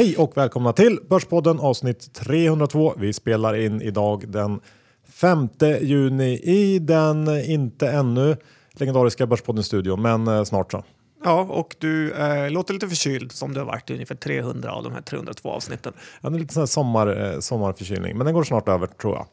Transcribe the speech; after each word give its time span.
Hej 0.00 0.16
och 0.16 0.36
välkomna 0.36 0.72
till 0.72 0.98
Börspodden 1.08 1.60
avsnitt 1.60 2.14
302. 2.14 2.94
Vi 2.96 3.12
spelar 3.12 3.56
in 3.56 3.82
idag 3.82 4.28
den 4.28 4.60
5 5.08 5.48
juni 5.80 6.40
i 6.42 6.78
den 6.78 7.28
inte 7.44 7.88
ännu 7.88 8.36
legendariska 8.72 9.26
Börspodden-studion, 9.26 10.02
men 10.02 10.28
eh, 10.28 10.44
snart 10.44 10.72
så. 10.72 10.84
Ja, 11.24 11.40
och 11.40 11.76
du 11.78 12.12
eh, 12.12 12.50
låter 12.50 12.74
lite 12.74 12.88
förkyld 12.88 13.32
som 13.32 13.54
du 13.54 13.60
har 13.60 13.66
varit 13.66 13.90
i 13.90 13.94
ungefär 13.94 14.14
300 14.14 14.72
av 14.72 14.82
de 14.82 14.92
här 14.92 15.02
302 15.02 15.50
avsnitten. 15.50 15.92
Ja, 16.20 16.30
det 16.30 16.36
är 16.36 16.40
lite 16.40 16.54
sån 16.54 16.60
här 16.60 16.66
sommar, 16.66 17.32
eh, 17.32 17.40
sommarförkylning, 17.40 18.16
men 18.16 18.24
den 18.24 18.34
går 18.34 18.44
snart 18.44 18.68
över 18.68 18.86
tror 18.86 19.14
jag. 19.14 19.26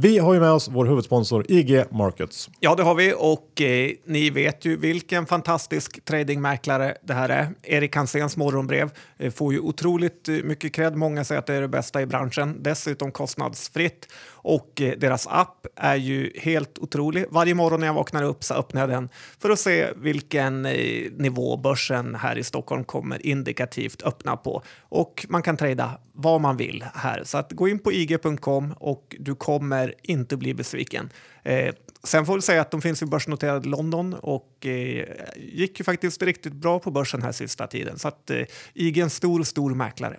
Vi 0.00 0.18
har 0.18 0.34
ju 0.34 0.40
med 0.40 0.50
oss 0.50 0.68
vår 0.68 0.86
huvudsponsor 0.86 1.44
IG 1.48 1.84
Markets. 1.90 2.50
Ja, 2.60 2.74
det 2.74 2.82
har 2.82 2.94
vi 2.94 3.14
och 3.18 3.60
eh, 3.60 3.90
ni 4.04 4.30
vet 4.30 4.64
ju 4.64 4.76
vilken 4.76 5.26
fantastisk 5.26 6.04
tradingmäklare 6.04 6.96
det 7.02 7.14
här 7.14 7.28
är. 7.28 7.48
Erik 7.62 7.96
Hanséns 7.96 8.36
morgonbrev 8.36 8.90
eh, 9.18 9.32
får 9.32 9.52
ju 9.52 9.60
otroligt 9.60 10.28
eh, 10.28 10.34
mycket 10.34 10.72
cred. 10.72 10.96
Många 10.96 11.24
säger 11.24 11.38
att 11.38 11.46
det 11.46 11.54
är 11.54 11.60
det 11.60 11.68
bästa 11.68 12.02
i 12.02 12.06
branschen. 12.06 12.62
Dessutom 12.62 13.12
kostnadsfritt 13.12 14.08
och 14.42 14.80
eh, 14.80 14.98
deras 14.98 15.26
app 15.26 15.66
är 15.76 15.96
ju 15.96 16.32
helt 16.36 16.78
otrolig. 16.78 17.24
Varje 17.30 17.54
morgon 17.54 17.80
när 17.80 17.86
jag 17.86 17.94
vaknar 17.94 18.22
upp 18.22 18.44
så 18.44 18.54
öppnar 18.54 18.80
jag 18.80 18.90
den 18.90 19.08
för 19.38 19.50
att 19.50 19.58
se 19.58 19.88
vilken 19.96 20.66
eh, 20.66 21.12
nivå 21.12 21.56
börsen 21.56 22.14
här 22.14 22.38
i 22.38 22.42
Stockholm 22.42 22.84
kommer 22.84 23.26
indikativt 23.26 24.02
öppna 24.02 24.36
på. 24.36 24.62
Och 24.80 25.26
man 25.28 25.42
kan 25.42 25.56
trada 25.56 26.00
vad 26.12 26.40
man 26.40 26.56
vill 26.56 26.84
här. 26.94 27.24
Så 27.24 27.38
att 27.38 27.52
gå 27.52 27.68
in 27.68 27.78
på 27.78 27.92
ig.com 27.92 28.74
och 28.78 29.16
du 29.18 29.34
kommer 29.34 29.94
inte 30.02 30.36
bli 30.36 30.54
besviken. 30.54 31.10
Eh, 31.42 31.74
sen 32.02 32.26
får 32.26 32.34
vi 32.34 32.42
säga 32.42 32.60
att 32.60 32.70
de 32.70 32.82
finns 32.82 33.02
ju 33.02 33.06
börsnoterade 33.06 33.68
i 33.68 33.70
London 33.70 34.14
och 34.14 34.66
eh, 34.66 35.04
gick 35.36 35.80
ju 35.80 35.84
faktiskt 35.84 36.22
riktigt 36.22 36.52
bra 36.52 36.78
på 36.78 36.90
börsen 36.90 37.22
här 37.22 37.32
sista 37.32 37.66
tiden. 37.66 37.98
Så 37.98 38.08
att 38.08 38.30
eh, 38.30 38.42
IG 38.74 38.98
är 38.98 39.02
en 39.02 39.10
stor, 39.10 39.42
stor 39.42 39.74
mäklare. 39.74 40.16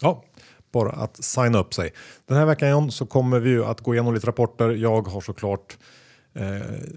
Ja, 0.00 0.24
bara 0.72 0.90
att 0.90 1.24
signa 1.24 1.58
upp 1.58 1.74
sig. 1.74 1.92
Den 2.26 2.36
här 2.36 2.46
veckan 2.46 2.70
John, 2.70 2.90
så 2.90 3.06
kommer 3.06 3.40
vi 3.40 3.50
ju 3.50 3.64
att 3.64 3.80
gå 3.80 3.94
igenom 3.94 4.14
lite 4.14 4.26
rapporter. 4.26 4.70
Jag 4.70 5.08
har 5.08 5.20
såklart 5.20 5.76
eh, 6.34 6.44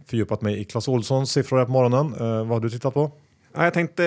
fördjupat 0.08 0.42
mig 0.42 0.60
i 0.60 0.66
Clas 0.66 0.88
Olssons 0.88 1.32
siffror 1.32 1.58
här 1.58 1.66
på 1.66 1.72
morgonen. 1.72 2.14
Eh, 2.14 2.38
vad 2.38 2.48
har 2.48 2.60
du 2.60 2.70
tittat 2.70 2.94
på? 2.94 3.12
Ja, 3.58 3.64
jag 3.64 3.74
tänkte 3.74 4.04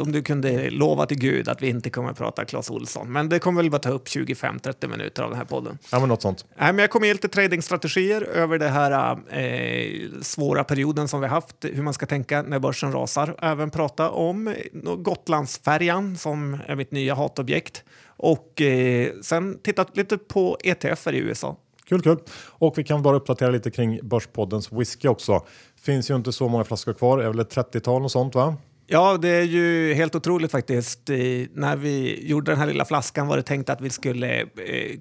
om 0.00 0.12
du 0.12 0.22
kunde 0.22 0.70
lova 0.70 1.06
till 1.06 1.18
Gud 1.18 1.48
att 1.48 1.62
vi 1.62 1.68
inte 1.68 1.90
kommer 1.90 2.10
att 2.10 2.18
prata 2.18 2.44
Clas 2.44 2.70
Olsson. 2.70 3.12
Men 3.12 3.28
det 3.28 3.38
kommer 3.38 3.62
väl 3.62 3.70
bara 3.70 3.78
ta 3.78 3.90
upp 3.90 4.06
25-30 4.08 4.88
minuter 4.88 5.22
av 5.22 5.30
den 5.30 5.38
här 5.38 5.44
podden. 5.44 5.78
Ja, 5.92 6.00
men 6.00 6.08
något 6.08 6.22
sånt. 6.22 6.44
Nej, 6.58 6.72
men 6.72 6.78
jag 6.78 6.90
kommer 6.90 7.06
ge 7.06 7.12
lite 7.12 7.28
tradingstrategier 7.28 8.22
över 8.22 8.58
den 8.58 8.72
här 8.72 9.18
eh, 9.30 10.10
svåra 10.22 10.64
perioden 10.64 11.08
som 11.08 11.20
vi 11.20 11.26
haft, 11.26 11.56
hur 11.60 11.82
man 11.82 11.94
ska 11.94 12.06
tänka 12.06 12.42
när 12.42 12.58
börsen 12.58 12.92
rasar. 12.92 13.36
Även 13.42 13.70
prata 13.70 14.10
om 14.10 14.54
Gotlandsfärjan 14.98 16.16
som 16.16 16.58
är 16.66 16.76
mitt 16.76 16.90
nya 16.90 17.14
hatobjekt. 17.14 17.84
Och 18.22 18.60
eh, 18.60 19.12
sen 19.22 19.58
titta 19.62 19.86
lite 19.92 20.18
på 20.18 20.58
ETFer 20.64 21.12
i 21.12 21.18
USA. 21.18 21.56
Kul, 21.88 22.02
kul. 22.02 22.18
Och 22.48 22.78
vi 22.78 22.84
kan 22.84 23.02
bara 23.02 23.16
uppdatera 23.16 23.50
lite 23.50 23.70
kring 23.70 23.98
Börspoddens 24.02 24.72
whisky 24.72 25.08
också. 25.08 25.44
Finns 25.82 26.10
ju 26.10 26.16
inte 26.16 26.32
så 26.32 26.48
många 26.48 26.64
flaskor 26.64 26.92
kvar, 26.92 27.18
är 27.18 27.28
väl 27.28 27.38
ett 27.38 27.56
30-tal 27.56 28.04
och 28.04 28.10
sånt 28.10 28.34
va? 28.34 28.56
Ja, 28.86 29.16
det 29.16 29.28
är 29.28 29.42
ju 29.42 29.94
helt 29.94 30.14
otroligt 30.14 30.50
faktiskt. 30.50 31.08
När 31.52 31.76
vi 31.76 32.26
gjorde 32.28 32.50
den 32.50 32.58
här 32.58 32.66
lilla 32.66 32.84
flaskan 32.84 33.26
var 33.26 33.36
det 33.36 33.42
tänkt 33.42 33.70
att 33.70 33.80
vi 33.80 33.90
skulle 33.90 34.40
eh, 34.40 34.46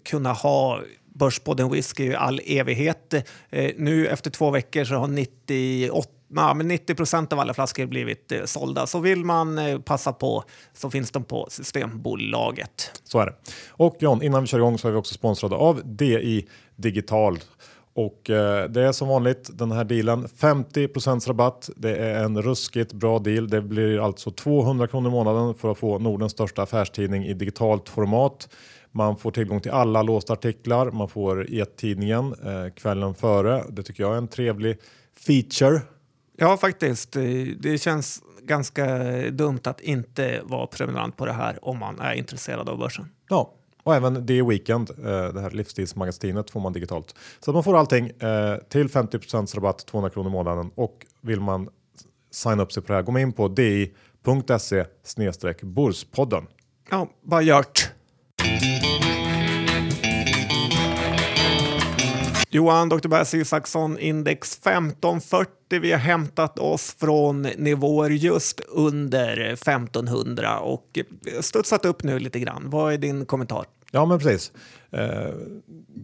kunna 0.06 0.33
ha 0.33 0.81
Börspodden 1.16 1.72
whisky 1.72 2.04
i 2.04 2.16
all 2.16 2.42
evighet. 2.45 3.14
Eh, 3.50 3.72
nu 3.78 4.08
efter 4.08 4.31
två 4.31 4.52
veckor 4.52 4.83
så 4.83 4.95
har 4.95 5.08
98 5.08 6.09
Ja, 6.35 6.53
men 6.53 6.67
90 6.67 6.95
procent 6.95 7.33
av 7.33 7.39
alla 7.39 7.53
flaskor 7.53 7.85
blivit 7.85 8.31
eh, 8.31 8.44
sålda. 8.45 8.88
Så 8.88 8.99
vill 8.99 9.25
man 9.25 9.58
eh, 9.58 9.80
passa 9.80 10.14
på 10.14 10.43
så 10.73 10.89
finns 10.89 11.11
de 11.11 11.23
på 11.23 11.48
Systembolaget. 11.49 13.02
Så 13.04 13.20
är 13.20 13.26
det. 13.26 13.33
Och 13.70 13.95
John, 13.99 14.23
innan 14.23 14.42
vi 14.42 14.48
kör 14.48 14.58
igång 14.58 14.77
så 14.77 14.87
är 14.87 14.92
vi 14.92 14.98
också 14.98 15.14
sponsrade 15.14 15.55
av 15.55 15.81
DI 15.86 16.48
Digital. 16.76 17.39
Och 17.93 18.30
eh, 18.30 18.70
det 18.70 18.81
är 18.81 18.92
som 18.92 19.08
vanligt 19.08 19.49
den 19.54 19.71
här 19.71 19.83
dealen 19.83 20.27
50% 20.27 21.27
rabatt. 21.27 21.70
Det 21.76 21.95
är 21.95 22.23
en 22.23 22.42
ruskigt 22.42 22.93
bra 22.93 23.20
deal. 23.20 23.49
Det 23.49 23.61
blir 23.61 24.05
alltså 24.05 24.31
200 24.31 24.87
kronor 24.87 25.09
i 25.09 25.11
månaden 25.11 25.54
för 25.54 25.71
att 25.71 25.77
få 25.77 25.99
Nordens 25.99 26.31
största 26.31 26.61
affärstidning 26.61 27.25
i 27.25 27.33
digitalt 27.33 27.89
format. 27.89 28.49
Man 28.92 29.17
får 29.17 29.31
tillgång 29.31 29.61
till 29.61 29.71
alla 29.71 30.02
låsta 30.02 30.33
artiklar. 30.33 30.92
Man 30.92 31.09
får 31.09 31.54
e-tidningen 31.54 32.25
eh, 32.25 32.73
kvällen 32.75 33.15
före. 33.15 33.64
Det 33.70 33.83
tycker 33.83 34.04
jag 34.04 34.14
är 34.14 34.17
en 34.17 34.27
trevlig 34.27 34.77
feature. 35.25 35.81
Ja, 36.39 36.58
faktiskt. 36.58 37.11
Det 37.60 37.82
känns 37.82 38.23
ganska 38.44 38.86
dumt 39.32 39.60
att 39.64 39.82
inte 39.82 40.42
vara 40.44 40.67
prenumerant 40.67 41.17
på 41.17 41.26
det 41.26 41.33
här 41.33 41.60
om 41.61 41.80
man 41.80 42.00
är 42.00 42.14
intresserad 42.14 42.70
av 42.70 42.77
börsen. 42.77 43.10
Ja, 43.30 43.54
och 43.83 43.95
även 43.95 44.26
det 44.26 44.42
Weekend, 44.42 44.89
eh, 44.89 45.33
det 45.33 45.42
här 45.42 45.52
livsstilsmagasinet 45.52 46.49
får 46.49 46.60
man 46.60 46.73
digitalt. 46.73 47.16
Så 47.39 47.54
man 47.54 47.64
får 47.64 47.78
allting 47.78 48.08
eh, 48.08 48.55
till 48.70 48.89
50 48.89 49.17
rabatt, 49.55 49.86
200 49.86 50.10
kronor 50.10 50.30
i 50.30 50.32
månaden 50.32 50.72
och 50.76 51.05
vill 51.22 51.39
man 51.39 51.70
signa 52.32 52.64
upp 52.64 52.72
sig 52.72 52.83
på 52.83 52.88
det 52.88 52.95
här, 52.95 53.04
gå 53.04 53.20
in 53.20 53.33
på 53.33 53.48
di.se 53.48 54.86
snedstreck 55.04 55.61
Borspodden. 55.61 56.48
Ja, 56.89 57.10
bara 57.22 57.42
gjort. 57.42 57.92
Johan, 62.52 62.89
Dr. 62.89 63.08
Bass 63.08 63.33
Isaksson, 63.33 63.99
index 63.99 64.54
1540. 64.58 65.80
Vi 65.82 65.92
har 65.92 65.99
hämtat 65.99 66.60
oss 66.60 66.95
från 66.99 67.42
nivåer 67.42 68.10
just 68.10 68.61
under 68.70 69.39
1500 69.39 70.60
och 70.60 70.99
studsat 71.42 71.86
upp 71.86 72.04
nu 72.04 72.20
lite 72.20 72.39
grann. 72.39 72.70
Vad 72.70 72.93
är 72.93 72.98
din 72.98 73.26
kommentar? 73.26 73.65
Ja, 73.92 74.05
men 74.05 74.20
precis. 74.20 74.52
Eh, 74.92 75.33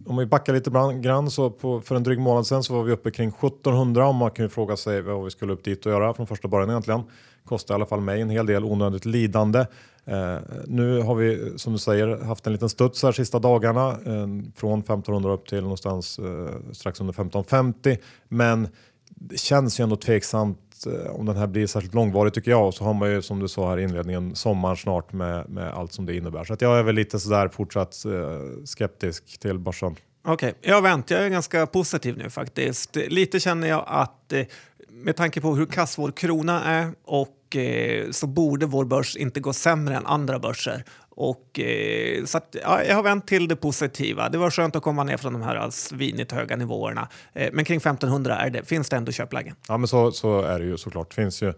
om 0.06 0.16
vi 0.16 0.26
backar 0.26 0.52
lite 0.52 0.70
grann 1.00 1.30
så 1.30 1.50
på, 1.50 1.80
för 1.80 1.94
en 1.94 2.02
dryg 2.02 2.18
månad 2.18 2.46
sedan 2.46 2.62
så 2.62 2.74
var 2.74 2.82
vi 2.82 2.92
uppe 2.92 3.10
kring 3.10 3.28
1700 3.28 4.08
och 4.08 4.14
man 4.14 4.30
kan 4.30 4.44
ju 4.44 4.48
fråga 4.48 4.76
sig 4.76 5.02
vad 5.02 5.24
vi 5.24 5.30
skulle 5.30 5.52
upp 5.52 5.64
dit 5.64 5.86
och 5.86 5.92
göra 5.92 6.14
från 6.14 6.26
första 6.26 6.48
början 6.48 6.70
egentligen. 6.70 7.02
Kostar 7.44 7.74
i 7.74 7.76
alla 7.76 7.86
fall 7.86 8.00
mig 8.00 8.20
en 8.20 8.30
hel 8.30 8.46
del 8.46 8.64
onödigt 8.64 9.04
lidande. 9.04 9.66
Eh, 10.04 10.36
nu 10.66 11.02
har 11.02 11.14
vi 11.14 11.58
som 11.58 11.72
du 11.72 11.78
säger 11.78 12.24
haft 12.24 12.46
en 12.46 12.52
liten 12.52 12.68
studs 12.68 13.02
här 13.02 13.12
sista 13.12 13.38
dagarna 13.38 13.90
eh, 13.90 14.26
från 14.54 14.78
1500 14.78 15.32
upp 15.32 15.48
till 15.48 15.62
någonstans 15.62 16.18
eh, 16.18 16.72
strax 16.72 17.00
under 17.00 17.12
1550. 17.12 17.98
Men 18.28 18.68
det 19.08 19.40
känns 19.40 19.80
ju 19.80 19.82
ändå 19.82 19.96
tveksamt 19.96 20.58
Eh, 20.86 21.10
om 21.10 21.26
den 21.26 21.36
här 21.36 21.46
blir 21.46 21.66
särskilt 21.66 21.94
långvarig 21.94 22.34
tycker 22.34 22.50
jag. 22.50 22.66
Och 22.66 22.74
så 22.74 22.84
har 22.84 22.94
man 22.94 23.10
ju 23.10 23.22
som 23.22 23.40
du 23.40 23.48
sa 23.48 23.70
här 23.70 23.78
i 23.78 23.82
inledningen 23.82 24.36
sommaren 24.36 24.76
snart 24.76 25.12
med, 25.12 25.48
med 25.48 25.72
allt 25.72 25.92
som 25.92 26.06
det 26.06 26.16
innebär. 26.16 26.44
Så 26.44 26.52
att 26.52 26.60
jag 26.60 26.78
är 26.78 26.82
väl 26.82 26.94
lite 26.94 27.20
sådär 27.20 27.48
fortsatt 27.48 28.04
eh, 28.04 28.64
skeptisk 28.64 29.38
till 29.38 29.58
börsen. 29.58 29.96
Okej, 30.24 30.34
okay. 30.34 30.70
jag 30.70 30.82
väntar. 30.82 31.16
Jag 31.16 31.24
är 31.24 31.30
ganska 31.30 31.66
positiv 31.66 32.18
nu 32.18 32.30
faktiskt. 32.30 32.96
Lite 32.96 33.40
känner 33.40 33.68
jag 33.68 33.84
att 33.86 34.32
eh, 34.32 34.46
med 34.88 35.16
tanke 35.16 35.40
på 35.40 35.54
hur 35.54 35.66
kass 35.66 35.98
vår 35.98 36.10
krona 36.10 36.64
är 36.64 36.92
och 37.04 37.56
eh, 37.56 38.10
så 38.10 38.26
borde 38.26 38.66
vår 38.66 38.84
börs 38.84 39.16
inte 39.16 39.40
gå 39.40 39.52
sämre 39.52 39.96
än 39.96 40.06
andra 40.06 40.38
börser. 40.38 40.84
Och, 41.18 41.60
eh, 41.60 42.24
så 42.24 42.38
att, 42.38 42.56
ja, 42.62 42.84
jag 42.84 42.94
har 42.94 43.02
vänt 43.02 43.26
till 43.26 43.48
det 43.48 43.56
positiva. 43.56 44.28
Det 44.28 44.38
var 44.38 44.50
skönt 44.50 44.76
att 44.76 44.82
komma 44.82 45.04
ner 45.04 45.16
från 45.16 45.32
de 45.32 45.42
här 45.42 45.70
svinigt 45.70 46.32
höga 46.32 46.56
nivåerna. 46.56 47.08
Eh, 47.32 47.50
men 47.52 47.64
kring 47.64 47.76
1500 47.76 48.36
är 48.36 48.50
det, 48.50 48.64
finns 48.64 48.88
det 48.88 48.96
ändå 48.96 49.12
köpläge. 49.12 49.54
Ja, 49.68 49.76
men 49.76 49.88
så, 49.88 50.12
så 50.12 50.42
är 50.42 50.58
det 50.58 50.64
ju 50.64 50.76
såklart. 50.76 51.10
Det 51.10 51.14
finns 51.14 51.42
ju 51.42 51.48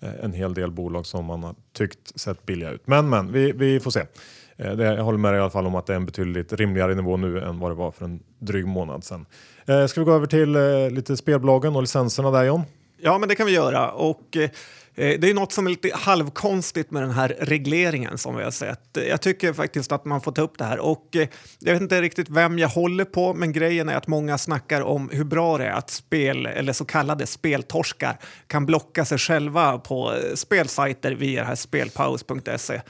eh, 0.00 0.10
en 0.22 0.32
hel 0.32 0.54
del 0.54 0.70
bolag 0.70 1.06
som 1.06 1.24
man 1.24 1.42
har 1.42 1.54
tyckt 1.72 2.20
sett 2.20 2.46
billiga 2.46 2.70
ut. 2.70 2.86
Men, 2.86 3.08
men 3.08 3.32
vi, 3.32 3.52
vi 3.52 3.80
får 3.80 3.90
se. 3.90 4.00
Eh, 4.56 4.72
det, 4.72 4.84
jag 4.84 5.04
håller 5.04 5.18
med 5.18 5.32
dig 5.32 5.38
i 5.38 5.42
alla 5.42 5.50
fall 5.50 5.66
om 5.66 5.74
att 5.74 5.86
det 5.86 5.92
är 5.92 5.96
en 5.96 6.06
betydligt 6.06 6.52
rimligare 6.52 6.94
nivå 6.94 7.16
nu 7.16 7.40
än 7.40 7.58
vad 7.58 7.70
det 7.70 7.74
var 7.74 7.90
för 7.90 8.04
en 8.04 8.20
dryg 8.38 8.66
månad 8.66 9.04
sedan. 9.04 9.26
Eh, 9.66 9.86
ska 9.86 10.00
vi 10.00 10.04
gå 10.04 10.12
över 10.12 10.26
till 10.26 10.56
eh, 10.56 10.90
lite 10.90 11.16
spelbolagen 11.16 11.76
och 11.76 11.82
licenserna 11.82 12.30
där 12.30 12.44
John? 12.44 12.62
Ja, 12.98 13.18
men 13.18 13.28
det 13.28 13.34
kan 13.34 13.46
vi 13.46 13.52
göra. 13.52 13.90
Och, 13.90 14.36
Eh, 14.36 14.50
Eh, 15.00 15.18
det 15.20 15.30
är 15.30 15.34
något 15.34 15.52
som 15.52 15.66
är 15.66 15.70
lite 15.70 15.90
halvkonstigt 15.94 16.90
med 16.90 17.02
den 17.02 17.10
här 17.10 17.36
regleringen 17.40 18.18
som 18.18 18.36
vi 18.36 18.44
har 18.44 18.50
sett. 18.50 18.98
Jag 19.08 19.20
tycker 19.20 19.52
faktiskt 19.52 19.92
att 19.92 20.04
man 20.04 20.20
får 20.20 20.32
ta 20.32 20.42
upp 20.42 20.58
det 20.58 20.64
här 20.64 20.78
och 20.78 21.16
eh, 21.16 21.28
jag 21.58 21.72
vet 21.72 21.82
inte 21.82 22.02
riktigt 22.02 22.28
vem 22.28 22.58
jag 22.58 22.68
håller 22.68 23.04
på, 23.04 23.34
men 23.34 23.52
grejen 23.52 23.88
är 23.88 23.96
att 23.96 24.06
många 24.06 24.38
snackar 24.38 24.80
om 24.80 25.10
hur 25.12 25.24
bra 25.24 25.58
det 25.58 25.66
är 25.66 25.72
att 25.72 25.90
spel 25.90 26.46
eller 26.46 26.72
så 26.72 26.84
kallade 26.84 27.26
speltorskar 27.26 28.18
kan 28.46 28.66
blocka 28.66 29.04
sig 29.04 29.18
själva 29.18 29.78
på 29.78 30.12
eh, 30.12 30.34
spelsajter 30.34 31.12
via 31.12 31.44
här 31.44 31.54
spelpaus.se. 31.54 32.80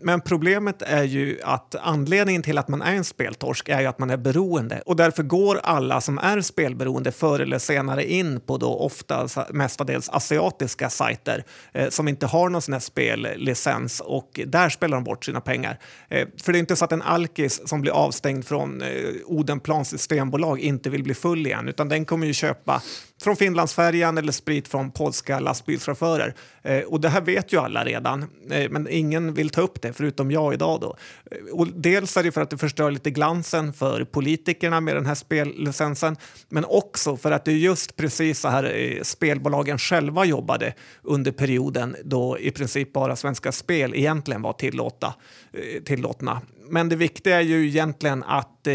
Men 0.00 0.20
problemet 0.20 0.82
är 0.82 1.02
ju 1.02 1.38
att 1.42 1.74
anledningen 1.74 2.42
till 2.42 2.58
att 2.58 2.68
man 2.68 2.82
är 2.82 2.94
en 2.94 3.04
speltorsk 3.04 3.68
är 3.68 3.80
ju 3.80 3.86
att 3.86 3.98
man 3.98 4.10
är 4.10 4.16
beroende 4.16 4.82
och 4.86 4.96
därför 4.96 5.22
går 5.22 5.60
alla 5.62 6.00
som 6.00 6.18
är 6.18 6.40
spelberoende 6.40 7.12
förr 7.12 7.40
eller 7.40 7.58
senare 7.58 8.04
in 8.04 8.40
på 8.40 8.56
då 8.56 8.78
ofta 8.78 9.28
mestadels 9.50 10.08
asiatiska 10.08 10.90
sajter 10.90 11.41
eh, 11.72 11.88
som 11.88 12.08
inte 12.08 12.26
har 12.26 12.48
någon 12.48 12.62
sån 12.62 12.72
här 12.72 12.80
spellicens 12.80 14.00
och 14.00 14.40
där 14.46 14.68
spelar 14.68 14.96
de 14.96 15.04
bort 15.04 15.24
sina 15.24 15.40
pengar. 15.40 15.78
Eh, 16.08 16.28
för 16.42 16.52
det 16.52 16.58
är 16.58 16.60
inte 16.60 16.76
så 16.76 16.84
att 16.84 16.92
en 16.92 17.02
alkis 17.02 17.68
som 17.68 17.80
blir 17.80 17.92
avstängd 17.92 18.46
från 18.46 18.82
eh, 18.82 18.88
Odenplans 19.26 19.88
systembolag 19.88 20.60
inte 20.60 20.90
vill 20.90 21.02
bli 21.02 21.14
full 21.14 21.46
igen, 21.46 21.68
utan 21.68 21.88
den 21.88 22.04
kommer 22.04 22.26
ju 22.26 22.32
köpa 22.32 22.82
från 23.22 23.36
Finlandsfärjan 23.36 24.18
eller 24.18 24.32
sprit 24.32 24.68
från 24.68 24.90
polska 24.90 25.40
lastbilschaufförer. 25.40 26.34
Eh, 26.62 26.80
och 26.80 27.00
det 27.00 27.08
här 27.08 27.20
vet 27.20 27.52
ju 27.52 27.60
alla 27.60 27.84
redan, 27.84 28.22
eh, 28.50 28.70
men 28.70 28.88
ingen 28.90 29.34
vill 29.34 29.50
ta 29.50 29.60
upp 29.60 29.82
det 29.82 29.92
förutom 29.92 30.30
jag 30.30 30.54
idag. 30.54 30.80
Då. 30.80 30.96
Eh, 31.30 31.52
och 31.52 31.66
dels 31.66 32.16
är 32.16 32.22
det 32.22 32.32
för 32.32 32.40
att 32.40 32.50
det 32.50 32.58
förstör 32.58 32.90
lite 32.90 33.10
glansen 33.10 33.72
för 33.72 34.04
politikerna 34.04 34.80
med 34.80 34.96
den 34.96 35.06
här 35.06 35.14
spellicensen, 35.14 36.16
men 36.48 36.64
också 36.64 37.16
för 37.16 37.30
att 37.30 37.44
det 37.44 37.52
är 37.52 37.56
just 37.56 37.96
precis 37.96 38.40
så 38.40 38.48
här 38.48 38.64
eh, 38.76 39.02
spelbolagen 39.02 39.78
själva 39.78 40.24
jobbade 40.24 40.74
under 41.02 41.21
under 41.22 41.32
perioden 41.32 41.96
då 42.04 42.38
i 42.38 42.50
princip 42.50 42.92
bara 42.92 43.16
Svenska 43.16 43.52
Spel 43.52 43.94
egentligen 43.94 44.42
var 44.42 44.52
tillåta, 44.52 45.14
eh, 45.52 45.82
tillåtna. 45.82 46.40
Men 46.70 46.88
det 46.88 46.96
viktiga 46.96 47.36
är 47.36 47.40
ju 47.40 47.66
egentligen 47.66 48.22
att 48.22 48.66
eh, 48.66 48.72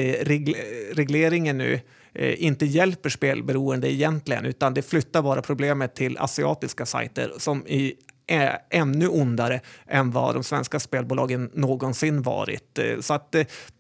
regleringen 0.94 1.58
nu 1.58 1.80
eh, 2.14 2.44
inte 2.44 2.66
hjälper 2.66 3.10
spelberoende 3.10 3.92
egentligen, 3.94 4.46
utan 4.46 4.74
det 4.74 4.82
flyttar 4.82 5.22
bara 5.22 5.42
problemet 5.42 5.96
till 5.96 6.18
asiatiska 6.18 6.86
sajter 6.86 7.34
som 7.38 7.68
i 7.68 7.96
är 8.30 8.58
ännu 8.70 9.08
ondare 9.08 9.60
än 9.88 10.12
vad 10.12 10.36
de 10.36 10.44
svenska 10.44 10.80
spelbolagen 10.80 11.50
någonsin 11.54 12.22
varit. 12.22 12.80
Så 13.00 13.14
att 13.14 13.36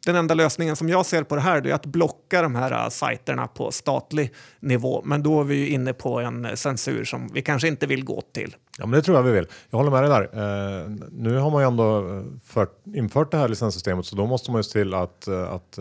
den 0.08 0.16
enda 0.16 0.34
lösningen 0.34 0.76
som 0.76 0.90
jag 0.90 1.06
ser 1.06 1.24
på 1.24 1.36
det 1.36 1.42
här 1.42 1.68
är 1.68 1.74
att 1.74 1.86
blocka 1.86 2.42
de 2.42 2.56
här 2.56 2.72
äh, 2.72 2.90
sajterna 2.90 3.48
på 3.48 3.72
statlig 3.72 4.34
nivå. 4.60 5.02
Men 5.06 5.24
då 5.24 5.40
är 5.40 5.44
vi 5.44 5.56
ju 5.56 5.70
inne 5.70 5.94
på 5.94 6.20
en 6.20 6.46
äh, 6.46 6.54
censur 6.54 7.04
som 7.04 7.28
vi 7.34 7.42
kanske 7.42 7.68
inte 7.68 7.88
vill 7.88 8.04
gå 8.04 8.22
till. 8.22 8.56
Ja, 8.78 8.86
men 8.86 8.92
det 8.92 9.02
tror 9.02 9.18
jag 9.18 9.24
vi 9.24 9.32
vill. 9.32 9.48
Jag 9.70 9.78
håller 9.78 9.92
med 9.92 10.04
dig 10.04 10.10
där. 10.10 10.22
Eh, 10.22 10.90
nu 11.12 11.38
har 11.38 11.52
man 11.52 11.62
ju 11.62 11.68
ändå 11.68 12.10
äh, 12.10 12.24
fört, 12.46 12.86
infört 12.96 13.32
det 13.32 13.38
här 13.38 13.48
licenssystemet 13.48 14.06
så 14.06 14.16
då 14.16 14.26
måste 14.26 14.52
man 14.52 14.60
ju 14.60 14.64
se 14.64 14.72
till 14.72 14.94
att, 14.94 15.28
att 15.28 15.80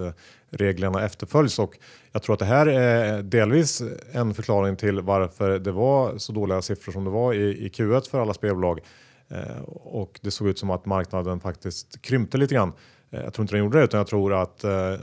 reglerna 0.50 1.04
efterföljs 1.04 1.58
och 1.58 1.78
jag 2.12 2.22
tror 2.22 2.34
att 2.34 2.38
det 2.38 2.44
här 2.44 2.66
är 2.66 3.22
delvis 3.22 3.82
en 4.12 4.34
förklaring 4.34 4.76
till 4.76 5.00
varför 5.00 5.58
det 5.58 5.72
var 5.72 6.18
så 6.18 6.32
dåliga 6.32 6.62
siffror 6.62 6.92
som 6.92 7.04
det 7.04 7.10
var 7.10 7.34
i, 7.34 7.66
i 7.66 7.68
Q1 7.68 8.10
för 8.10 8.20
alla 8.20 8.34
spelbolag. 8.34 8.80
Eh, 9.28 9.62
och 9.68 10.20
det 10.22 10.30
såg 10.30 10.48
ut 10.48 10.58
som 10.58 10.70
att 10.70 10.86
marknaden 10.86 11.40
faktiskt 11.40 12.02
krympte 12.02 12.38
lite 12.38 12.54
grann. 12.54 12.72
Eh, 13.10 13.20
jag 13.20 13.34
tror 13.34 13.42
inte 13.42 13.54
den 13.54 13.64
gjorde 13.64 13.78
det 13.78 13.84
utan 13.84 13.98
jag 13.98 14.06
tror 14.06 14.42
att 14.42 14.64
eh, 14.64 14.94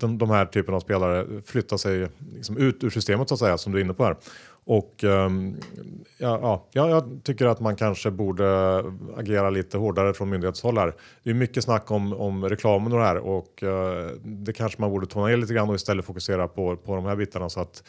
de, 0.00 0.18
de 0.18 0.30
här 0.30 0.46
typen 0.46 0.74
av 0.74 0.80
spelare 0.80 1.26
flyttar 1.46 1.76
sig 1.76 2.08
liksom 2.34 2.56
ut 2.56 2.84
ur 2.84 2.90
systemet 2.90 3.28
så 3.28 3.34
att 3.34 3.40
säga 3.40 3.58
som 3.58 3.72
du 3.72 3.78
är 3.78 3.84
inne 3.84 3.94
på 3.94 4.04
här. 4.04 4.16
Och 4.64 5.04
um, 5.04 5.56
ja, 6.18 6.66
ja, 6.72 6.88
jag 6.88 7.20
tycker 7.24 7.46
att 7.46 7.60
man 7.60 7.76
kanske 7.76 8.10
borde 8.10 8.78
agera 9.16 9.50
lite 9.50 9.78
hårdare 9.78 10.14
från 10.14 10.30
myndighetshåll 10.30 10.78
här. 10.78 10.94
Det 11.22 11.30
är 11.30 11.34
mycket 11.34 11.64
snack 11.64 11.90
om, 11.90 12.12
om 12.12 12.48
reklamen 12.48 12.92
och 12.92 12.98
det 12.98 13.04
här 13.04 13.16
och 13.16 13.62
uh, 13.62 13.70
det 14.24 14.52
kanske 14.52 14.80
man 14.80 14.90
borde 14.90 15.06
tona 15.06 15.26
ner 15.26 15.36
lite 15.36 15.54
grann 15.54 15.68
och 15.68 15.74
istället 15.74 16.04
fokusera 16.04 16.48
på, 16.48 16.76
på 16.76 16.94
de 16.94 17.04
här 17.04 17.16
bitarna 17.16 17.48
så 17.48 17.60
att 17.60 17.82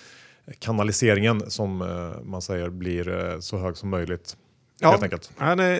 kanaliseringen 0.60 1.52
som 1.52 1.82
uh, 1.82 2.12
man 2.24 2.42
säger 2.42 2.70
blir 2.70 3.10
uh, 3.10 3.40
så 3.40 3.58
hög 3.58 3.78
som 3.78 3.90
möjligt. 3.90 4.38
Ja, 4.80 4.92
helt 4.92 5.04
enkelt. 5.04 5.32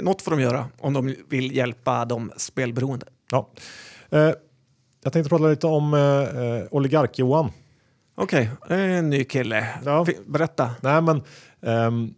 Något 0.04 0.22
får 0.22 0.32
de 0.32 0.42
göra 0.42 0.66
om 0.80 0.94
de 0.94 1.16
vill 1.30 1.56
hjälpa 1.56 2.06
de 2.06 2.32
spelberoende. 2.38 3.06
Ja. 3.32 3.50
jag 5.04 5.14
tänkte 5.14 5.30
prata 5.30 5.48
lite 5.48 5.68
om 5.68 5.94
Oligark-Johan. 6.72 7.52
Okej, 8.16 8.50
okay. 8.62 8.92
en 8.92 9.10
ny 9.10 9.24
kille. 9.24 9.68
Ja. 9.86 10.06
Berätta. 10.26 10.70
Nej, 10.82 11.02
men, 11.02 11.22
um, 11.60 12.14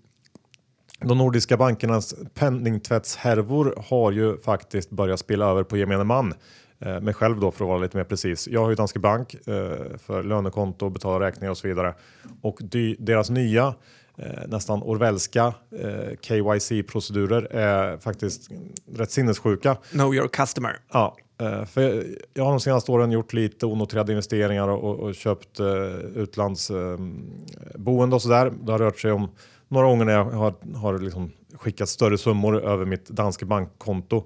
de 0.99 1.17
nordiska 1.17 1.57
bankernas 1.57 2.15
penningtvättshärvor 2.33 3.75
har 3.89 4.11
ju 4.11 4.37
faktiskt 4.37 4.89
börjat 4.89 5.19
spela 5.19 5.45
över 5.45 5.63
på 5.63 5.77
gemene 5.77 6.03
man. 6.03 6.33
Eh, 6.79 6.99
mig 6.99 7.13
själv 7.13 7.39
då 7.39 7.51
för 7.51 7.65
att 7.65 7.69
vara 7.69 7.79
lite 7.79 7.97
mer 7.97 8.03
precis. 8.03 8.47
Jag 8.47 8.61
har 8.61 8.69
ju 8.69 8.75
Danske 8.75 8.99
Bank 8.99 9.33
eh, 9.33 9.97
för 9.97 10.23
lönekonto, 10.23 10.89
betala 10.89 11.25
räkningar 11.25 11.51
och 11.51 11.57
så 11.57 11.67
vidare. 11.67 11.93
Och 12.41 12.59
deras 12.97 13.29
nya 13.29 13.75
eh, 14.17 14.25
nästan 14.47 14.83
Orwellska 14.83 15.53
eh, 15.79 16.17
KYC-procedurer 16.21 17.47
är 17.51 17.97
faktiskt 17.97 18.49
rätt 18.95 19.11
sinnessjuka. 19.11 19.75
Know 19.91 20.15
your 20.15 20.27
customer. 20.27 20.79
Ja, 20.91 21.17
Eh, 21.43 21.65
för 21.65 22.05
jag 22.33 22.43
har 22.43 22.51
de 22.51 22.59
senaste 22.59 22.91
åren 22.91 23.11
gjort 23.11 23.33
lite 23.33 23.65
onoterade 23.65 24.11
investeringar 24.11 24.67
och, 24.67 24.99
och 24.99 25.15
köpt 25.15 25.59
uh, 25.59 25.67
utlandsboende 26.15 28.13
uh, 28.13 28.13
och 28.13 28.21
sådär. 28.21 28.53
Det 28.63 28.71
har 28.71 28.79
rört 28.79 28.99
sig 28.99 29.11
om 29.11 29.29
några 29.67 29.87
gånger 29.87 30.05
när 30.05 30.13
jag 30.13 30.25
har, 30.25 30.53
har 30.75 30.99
liksom 30.99 31.31
skickat 31.53 31.89
större 31.89 32.17
summor 32.17 32.63
över 32.63 32.85
mitt 32.85 33.09
danska 33.09 33.45
bankkonto. 33.45 34.23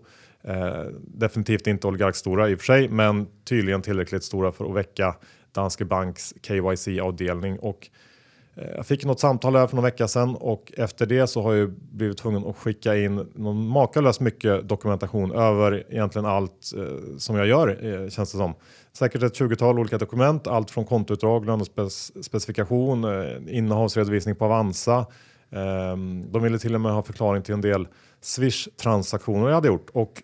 Uh, 0.48 0.84
definitivt 1.02 1.68
inte 1.68 1.88
oligarkstora 1.88 2.50
i 2.50 2.56
och 2.56 2.60
för 2.60 2.66
sig, 2.66 2.90
men 2.90 3.28
tydligen 3.44 3.82
tillräckligt 3.82 4.24
stora 4.24 4.52
för 4.52 4.66
att 4.66 4.76
väcka 4.76 5.16
Danske 5.52 5.86
Banks 5.86 6.34
KYC-avdelning 6.42 7.60
och 7.60 7.80
Eh, 7.80 8.17
Eh, 8.58 8.68
jag 8.76 8.86
fick 8.86 9.06
något 9.06 9.20
samtal 9.20 9.56
här 9.56 9.68
för 9.68 9.76
någon 9.76 9.84
vecka 9.84 10.08
sedan 10.08 10.36
och 10.36 10.74
efter 10.78 11.06
det 11.06 11.28
så 11.28 11.42
har 11.42 11.54
jag 11.54 11.72
blivit 11.72 12.18
tvungen 12.18 12.46
att 12.46 12.58
skicka 12.58 12.96
in 12.96 13.16
någon 13.36 13.68
makalöst 13.68 14.20
mycket 14.20 14.70
dokumentation 14.70 15.32
över 15.32 15.84
egentligen 15.90 16.26
allt 16.26 16.74
eh, 16.78 17.18
som 17.18 17.36
jag 17.36 17.48
gör 17.48 17.68
eh, 17.86 18.10
känns 18.10 18.32
det 18.32 18.38
som. 18.38 18.54
Säkert 18.94 19.24
ett 19.24 19.40
20-tal 19.40 19.80
olika 19.80 19.98
dokument, 19.98 20.48
allt 20.48 20.72
från 20.72 20.86
kontoutdrag, 20.86 21.46
lönespecifikation, 21.46 23.06
innehavsredovisning 23.50 24.36
på 24.36 24.46
Avanza. 24.46 25.06
Ehm, 25.52 26.32
de 26.32 26.44
ville 26.44 26.60
till 26.60 26.76
och 26.76 26.82
med 26.82 26.92
ha 26.92 27.04
förklaring 27.04 27.44
till 27.44 27.54
en 27.54 27.62
del 27.62 27.88
Swish 28.22 28.68
transaktioner 28.82 29.48
jag 29.48 29.56
hade 29.56 29.68
gjort 29.68 29.90
och 29.94 30.24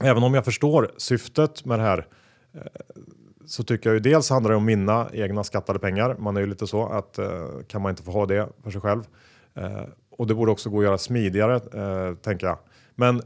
även 0.00 0.22
om 0.22 0.34
jag 0.34 0.44
förstår 0.44 0.90
syftet 0.96 1.64
med 1.64 1.78
det 1.78 1.82
här 1.82 2.06
så 3.52 3.62
tycker 3.62 3.90
jag 3.90 3.94
ju 3.94 4.00
dels 4.00 4.30
handlar 4.30 4.50
det 4.50 4.56
om 4.56 4.64
mina 4.64 5.08
egna 5.12 5.44
skattade 5.44 5.78
pengar. 5.78 6.16
Man 6.18 6.36
är 6.36 6.40
ju 6.40 6.46
lite 6.46 6.66
så 6.66 6.86
att 6.86 7.18
eh, 7.18 7.46
kan 7.66 7.82
man 7.82 7.90
inte 7.90 8.02
få 8.02 8.10
ha 8.10 8.26
det 8.26 8.48
för 8.62 8.70
sig 8.70 8.80
själv. 8.80 9.02
Eh, 9.54 9.82
och 10.10 10.26
det 10.26 10.34
borde 10.34 10.52
också 10.52 10.70
gå 10.70 10.78
att 10.78 10.84
göra 10.84 10.98
smidigare 10.98 11.54
eh, 11.54 12.14
tänker 12.14 12.46
jag. 12.46 12.58
Men 12.94 13.08
mm, 13.14 13.22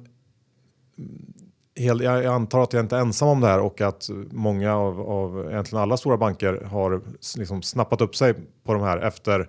hel, 1.77 2.01
jag, 2.01 2.25
jag 2.25 2.35
antar 2.35 2.63
att 2.63 2.73
jag 2.73 2.85
inte 2.85 2.97
är 2.97 3.01
ensam 3.01 3.29
om 3.29 3.41
det 3.41 3.47
här 3.47 3.61
och 3.61 3.81
att 3.81 4.11
många 4.31 4.77
av, 4.77 5.01
av 5.01 5.51
egentligen 5.51 5.83
alla 5.83 5.97
stora 5.97 6.17
banker 6.17 6.61
har 6.71 7.01
liksom 7.39 7.63
snappat 7.63 8.01
upp 8.01 8.17
sig 8.17 8.35
på 8.65 8.73
de 8.73 8.83
här 8.83 8.99
efter 8.99 9.49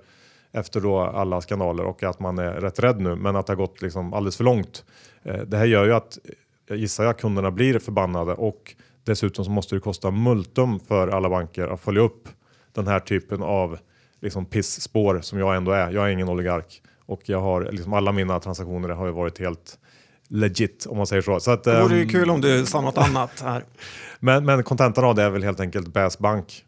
efter 0.52 0.82
då 0.82 1.00
alla 1.00 1.42
skandaler 1.42 1.84
och 1.86 2.04
att 2.04 2.20
man 2.20 2.38
är 2.38 2.52
rätt 2.52 2.80
rädd 2.80 3.02
nu, 3.02 3.16
men 3.16 3.36
att 3.36 3.48
det 3.48 3.52
har 3.54 3.58
gått 3.58 3.82
liksom 3.82 4.14
alldeles 4.14 4.38
för 4.38 4.44
långt. 4.44 4.86
Eh, 5.24 5.42
det 5.42 5.58
här 5.58 5.66
gör 5.66 5.86
ju 5.86 5.94
att 5.94 6.18
eh, 6.24 6.32
jag 6.68 6.78
gissar 6.78 7.04
jag 7.04 7.20
kunderna 7.20 7.52
blir 7.52 7.80
förbannade 7.80 8.34
och 8.34 8.76
Dessutom 9.08 9.46
så 9.46 9.52
måste 9.52 9.76
det 9.76 9.80
kosta 9.80 10.12
multum 10.12 10.80
för 10.80 11.08
alla 11.08 11.30
banker 11.30 11.68
att 11.68 11.82
följa 11.82 12.02
upp 12.02 12.30
den 12.74 12.88
här 12.88 13.00
typen 13.00 13.44
av 13.44 13.78
liksom 14.22 14.46
pissspår 14.46 15.22
som 15.22 15.40
jag 15.40 15.56
ändå 15.56 15.72
är. 15.72 15.92
Jag 15.92 16.08
är 16.08 16.10
ingen 16.10 16.30
oligark 16.30 16.82
och 17.06 17.22
jag 17.26 17.42
har 17.42 17.72
liksom 17.72 17.94
alla 17.94 18.12
mina 18.12 18.40
transaktioner 18.40 18.90
har 18.90 19.06
ju 19.06 19.12
varit 19.12 19.40
helt 19.40 19.80
legit 20.28 20.86
om 20.90 20.98
man 20.98 21.08
säger 21.08 21.22
så. 21.22 21.40
så 21.40 21.52
att, 21.52 21.64
det 21.64 21.84
vore 21.84 21.96
ju 21.96 22.04
um, 22.04 22.10
kul 22.10 22.30
om 22.30 22.42
du 22.42 22.66
sa 22.66 22.82
något 22.82 22.98
annat 22.98 23.42
här. 23.42 23.64
Men, 24.20 24.46
men 24.46 24.64
kontentan 24.64 25.06
av 25.06 25.16
det 25.16 25.24
är 25.24 25.30
väl 25.30 25.44
helt 25.44 25.60
enkelt 25.60 25.88
Bäs 25.88 26.20
Bank 26.20 26.64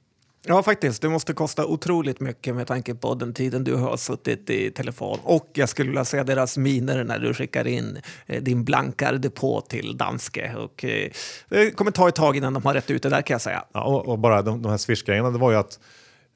Ja, 0.46 0.64
faktiskt. 0.64 1.02
Det 1.02 1.10
måste 1.10 1.34
kosta 1.34 1.66
otroligt 1.66 2.20
mycket 2.20 2.56
med 2.56 2.68
tanke 2.68 2.96
på 2.96 3.16
den 3.16 3.34
tiden 3.34 3.64
du 3.64 3.76
har 3.76 3.98
suttit 3.98 4.50
i 4.50 4.72
telefon. 4.72 5.20
Och 5.24 5.50
jag 5.54 5.70
skulle 5.70 5.90
vilja 5.90 6.06
se 6.06 6.24
deras 6.24 6.58
miner 6.58 7.04
när 7.04 7.20
du 7.20 7.34
skickar 7.34 7.68
in 7.68 7.98
eh, 8.26 8.44
din 8.44 8.64
blankardepå 8.64 9.62
till 9.62 9.98
Danske. 9.98 10.56
Och, 10.56 10.86
eh, 10.86 11.12
det 11.50 11.72
kommer 11.72 11.92
ta 11.92 12.08
ett 12.08 12.16
tag 12.16 12.38
innan 12.38 12.54
de 12.54 12.66
har 12.66 12.74
rätt 12.74 12.92
ut 12.92 13.04
det 13.04 13.10
där 13.10 13.22
kan 13.22 13.34
jag 13.34 13.42
säga. 13.42 13.64
Ja, 13.74 13.84
och, 13.84 14.08
och 14.08 14.20
bara 14.20 14.42
de, 14.42 14.62
de 14.62 14.70
här 14.70 14.78
swish-grejerna, 14.78 15.32
det 15.32 15.38
var 15.38 15.52
ju 15.52 15.58
att 15.58 15.80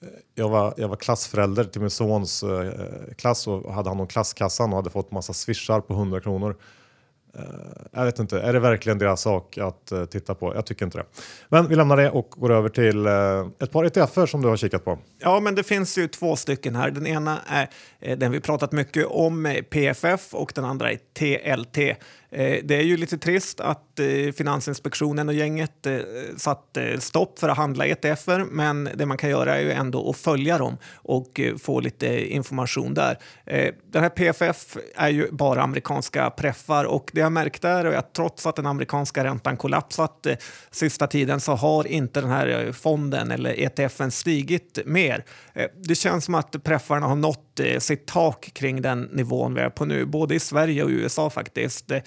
eh, 0.01 0.07
jag 0.35 0.49
var, 0.49 0.73
jag 0.77 0.87
var 0.87 0.95
klassförälder 0.95 1.63
till 1.63 1.81
min 1.81 1.89
sons 1.89 2.43
eh, 2.43 2.71
klass 3.17 3.47
och 3.47 3.73
hade 3.73 3.89
hand 3.89 4.01
om 4.01 4.07
klasskassan 4.07 4.69
och 4.69 4.75
hade 4.75 4.89
fått 4.89 5.11
massa 5.11 5.33
swishar 5.33 5.81
på 5.81 5.93
100 5.93 6.21
kronor. 6.21 6.55
Eh, 7.37 7.43
jag 7.91 8.05
vet 8.05 8.19
inte, 8.19 8.39
är 8.41 8.53
det 8.53 8.59
verkligen 8.59 8.97
deras 8.97 9.21
sak 9.21 9.57
att 9.57 9.91
eh, 9.91 10.05
titta 10.05 10.35
på? 10.35 10.55
Jag 10.55 10.65
tycker 10.65 10.85
inte 10.85 10.97
det. 10.97 11.05
Men 11.49 11.67
vi 11.67 11.75
lämnar 11.75 11.97
det 11.97 12.09
och 12.09 12.29
går 12.29 12.51
över 12.51 12.69
till 12.69 13.05
eh, 13.05 13.47
ett 13.59 13.71
par 13.71 13.83
ETFer 13.85 14.25
som 14.25 14.41
du 14.41 14.47
har 14.47 14.57
kikat 14.57 14.85
på. 14.85 14.99
Ja, 15.19 15.39
men 15.39 15.55
det 15.55 15.63
finns 15.63 15.97
ju 15.97 16.07
två 16.07 16.35
stycken 16.35 16.75
här. 16.75 16.91
Den 16.91 17.07
ena 17.07 17.39
är 17.47 17.69
Eh, 18.03 18.17
den 18.17 18.31
vi 18.31 18.39
pratat 18.39 18.71
mycket 18.71 19.05
om, 19.05 19.61
PFF, 19.69 20.33
och 20.33 20.51
den 20.55 20.65
andra 20.65 20.91
är 20.91 20.97
TLT. 21.13 21.77
Eh, 22.31 22.57
det 22.63 22.75
är 22.75 22.81
ju 22.81 22.97
lite 22.97 23.17
trist 23.17 23.59
att 23.59 23.99
eh, 23.99 24.31
Finansinspektionen 24.31 25.29
och 25.29 25.35
gänget 25.35 25.87
satte 26.37 26.93
satt 26.93 27.03
stopp 27.03 27.39
för 27.39 27.49
att 27.49 27.57
handla 27.57 27.85
ETFer, 27.85 28.45
men 28.51 28.89
det 28.95 29.05
man 29.05 29.17
kan 29.17 29.29
göra 29.29 29.55
är 29.55 29.61
ju 29.61 29.71
ändå 29.71 30.09
att 30.09 30.17
följa 30.17 30.57
dem 30.57 30.77
och 30.93 31.39
få 31.59 31.79
lite 31.79 32.33
information 32.33 32.93
där. 32.93 33.17
Den 33.91 34.03
här 34.03 34.09
PFF 34.09 34.77
är 34.95 35.09
ju 35.09 35.31
bara 35.31 35.61
amerikanska 35.61 36.29
preffar 36.29 36.85
och 36.85 37.11
det 37.13 37.19
jag 37.19 37.31
märkt 37.31 37.63
är 37.63 37.85
att 37.85 38.13
trots 38.13 38.45
att 38.45 38.55
den 38.55 38.65
amerikanska 38.65 39.23
räntan 39.23 39.57
kollapsat 39.57 40.27
sista 40.71 41.07
tiden 41.07 41.39
så 41.41 41.51
har 41.55 41.87
inte 41.87 42.21
den 42.21 42.29
här 42.29 42.71
fonden 42.71 43.31
eller 43.31 43.59
ETFen 43.59 44.11
stigit 44.11 44.79
mer. 44.85 45.25
Det 45.87 45.95
känns 45.95 46.25
som 46.25 46.35
att 46.35 46.63
preffarna 46.63 47.07
har 47.07 47.15
nått 47.15 47.59
sitt 47.93 48.05
tak 48.05 48.53
kring 48.53 48.81
den 48.81 49.01
nivån 49.01 49.53
vi 49.53 49.61
är 49.61 49.69
på 49.69 49.85
nu, 49.85 50.05
både 50.05 50.35
i 50.35 50.39
Sverige 50.39 50.83
och 50.83 50.89
USA 50.89 51.29
faktiskt. 51.29 51.91
Eh, 51.91 52.01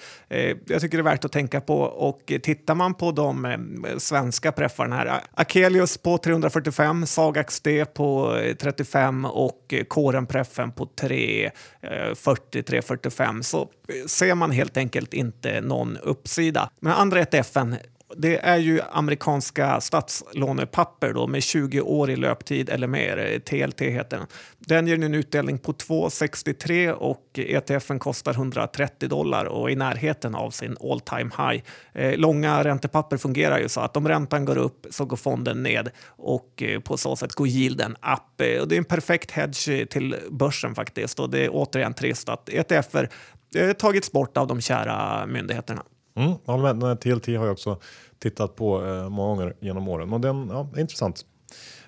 jag 0.65 0.81
tycker 0.81 0.97
det 0.97 1.01
är 1.01 1.03
värt 1.03 1.25
att 1.25 1.31
tänka 1.31 1.61
på. 1.61 1.79
Och 1.79 2.33
tittar 2.43 2.75
man 2.75 2.93
på 2.93 3.11
de 3.11 3.45
eh, 3.45 3.57
svenska 3.97 4.51
preffarna 4.51 4.95
här, 4.95 5.21
Akelius 5.33 5.97
på 5.97 6.17
345, 6.17 7.05
Sagax 7.05 7.59
D 7.61 7.85
på 7.85 8.37
eh, 8.37 8.55
35 8.55 9.25
och 9.25 9.73
Kåren-preffen 9.87 10.71
på 10.71 10.85
340, 10.85 12.63
345 12.63 13.43
så 13.43 13.69
ser 14.07 14.35
man 14.35 14.51
helt 14.51 14.77
enkelt 14.77 15.13
inte 15.13 15.61
någon 15.61 15.97
uppsida. 15.97 16.69
Men 16.79 16.93
andra 16.93 17.19
ETFen 17.19 17.75
det 18.15 18.37
är 18.37 18.57
ju 18.57 18.81
amerikanska 18.91 19.81
statslånepapper 19.81 21.13
då, 21.13 21.27
med 21.27 21.43
20 21.43 21.81
år 21.81 22.09
i 22.09 22.15
löptid 22.15 22.69
eller 22.69 22.87
mer. 22.87 23.39
TLT 23.39 23.81
heter 23.81 24.17
den. 24.17 24.27
Den 24.59 24.87
ger 24.87 25.03
en 25.03 25.13
utdelning 25.13 25.57
på 25.57 25.73
2,63 25.73 26.91
och 26.91 27.23
ETFen 27.33 27.99
kostar 27.99 28.33
130 28.33 29.09
dollar 29.09 29.45
och 29.45 29.69
är 29.69 29.73
i 29.73 29.75
närheten 29.75 30.35
av 30.35 30.51
sin 30.51 30.77
all 30.83 30.99
time 30.99 31.29
high. 31.37 31.63
Eh, 31.93 32.17
långa 32.17 32.63
räntepapper 32.63 33.17
fungerar 33.17 33.59
ju 33.59 33.69
så 33.69 33.81
att 33.81 33.97
om 33.97 34.07
räntan 34.07 34.45
går 34.45 34.57
upp 34.57 34.85
så 34.89 35.05
går 35.05 35.17
fonden 35.17 35.63
ned 35.63 35.89
och 36.07 36.63
eh, 36.63 36.79
på 36.79 36.97
så 36.97 37.15
sätt 37.15 37.33
går 37.33 37.47
yielden 37.47 37.91
upp. 37.91 38.41
Eh, 38.41 38.61
och 38.61 38.67
det 38.67 38.75
är 38.75 38.77
en 38.77 38.85
perfekt 38.85 39.31
hedge 39.31 39.89
till 39.89 40.15
börsen 40.29 40.75
faktiskt 40.75 41.19
och 41.19 41.29
det 41.29 41.45
är 41.45 41.49
återigen 41.51 41.93
trist 41.93 42.29
att 42.29 42.49
ETFer 42.49 43.09
eh, 43.55 43.71
tagits 43.73 44.11
bort 44.11 44.37
av 44.37 44.47
de 44.47 44.61
kära 44.61 45.25
myndigheterna. 45.25 45.83
Mm, 46.17 46.33
håller 46.45 46.73
med, 46.73 47.01
TLT 47.01 47.27
har 47.27 47.45
jag 47.45 47.51
också 47.51 47.77
tittat 48.19 48.55
på 48.55 48.85
eh, 48.85 49.09
många 49.09 49.35
gånger 49.35 49.55
genom 49.59 49.87
åren 49.87 50.13
och 50.13 50.21
den 50.21 50.49
ja, 50.51 50.69
är 50.75 50.79
intressant. 50.79 51.25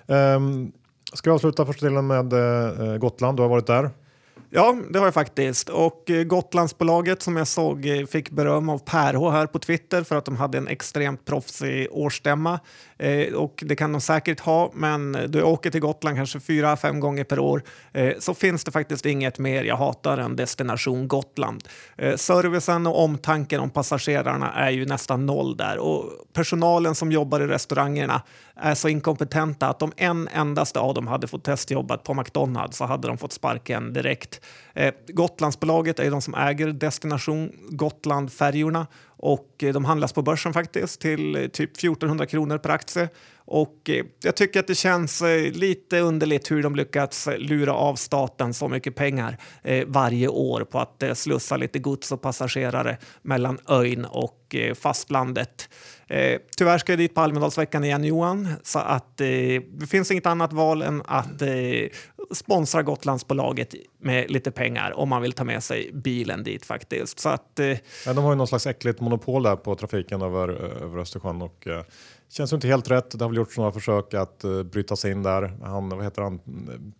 Um, 0.06 0.72
ska 1.12 1.30
jag 1.30 1.34
avsluta 1.34 1.66
första 1.66 1.86
delen 1.86 2.06
med 2.06 2.32
eh, 2.32 2.88
eh 2.88 2.96
Gotland? 2.96 3.38
Du 3.38 3.42
har 3.42 3.48
varit 3.48 3.66
där. 3.66 3.90
Ja, 4.52 4.76
det 4.90 4.98
har 4.98 5.06
jag 5.06 5.14
faktiskt. 5.14 5.68
Och 5.68 6.10
eh, 6.10 6.24
Gotlandsbolaget 6.24 7.22
som 7.22 7.36
jag 7.36 7.48
såg 7.48 7.86
eh, 7.86 8.06
fick 8.06 8.30
beröm 8.30 8.68
av 8.68 8.78
Per 8.78 9.30
här 9.30 9.46
på 9.46 9.58
Twitter 9.58 10.02
för 10.02 10.16
att 10.16 10.24
de 10.24 10.36
hade 10.36 10.58
en 10.58 10.68
extremt 10.68 11.24
proffsig 11.24 11.88
årsstämma. 11.90 12.60
Eh, 12.98 13.34
och 13.34 13.62
det 13.66 13.76
kan 13.76 13.92
de 13.92 14.00
säkert 14.00 14.40
ha, 14.40 14.70
men 14.74 15.18
du 15.28 15.42
åker 15.42 15.70
till 15.70 15.80
Gotland 15.80 16.16
kanske 16.16 16.40
fyra, 16.40 16.76
fem 16.76 17.00
gånger 17.00 17.24
per 17.24 17.38
år 17.38 17.62
eh, 17.92 18.12
så 18.18 18.34
finns 18.34 18.64
det 18.64 18.70
faktiskt 18.70 19.06
inget 19.06 19.38
mer 19.38 19.64
jag 19.64 19.76
hatar 19.76 20.18
än 20.18 20.36
destination 20.36 21.08
Gotland. 21.08 21.68
Eh, 21.96 22.16
servicen 22.16 22.86
och 22.86 23.04
omtanken 23.04 23.60
om 23.60 23.70
passagerarna 23.70 24.52
är 24.52 24.70
ju 24.70 24.86
nästan 24.86 25.26
noll 25.26 25.56
där 25.56 25.78
och 25.78 26.04
personalen 26.32 26.94
som 26.94 27.12
jobbar 27.12 27.40
i 27.40 27.46
restaurangerna 27.46 28.22
är 28.56 28.74
så 28.74 28.88
inkompetenta 28.88 29.68
att 29.68 29.82
om 29.82 29.92
en 29.96 30.28
endaste 30.28 30.80
av 30.80 30.94
dem 30.94 31.06
hade 31.06 31.26
fått 31.26 31.44
testjobbat 31.44 32.04
på 32.04 32.14
McDonalds 32.14 32.76
så 32.76 32.84
hade 32.84 33.08
de 33.08 33.18
fått 33.18 33.32
sparken 33.32 33.92
direkt. 33.92 34.39
Eh, 34.74 34.94
Gotlandsbolaget 35.08 35.98
är 35.98 36.10
de 36.10 36.22
som 36.22 36.34
äger 36.34 36.68
Destination 36.68 37.52
Gotland-färjorna 37.68 38.86
och 39.06 39.54
eh, 39.62 39.72
de 39.72 39.84
handlas 39.84 40.12
på 40.12 40.22
börsen 40.22 40.52
faktiskt 40.52 41.00
till 41.00 41.36
eh, 41.36 41.46
typ 41.46 41.70
1400 41.76 42.26
kronor 42.26 42.58
per 42.58 42.70
aktie. 42.70 43.08
Och 43.50 43.90
eh, 43.90 44.04
jag 44.22 44.36
tycker 44.36 44.60
att 44.60 44.66
det 44.66 44.74
känns 44.74 45.22
eh, 45.22 45.52
lite 45.52 46.00
underligt 46.00 46.50
hur 46.50 46.62
de 46.62 46.76
lyckats 46.76 47.28
lura 47.38 47.74
av 47.74 47.94
staten 47.94 48.54
så 48.54 48.68
mycket 48.68 48.94
pengar 48.94 49.38
eh, 49.62 49.84
varje 49.86 50.28
år 50.28 50.64
på 50.64 50.78
att 50.78 51.02
slussa 51.14 51.56
lite 51.56 51.78
gods 51.78 52.12
och 52.12 52.22
passagerare 52.22 52.98
mellan 53.22 53.58
ön 53.68 54.04
och 54.04 54.56
fastlandet. 54.74 55.68
Eh, 56.10 56.40
tyvärr 56.56 56.78
ska 56.78 56.92
jag 56.92 56.98
dit 56.98 57.14
på 57.14 57.20
Almedalsveckan 57.20 57.84
igen 57.84 58.04
Johan, 58.04 58.48
så 58.62 58.78
att 58.78 59.20
eh, 59.20 59.26
det 59.68 59.86
finns 59.90 60.10
inget 60.10 60.26
annat 60.26 60.52
val 60.52 60.82
än 60.82 61.02
att 61.06 61.42
eh, 61.42 61.48
sponsra 62.34 62.82
Gotlandsbolaget 62.82 63.74
med 64.00 64.30
lite 64.30 64.50
pengar 64.50 64.98
om 64.98 65.08
man 65.08 65.22
vill 65.22 65.32
ta 65.32 65.44
med 65.44 65.62
sig 65.62 65.90
bilen 65.94 66.44
dit 66.44 66.64
faktiskt. 66.64 67.18
Så 67.18 67.28
att, 67.28 67.58
eh, 67.58 67.66
ja, 68.06 68.12
de 68.12 68.24
har 68.24 68.32
ju 68.32 68.36
någon 68.36 68.46
slags 68.46 68.66
äckligt 68.66 69.00
monopol 69.00 69.42
där 69.42 69.56
på 69.56 69.74
trafiken 69.74 70.22
över, 70.22 70.48
över 70.82 70.98
Östersjön 70.98 71.42
och 71.42 71.66
känns 72.30 72.52
ju 72.52 72.54
inte 72.54 72.68
helt 72.68 72.90
rätt. 72.90 73.18
Det 73.18 73.24
har 73.24 73.28
väl 73.28 73.36
gjorts 73.36 73.56
några 73.56 73.72
försök 73.72 74.14
att 74.14 74.44
uh, 74.44 74.62
bryta 74.62 74.96
sig 74.96 75.12
in 75.12 75.22
där. 75.22 75.58
Han, 75.62 75.88
vad 75.88 76.04
heter 76.04 76.22
han, 76.22 76.40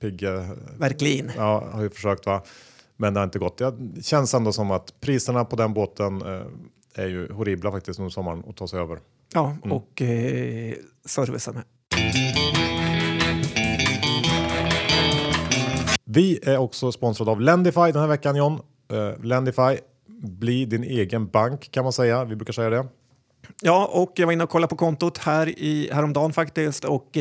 Pigge? 0.00 0.48
Verklin. 0.78 1.30
Ja, 1.36 1.68
har 1.72 1.82
ju 1.82 1.90
försökt 1.90 2.26
va. 2.26 2.42
Men 2.96 3.14
det 3.14 3.20
har 3.20 3.24
inte 3.24 3.38
gått. 3.38 3.58
Det 3.58 4.04
känns 4.04 4.34
ändå 4.34 4.52
som 4.52 4.70
att 4.70 5.00
priserna 5.00 5.44
på 5.44 5.56
den 5.56 5.74
båten 5.74 6.22
uh, 6.22 6.42
är 6.94 7.06
ju 7.06 7.32
horribla 7.32 7.70
faktiskt 7.72 7.98
under 7.98 8.10
sommaren 8.10 8.44
att 8.48 8.56
ta 8.56 8.68
sig 8.68 8.80
över. 8.80 8.98
Ja, 9.34 9.56
mm. 9.64 9.72
och 9.72 10.02
eh, 10.02 10.74
servicen. 11.04 11.58
Vi 16.04 16.40
är 16.42 16.58
också 16.58 16.92
sponsrade 16.92 17.30
av 17.30 17.40
Lendify 17.40 17.80
den 17.92 18.00
här 18.00 18.06
veckan 18.06 18.36
John. 18.36 18.60
Uh, 18.92 19.24
Lendify, 19.24 19.76
bli 20.22 20.64
din 20.64 20.84
egen 20.84 21.26
bank 21.28 21.70
kan 21.70 21.84
man 21.84 21.92
säga. 21.92 22.24
Vi 22.24 22.36
brukar 22.36 22.52
säga 22.52 22.70
det. 22.70 22.86
Ja, 23.62 23.90
och 23.92 24.12
jag 24.16 24.26
var 24.26 24.32
inne 24.32 24.44
och 24.44 24.50
kollade 24.50 24.68
på 24.70 24.76
kontot 24.76 25.18
här 25.18 25.58
i, 25.58 25.90
häromdagen 25.92 26.32
faktiskt 26.32 26.84
och 26.84 27.18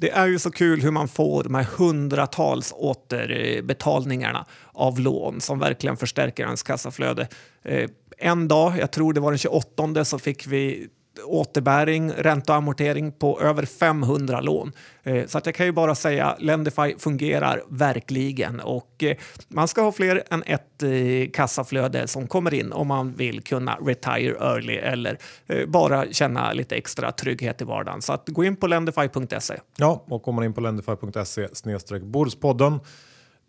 det 0.00 0.10
är 0.10 0.26
ju 0.26 0.38
så 0.38 0.50
kul 0.50 0.82
hur 0.82 0.90
man 0.90 1.08
får 1.08 1.44
de 1.44 1.54
här 1.54 1.66
hundratals 1.76 2.72
återbetalningarna 2.76 4.46
av 4.72 5.00
lån 5.00 5.40
som 5.40 5.58
verkligen 5.58 5.96
förstärker 5.96 6.44
ens 6.44 6.62
kassaflöde. 6.62 7.28
Eh, 7.64 7.90
en 8.18 8.48
dag, 8.48 8.78
jag 8.78 8.90
tror 8.90 9.12
det 9.12 9.20
var 9.20 9.30
den 9.30 9.38
28, 9.38 10.04
så 10.04 10.18
fick 10.18 10.46
vi 10.46 10.88
återbäring, 11.26 12.12
ränta 12.12 12.52
och 12.52 12.58
amortering 12.58 13.12
på 13.12 13.40
över 13.40 13.66
500 13.66 14.40
lån. 14.40 14.72
Eh, 15.02 15.26
så 15.26 15.38
att 15.38 15.46
jag 15.46 15.54
kan 15.54 15.66
ju 15.66 15.72
bara 15.72 15.94
säga 15.94 16.36
Lendify 16.38 16.98
fungerar 16.98 17.62
verkligen 17.68 18.60
och 18.60 19.02
eh, 19.02 19.16
man 19.48 19.68
ska 19.68 19.82
ha 19.82 19.92
fler 19.92 20.22
än 20.30 20.42
ett 20.46 20.82
eh, 20.82 21.30
kassaflöde 21.32 22.08
som 22.08 22.26
kommer 22.26 22.54
in 22.54 22.72
om 22.72 22.86
man 22.86 23.12
vill 23.12 23.42
kunna 23.42 23.78
retire 23.80 24.36
early 24.40 24.74
eller 24.74 25.18
bara 25.66 26.12
känna 26.12 26.52
lite 26.52 26.76
extra 26.76 27.12
trygghet 27.12 27.60
i 27.60 27.64
vardagen. 27.64 28.02
Så 28.02 28.12
att 28.12 28.28
gå 28.28 28.44
in 28.44 28.56
på 28.56 28.66
lendify.se. 28.66 29.54
Ja, 29.76 30.04
och 30.06 30.22
kommer 30.22 30.36
man 30.36 30.44
in 30.44 30.52
på 30.52 30.60
lendify.se 30.60 31.48
snedstreck 31.52 32.02
Bordspodden 32.02 32.80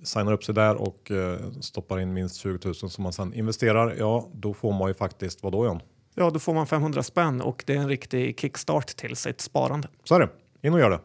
signar 0.04 0.32
upp 0.32 0.44
sig 0.44 0.56
där 0.56 0.76
och 0.76 1.12
stoppar 1.62 2.00
in 2.00 2.14
minst 2.14 2.36
20 2.36 2.60
000 2.66 2.76
som 2.76 3.04
man 3.04 3.14
sen 3.14 3.34
investerar, 3.34 3.96
ja 4.00 4.30
då 4.34 4.54
får 4.54 4.74
man 4.74 4.88
ju 4.88 4.94
faktiskt, 4.94 5.44
vad 5.44 5.52
då 5.52 5.66
John? 5.66 5.80
Ja, 6.16 6.30
då 6.30 6.40
får 6.40 6.54
man 6.54 6.68
500 6.68 7.04
spänn 7.04 7.42
och 7.42 7.64
det 7.68 7.74
är 7.74 7.78
en 7.78 7.88
riktig 7.90 8.40
kickstart 8.40 8.88
till 8.88 9.16
sitt 9.16 9.42
sparande. 9.42 9.88
Så 10.04 10.16
är 10.16 10.20
det. 10.20 10.30
In 10.62 10.74
och 10.74 10.80
gör 10.80 10.90
det. 10.90 11.00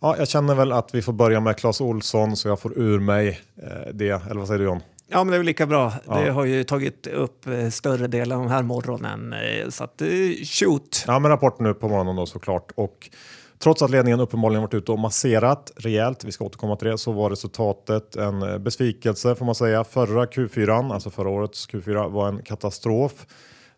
Ja, 0.00 0.16
jag 0.18 0.28
känner 0.28 0.54
väl 0.54 0.72
att 0.72 0.94
vi 0.94 1.02
får 1.02 1.12
börja 1.12 1.40
med 1.40 1.56
Clas 1.56 1.80
Olsson 1.80 2.36
så 2.36 2.48
jag 2.48 2.60
får 2.60 2.78
ur 2.78 3.00
mig 3.00 3.40
eh, 3.56 3.92
det. 3.94 4.08
Eller 4.10 4.34
vad 4.34 4.46
säger 4.46 4.58
du 4.58 4.64
John? 4.64 4.80
Ja, 5.06 5.24
men 5.24 5.30
det 5.30 5.36
är 5.36 5.38
väl 5.38 5.46
lika 5.46 5.66
bra. 5.66 5.92
Ja. 6.06 6.20
Det 6.20 6.30
har 6.30 6.44
ju 6.44 6.64
tagit 6.64 7.06
upp 7.06 7.46
eh, 7.46 7.68
större 7.68 8.06
delen 8.06 8.38
av 8.38 8.44
den 8.44 8.52
här 8.52 8.62
morgonen. 8.62 9.32
Eh, 9.32 9.68
så 9.68 9.84
att, 9.84 10.02
shoot! 10.44 11.04
Ja, 11.06 11.18
men 11.18 11.30
rapporten 11.30 11.66
nu 11.66 11.74
på 11.74 11.88
morgonen 11.88 12.16
då 12.16 12.26
såklart. 12.26 12.72
Och 12.74 13.10
Trots 13.58 13.82
att 13.82 13.90
ledningen 13.90 14.20
uppenbarligen 14.20 14.62
varit 14.62 14.74
ute 14.74 14.92
och 14.92 14.98
masserat 14.98 15.72
rejält, 15.76 16.24
vi 16.24 16.32
ska 16.32 16.44
återkomma 16.44 16.76
till 16.76 16.88
det, 16.88 16.98
så 16.98 17.12
var 17.12 17.30
resultatet 17.30 18.16
en 18.16 18.42
eh, 18.42 18.58
besvikelse 18.58 19.34
får 19.34 19.44
man 19.44 19.54
säga. 19.54 19.84
Förra 19.84 20.26
Q4, 20.26 20.92
alltså 20.92 21.10
förra 21.10 21.28
årets 21.28 21.68
Q4, 21.68 22.10
var 22.10 22.28
en 22.28 22.42
katastrof. 22.42 23.26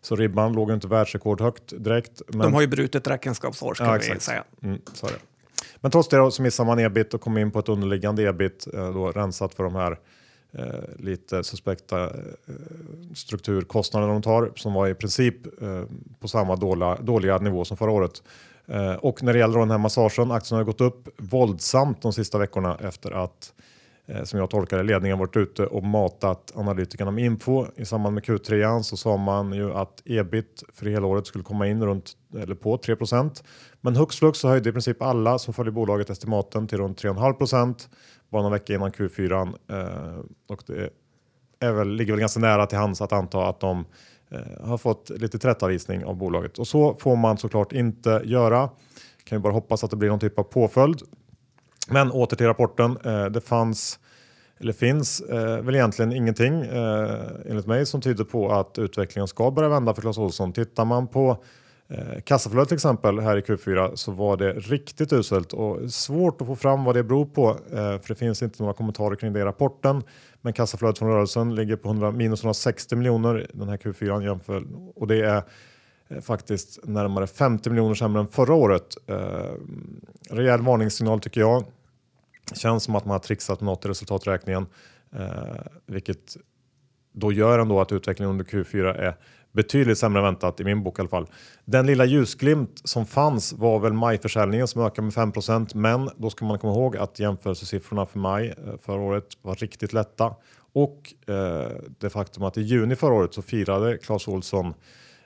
Så 0.01 0.15
ribban 0.15 0.53
låg 0.53 0.71
inte 0.71 0.87
världsrekordhögt 0.87 1.73
direkt. 1.83 2.21
Men... 2.27 2.39
De 2.39 2.53
har 2.53 2.61
ju 2.61 2.67
brutit 2.67 3.07
räkenskapsår 3.07 3.73
ska 3.73 3.85
ja, 3.85 3.99
vi 4.13 4.19
säga. 4.19 4.43
Mm. 4.63 4.81
Men 5.75 5.91
trots 5.91 6.09
det 6.09 6.31
så 6.31 6.41
missar 6.41 6.65
man 6.65 6.79
ebit 6.79 7.13
och 7.13 7.21
kom 7.21 7.37
in 7.37 7.51
på 7.51 7.59
ett 7.59 7.69
underliggande 7.69 8.23
ebit 8.23 8.67
eh, 8.73 8.93
då 8.93 9.11
rensat 9.11 9.53
för 9.53 9.63
de 9.63 9.75
här 9.75 9.97
Eh, 10.53 10.65
lite 10.97 11.43
suspekta 11.43 12.03
eh, 12.03 12.09
strukturkostnader 13.13 14.07
de 14.07 14.21
tar 14.21 14.51
som 14.55 14.73
var 14.73 14.87
i 14.87 14.93
princip 14.93 15.61
eh, 15.61 15.83
på 16.19 16.27
samma 16.27 16.55
dåliga, 16.55 16.95
dåliga 17.01 17.37
nivå 17.37 17.65
som 17.65 17.77
förra 17.77 17.91
året. 17.91 18.23
Och 18.99 19.23
när 19.23 19.33
det 19.33 19.39
gäller 19.39 19.59
den 19.59 19.71
här 19.71 19.77
massagen, 19.77 20.31
aktien 20.31 20.57
har 20.57 20.63
gått 20.63 20.81
upp 20.81 21.07
våldsamt 21.17 22.01
de 22.01 22.13
sista 22.13 22.37
veckorna 22.37 22.77
efter 22.81 23.11
att 23.11 23.53
som 24.23 24.39
jag 24.39 24.49
tolkar 24.49 24.77
det, 24.77 24.83
ledningen 24.83 25.19
varit 25.19 25.37
ute 25.37 25.65
och 25.65 25.83
matat 25.83 26.53
analytikerna 26.55 27.11
med 27.11 27.25
info. 27.25 27.65
I 27.75 27.85
samband 27.85 28.13
med 28.13 28.23
Q3 28.23 28.81
så 28.81 28.97
sa 28.97 29.17
man 29.17 29.53
ju 29.53 29.73
att 29.73 30.01
ebit 30.05 30.63
för 30.73 30.85
hela 30.85 31.07
året 31.07 31.27
skulle 31.27 31.43
komma 31.43 31.67
in 31.67 31.85
runt 31.85 32.11
eller 32.37 32.55
på 32.55 32.77
3% 32.77 33.43
Men 33.81 33.95
hux 33.95 34.15
flux 34.15 34.39
så 34.39 34.47
höjde 34.47 34.69
i 34.69 34.73
princip 34.73 35.01
alla 35.01 35.39
som 35.39 35.53
följer 35.53 35.71
bolaget 35.71 36.09
estimaten 36.09 36.67
till 36.67 36.77
runt 36.77 37.03
3,5 37.03 37.87
bara 38.31 38.41
någon 38.41 38.51
vecka 38.51 38.73
innan 38.73 38.91
Q4. 38.91 39.53
Eh, 39.67 40.19
och 40.47 40.63
det 40.67 40.89
är 41.59 41.71
väl, 41.71 41.89
ligger 41.89 42.13
väl 42.13 42.19
ganska 42.19 42.39
nära 42.39 42.65
till 42.65 42.77
hands 42.77 43.01
att 43.01 43.13
anta 43.13 43.47
att 43.47 43.59
de 43.59 43.85
eh, 44.31 44.67
har 44.67 44.77
fått 44.77 45.09
lite 45.09 45.39
tillrättavisning 45.39 46.05
av 46.05 46.15
bolaget. 46.15 46.59
Och 46.59 46.67
så 46.67 46.95
får 46.95 47.15
man 47.15 47.37
såklart 47.37 47.73
inte 47.73 48.21
göra. 48.25 48.69
Kan 49.23 49.37
ju 49.37 49.41
bara 49.41 49.53
hoppas 49.53 49.83
att 49.83 49.89
det 49.89 49.97
blir 49.97 50.09
någon 50.09 50.19
typ 50.19 50.39
av 50.39 50.43
påföljd. 50.43 51.01
Men 51.87 52.11
åter 52.11 52.37
till 52.37 52.47
rapporten. 52.47 52.97
Eh, 53.05 53.25
det 53.25 53.41
fanns 53.41 53.99
eller 54.61 54.73
finns 54.73 55.21
eh, 55.21 55.61
väl 55.61 55.75
egentligen 55.75 56.13
ingenting 56.13 56.61
eh, 56.61 57.25
enligt 57.45 57.67
mig 57.67 57.85
som 57.85 58.01
tyder 58.01 58.23
på 58.23 58.51
att 58.51 58.79
utvecklingen 58.79 59.27
ska 59.27 59.51
börja 59.51 59.69
vända 59.69 59.93
för 59.93 60.01
Clas 60.01 60.17
Ohlson. 60.17 60.53
Tittar 60.53 60.85
man 60.85 61.07
på 61.07 61.29
eh, 61.29 61.37
Eh, 61.91 62.21
kassaflödet 62.21 62.67
till 62.67 62.75
exempel 62.75 63.19
här 63.19 63.37
i 63.37 63.41
Q4 63.41 63.95
så 63.95 64.11
var 64.11 64.37
det 64.37 64.53
riktigt 64.53 65.13
uselt 65.13 65.53
och 65.53 65.91
svårt 65.91 66.41
att 66.41 66.47
få 66.47 66.55
fram 66.55 66.83
vad 66.83 66.95
det 66.95 67.03
beror 67.03 67.25
på 67.25 67.49
eh, 67.49 67.75
för 67.75 68.07
det 68.07 68.15
finns 68.15 68.41
inte 68.41 68.63
några 68.63 68.73
kommentarer 68.73 69.15
kring 69.15 69.33
det 69.33 69.39
i 69.39 69.43
rapporten. 69.43 70.03
Men 70.41 70.53
kassaflödet 70.53 70.97
från 70.97 71.09
rörelsen 71.09 71.55
ligger 71.55 71.75
på 71.75 71.89
100, 71.89 72.11
minus 72.11 72.43
160 72.43 72.95
miljoner 72.95 73.47
den 73.53 73.69
här 73.69 73.77
Q4 73.77 74.23
jämför 74.23 74.63
och 74.95 75.07
det 75.07 75.25
är 75.25 75.43
eh, 76.09 76.21
faktiskt 76.21 76.79
närmare 76.83 77.27
50 77.27 77.69
miljoner 77.69 77.95
sämre 77.95 78.21
än 78.21 78.27
förra 78.27 78.53
året. 78.53 78.97
Eh, 79.07 79.53
rejäl 80.29 80.61
varningssignal 80.61 81.19
tycker 81.19 81.41
jag. 81.41 81.63
Känns 82.53 82.83
som 82.83 82.95
att 82.95 83.05
man 83.05 83.11
har 83.11 83.19
trixat 83.19 83.61
med 83.61 83.65
något 83.65 83.85
i 83.85 83.87
resultaträkningen, 83.87 84.65
eh, 85.15 85.61
vilket 85.85 86.37
då 87.11 87.31
gör 87.31 87.59
ändå 87.59 87.81
att 87.81 87.91
utvecklingen 87.91 88.31
under 88.31 88.45
Q4 88.45 88.93
är 88.93 89.15
betydligt 89.51 89.97
sämre 89.97 90.19
än 90.19 90.23
väntat 90.25 90.59
i 90.59 90.63
min 90.63 90.83
bok 90.83 90.99
i 90.99 91.01
alla 91.01 91.09
fall. 91.09 91.27
Den 91.65 91.85
lilla 91.85 92.05
ljusglimt 92.05 92.81
som 92.83 93.05
fanns 93.05 93.53
var 93.53 93.79
väl 93.79 93.93
majförsäljningen 93.93 94.67
som 94.67 94.81
ökade 94.81 95.01
med 95.01 95.13
5% 95.13 95.75
men 95.75 96.09
då 96.17 96.29
ska 96.29 96.45
man 96.45 96.59
komma 96.59 96.73
ihåg 96.73 96.97
att 96.97 97.19
jämförelsesiffrorna 97.19 98.05
för 98.05 98.19
maj 98.19 98.47
eh, 98.47 98.73
förra 98.85 99.01
året 99.01 99.27
var 99.41 99.55
riktigt 99.55 99.93
lätta 99.93 100.35
och 100.73 101.13
eh, 101.27 101.71
det 101.99 102.09
faktum 102.09 102.43
att 102.43 102.57
i 102.57 102.61
juni 102.61 102.95
förra 102.95 103.13
året 103.13 103.33
så 103.33 103.41
firade 103.41 103.97
Clas 103.97 104.27
Ohlson 104.27 104.73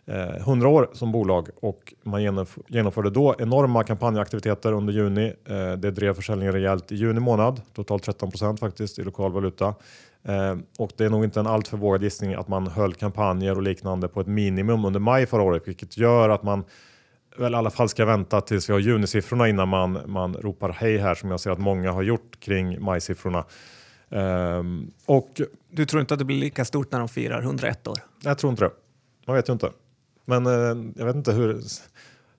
eh, 0.06 0.36
100 0.36 0.68
år 0.68 0.90
som 0.94 1.12
bolag 1.12 1.50
och 1.62 1.94
man 2.04 2.24
genomförde 2.68 3.10
då 3.10 3.36
enorma 3.40 3.84
kampanjaktiviteter 3.84 4.72
under 4.72 4.94
juni. 4.94 5.34
Eh, 5.46 5.72
det 5.72 5.92
drev 5.92 6.14
försäljningen 6.14 6.54
rejält 6.54 6.92
i 6.92 6.96
juni 6.96 7.20
månad, 7.20 7.62
totalt 7.74 8.04
13 8.04 8.32
procent 8.32 8.60
faktiskt 8.60 9.00
i 9.00 9.04
lokal 9.04 9.32
valuta. 9.32 9.76
Eh, 10.26 10.56
och 10.80 10.92
det 10.98 11.06
är 11.06 11.10
nog 11.10 11.24
inte 11.24 11.40
en 11.40 11.48
alltför 11.48 11.78
vågad 11.78 12.04
gissning 12.04 12.34
att 12.34 12.48
man 12.48 12.68
höll 12.68 12.94
kampanjer 12.94 13.56
och 13.56 13.62
liknande 13.62 14.08
på 14.08 14.22
ett 14.22 14.28
minimum 14.28 14.86
under 14.86 15.00
maj 15.00 15.26
förra 15.26 15.42
året, 15.42 15.68
vilket 15.68 15.98
gör 15.98 16.30
att 16.30 16.44
man 16.44 16.64
väl 17.38 17.54
i 17.54 17.56
alla 17.56 17.70
fall 17.70 17.90
ska 17.90 18.06
vänta 18.06 18.42
tills 18.42 18.70
vi 18.70 18.74
har 18.74 18.80
junisiffrorna 18.80 19.50
innan 19.50 19.70
man, 19.70 20.00
man 20.06 20.34
ropar 20.34 20.70
hej 20.70 20.98
här 20.98 21.16
som 21.16 21.32
jag 21.32 21.40
ser 21.40 21.52
att 21.52 21.60
många 21.60 21.92
har 21.92 22.02
gjort 22.02 22.40
kring 22.40 22.84
majsiffrorna. 22.84 23.46
Um, 24.10 24.92
och, 25.06 25.42
du 25.70 25.86
tror 25.86 26.02
inte 26.02 26.14
att 26.14 26.20
det 26.20 26.26
blir 26.26 26.40
lika 26.40 26.66
stort 26.66 26.92
när 26.92 27.00
de 27.00 27.08
firar 27.08 27.42
101 27.42 27.88
år? 27.88 27.98
Jag 28.24 28.38
tror 28.38 28.52
inte 28.52 28.64
det. 28.64 28.72
Man 29.28 29.36
vet 29.36 29.50
ju 29.50 29.54
inte. 29.54 29.72
Men 30.26 30.46
eh, 30.46 30.92
jag 30.96 31.06
vet 31.06 31.16
inte 31.16 31.32
hur... 31.32 31.62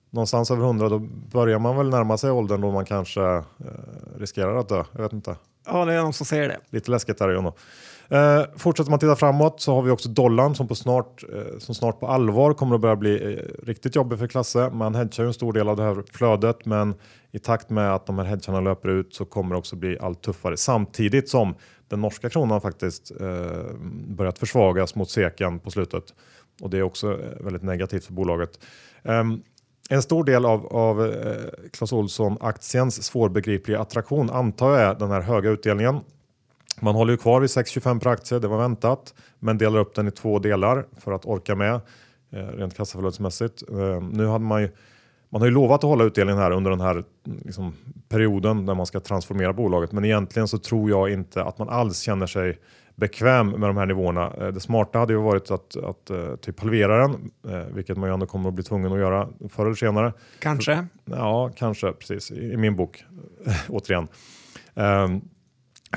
Någonstans 0.09 0.51
över 0.51 0.63
100 0.63 0.89
då 0.89 0.99
börjar 1.31 1.59
man 1.59 1.77
väl 1.77 1.89
närma 1.89 2.17
sig 2.17 2.31
åldern 2.31 2.61
då 2.61 2.71
man 2.71 2.85
kanske 2.85 3.21
eh, 3.21 3.43
riskerar 4.17 4.55
att 4.55 4.69
dö. 4.69 4.83
Jag 4.91 5.01
vet 5.01 5.13
inte. 5.13 5.35
Ja, 5.67 5.85
det 5.85 5.93
är 5.93 6.01
någon 6.01 6.13
som 6.13 6.25
säger 6.25 6.47
det. 6.47 6.59
Lite 6.69 6.91
läskigt 6.91 7.21
är 7.21 7.27
det 7.27 7.33
ju 7.33 7.37
ändå. 7.37 7.53
Eh, 8.09 8.43
fortsätter 8.57 8.91
man 8.91 8.99
titta 8.99 9.15
framåt 9.15 9.61
så 9.61 9.75
har 9.75 9.81
vi 9.81 9.91
också 9.91 10.09
dollarn 10.09 10.55
som, 10.55 10.67
på 10.67 10.75
snart, 10.75 11.23
eh, 11.33 11.59
som 11.59 11.75
snart 11.75 11.99
på 11.99 12.07
allvar 12.07 12.53
kommer 12.53 12.75
att 12.75 12.81
börja 12.81 12.95
bli 12.95 13.33
eh, 13.33 13.65
riktigt 13.65 13.95
jobbig 13.95 14.19
för 14.19 14.27
Klasse. 14.27 14.69
Man 14.69 14.95
hedgar 14.95 15.23
ju 15.23 15.27
en 15.27 15.33
stor 15.33 15.53
del 15.53 15.69
av 15.69 15.77
det 15.77 15.83
här 15.83 16.03
flödet 16.11 16.65
men 16.65 16.95
i 17.31 17.39
takt 17.39 17.69
med 17.69 17.93
att 17.93 18.05
de 18.05 18.17
här 18.17 18.25
hedgarna 18.25 18.61
löper 18.61 18.89
ut 18.89 19.15
så 19.15 19.25
kommer 19.25 19.55
det 19.55 19.59
också 19.59 19.75
bli 19.75 19.99
allt 19.99 20.21
tuffare 20.21 20.57
samtidigt 20.57 21.29
som 21.29 21.55
den 21.87 22.01
norska 22.01 22.29
kronan 22.29 22.61
faktiskt 22.61 23.11
eh, 23.21 23.73
börjat 24.07 24.39
försvagas 24.39 24.95
mot 24.95 25.09
seken 25.09 25.59
på 25.59 25.71
slutet 25.71 26.13
och 26.61 26.69
det 26.69 26.77
är 26.77 26.83
också 26.83 27.11
eh, 27.11 27.43
väldigt 27.43 27.63
negativt 27.63 28.05
för 28.05 28.13
bolaget. 28.13 28.59
Um, 29.03 29.43
en 29.89 30.01
stor 30.01 30.23
del 30.23 30.45
av, 30.45 30.65
av 30.65 31.05
eh, 31.05 31.69
Clas 31.73 31.93
Ohlson-aktiens 31.93 33.03
svårbegripliga 33.03 33.79
attraktion 33.79 34.29
antar 34.29 34.71
jag 34.71 34.81
är 34.81 34.95
den 34.95 35.11
här 35.11 35.21
höga 35.21 35.49
utdelningen. 35.49 35.99
Man 36.79 36.95
håller 36.95 37.13
ju 37.13 37.17
kvar 37.17 37.39
vid 37.39 37.49
6,25 37.49 37.99
per 37.99 38.09
aktie, 38.09 38.39
det 38.39 38.47
var 38.47 38.57
väntat, 38.57 39.13
men 39.39 39.57
delar 39.57 39.79
upp 39.79 39.95
den 39.95 40.07
i 40.07 40.11
två 40.11 40.39
delar 40.39 40.85
för 40.97 41.11
att 41.11 41.25
orka 41.25 41.55
med 41.55 41.73
eh, 42.31 42.47
rent 42.47 42.77
kassaflödesmässigt. 42.77 43.63
Eh, 43.69 44.01
nu 44.01 44.27
hade 44.27 44.45
man 44.45 44.61
ju 44.61 44.69
man 45.29 45.41
har 45.41 45.47
ju 45.47 45.53
lovat 45.53 45.83
att 45.83 45.89
hålla 45.89 46.03
utdelningen 46.03 46.41
här 46.41 46.51
under 46.51 46.71
den 46.71 46.81
här 46.81 47.03
liksom, 47.23 47.73
perioden 48.09 48.65
när 48.65 48.73
man 48.73 48.85
ska 48.85 48.99
transformera 48.99 49.53
bolaget, 49.53 49.91
men 49.91 50.05
egentligen 50.05 50.47
så 50.47 50.57
tror 50.57 50.89
jag 50.89 51.09
inte 51.09 51.43
att 51.43 51.57
man 51.57 51.69
alls 51.69 51.99
känner 51.99 52.27
sig 52.27 52.59
bekväm 52.97 53.49
med 53.49 53.69
de 53.69 53.77
här 53.77 53.85
nivåerna. 53.85 54.33
Eh, 54.37 54.47
det 54.47 54.59
smarta 54.59 54.99
hade 54.99 55.13
ju 55.13 55.19
varit 55.19 55.51
att, 55.51 55.75
att 55.75 56.11
uh, 56.11 56.35
typ 56.35 56.59
halvera 56.59 56.97
den, 56.97 57.31
uh, 57.47 57.65
vilket 57.73 57.97
man 57.97 58.09
ju 58.09 58.13
ändå 58.13 58.25
kommer 58.25 58.49
att 58.49 58.55
bli 58.55 58.63
tvungen 58.63 58.91
att 58.91 58.99
göra 58.99 59.29
förr 59.49 59.65
eller 59.65 59.75
senare. 59.75 60.13
Kanske? 60.39 60.87
Ja, 61.05 61.51
kanske 61.55 61.91
precis 61.91 62.31
i, 62.31 62.57
min 62.57 62.75
bok 62.75 63.03
återigen. 63.69 64.07
Um, 64.73 65.21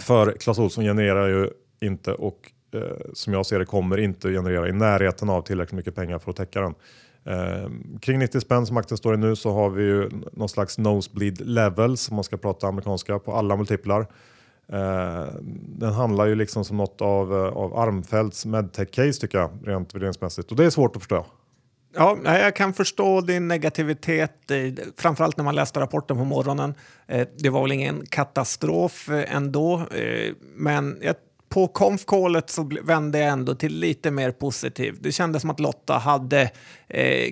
för 0.01 0.33
Clas 0.33 0.59
Ohlson 0.59 0.85
genererar 0.85 1.29
ju 1.29 1.51
inte 1.81 2.13
och 2.13 2.53
som 3.13 3.33
jag 3.33 3.47
ser 3.47 3.59
det 3.59 3.65
kommer 3.65 3.99
inte 3.99 4.29
generera 4.29 4.69
i 4.69 4.73
närheten 4.73 5.31
av 5.31 5.43
tillräckligt 5.43 5.77
mycket 5.77 5.95
pengar 5.95 6.19
för 6.19 6.31
att 6.31 6.37
täcka 6.37 6.61
den. 6.61 6.75
Um, 7.25 7.99
kring 8.03 8.19
90 8.19 8.41
spänn 8.41 8.67
som 8.67 8.77
aktien 8.77 8.99
står 8.99 9.15
i 9.15 9.17
nu 9.17 9.37
så 9.37 9.53
har 9.53 9.71
vi 9.71 9.83
ju 9.83 10.11
någon 10.33 10.49
slags 10.49 10.79
nosebleed 10.79 11.41
levels 11.41 12.11
om 12.11 12.15
man 12.15 12.25
ska 12.25 12.37
prata 12.37 12.67
amerikanska 12.67 13.19
på 13.19 13.33
alla 13.33 13.57
multiplar. 13.57 14.07
Eh, 14.73 15.27
den 15.79 15.93
handlar 15.93 16.27
ju 16.27 16.35
liksom 16.35 16.65
som 16.65 16.77
något 16.77 17.01
av, 17.01 17.33
eh, 17.33 17.57
av 17.57 17.79
Armfeldts 17.79 18.47
medtech-case 18.47 19.21
tycker 19.21 19.39
jag, 19.39 19.51
rent 19.65 19.95
värderingsmässigt. 19.95 20.51
Och 20.51 20.57
det 20.57 20.65
är 20.65 20.71
svårt 20.71 20.97
att 20.97 21.03
förstå. 21.03 21.27
Ja, 21.95 22.19
jag 22.25 22.57
kan 22.57 22.73
förstå 22.73 23.21
din 23.21 23.49
negativitet, 23.49 24.51
eh, 24.51 24.85
framförallt 24.97 25.37
när 25.37 25.45
man 25.45 25.55
läste 25.55 25.81
rapporten 25.81 26.17
på 26.17 26.25
morgonen. 26.25 26.75
Eh, 27.07 27.29
det 27.39 27.49
var 27.49 27.63
väl 27.63 27.73
ingen 27.73 28.07
katastrof 28.07 29.09
eh, 29.09 29.37
ändå, 29.37 29.87
men 30.57 31.03
på 31.49 31.69
konf 31.69 32.05
så 32.47 32.71
vände 32.83 33.19
jag 33.19 33.29
ändå 33.29 33.55
till 33.55 33.79
lite 33.79 34.11
mer 34.11 34.31
positiv. 34.31 34.97
Det 35.01 35.13
kändes 35.13 35.41
som 35.41 35.51
att 35.51 35.61
Lotta 35.61 35.95
hade 35.95 36.51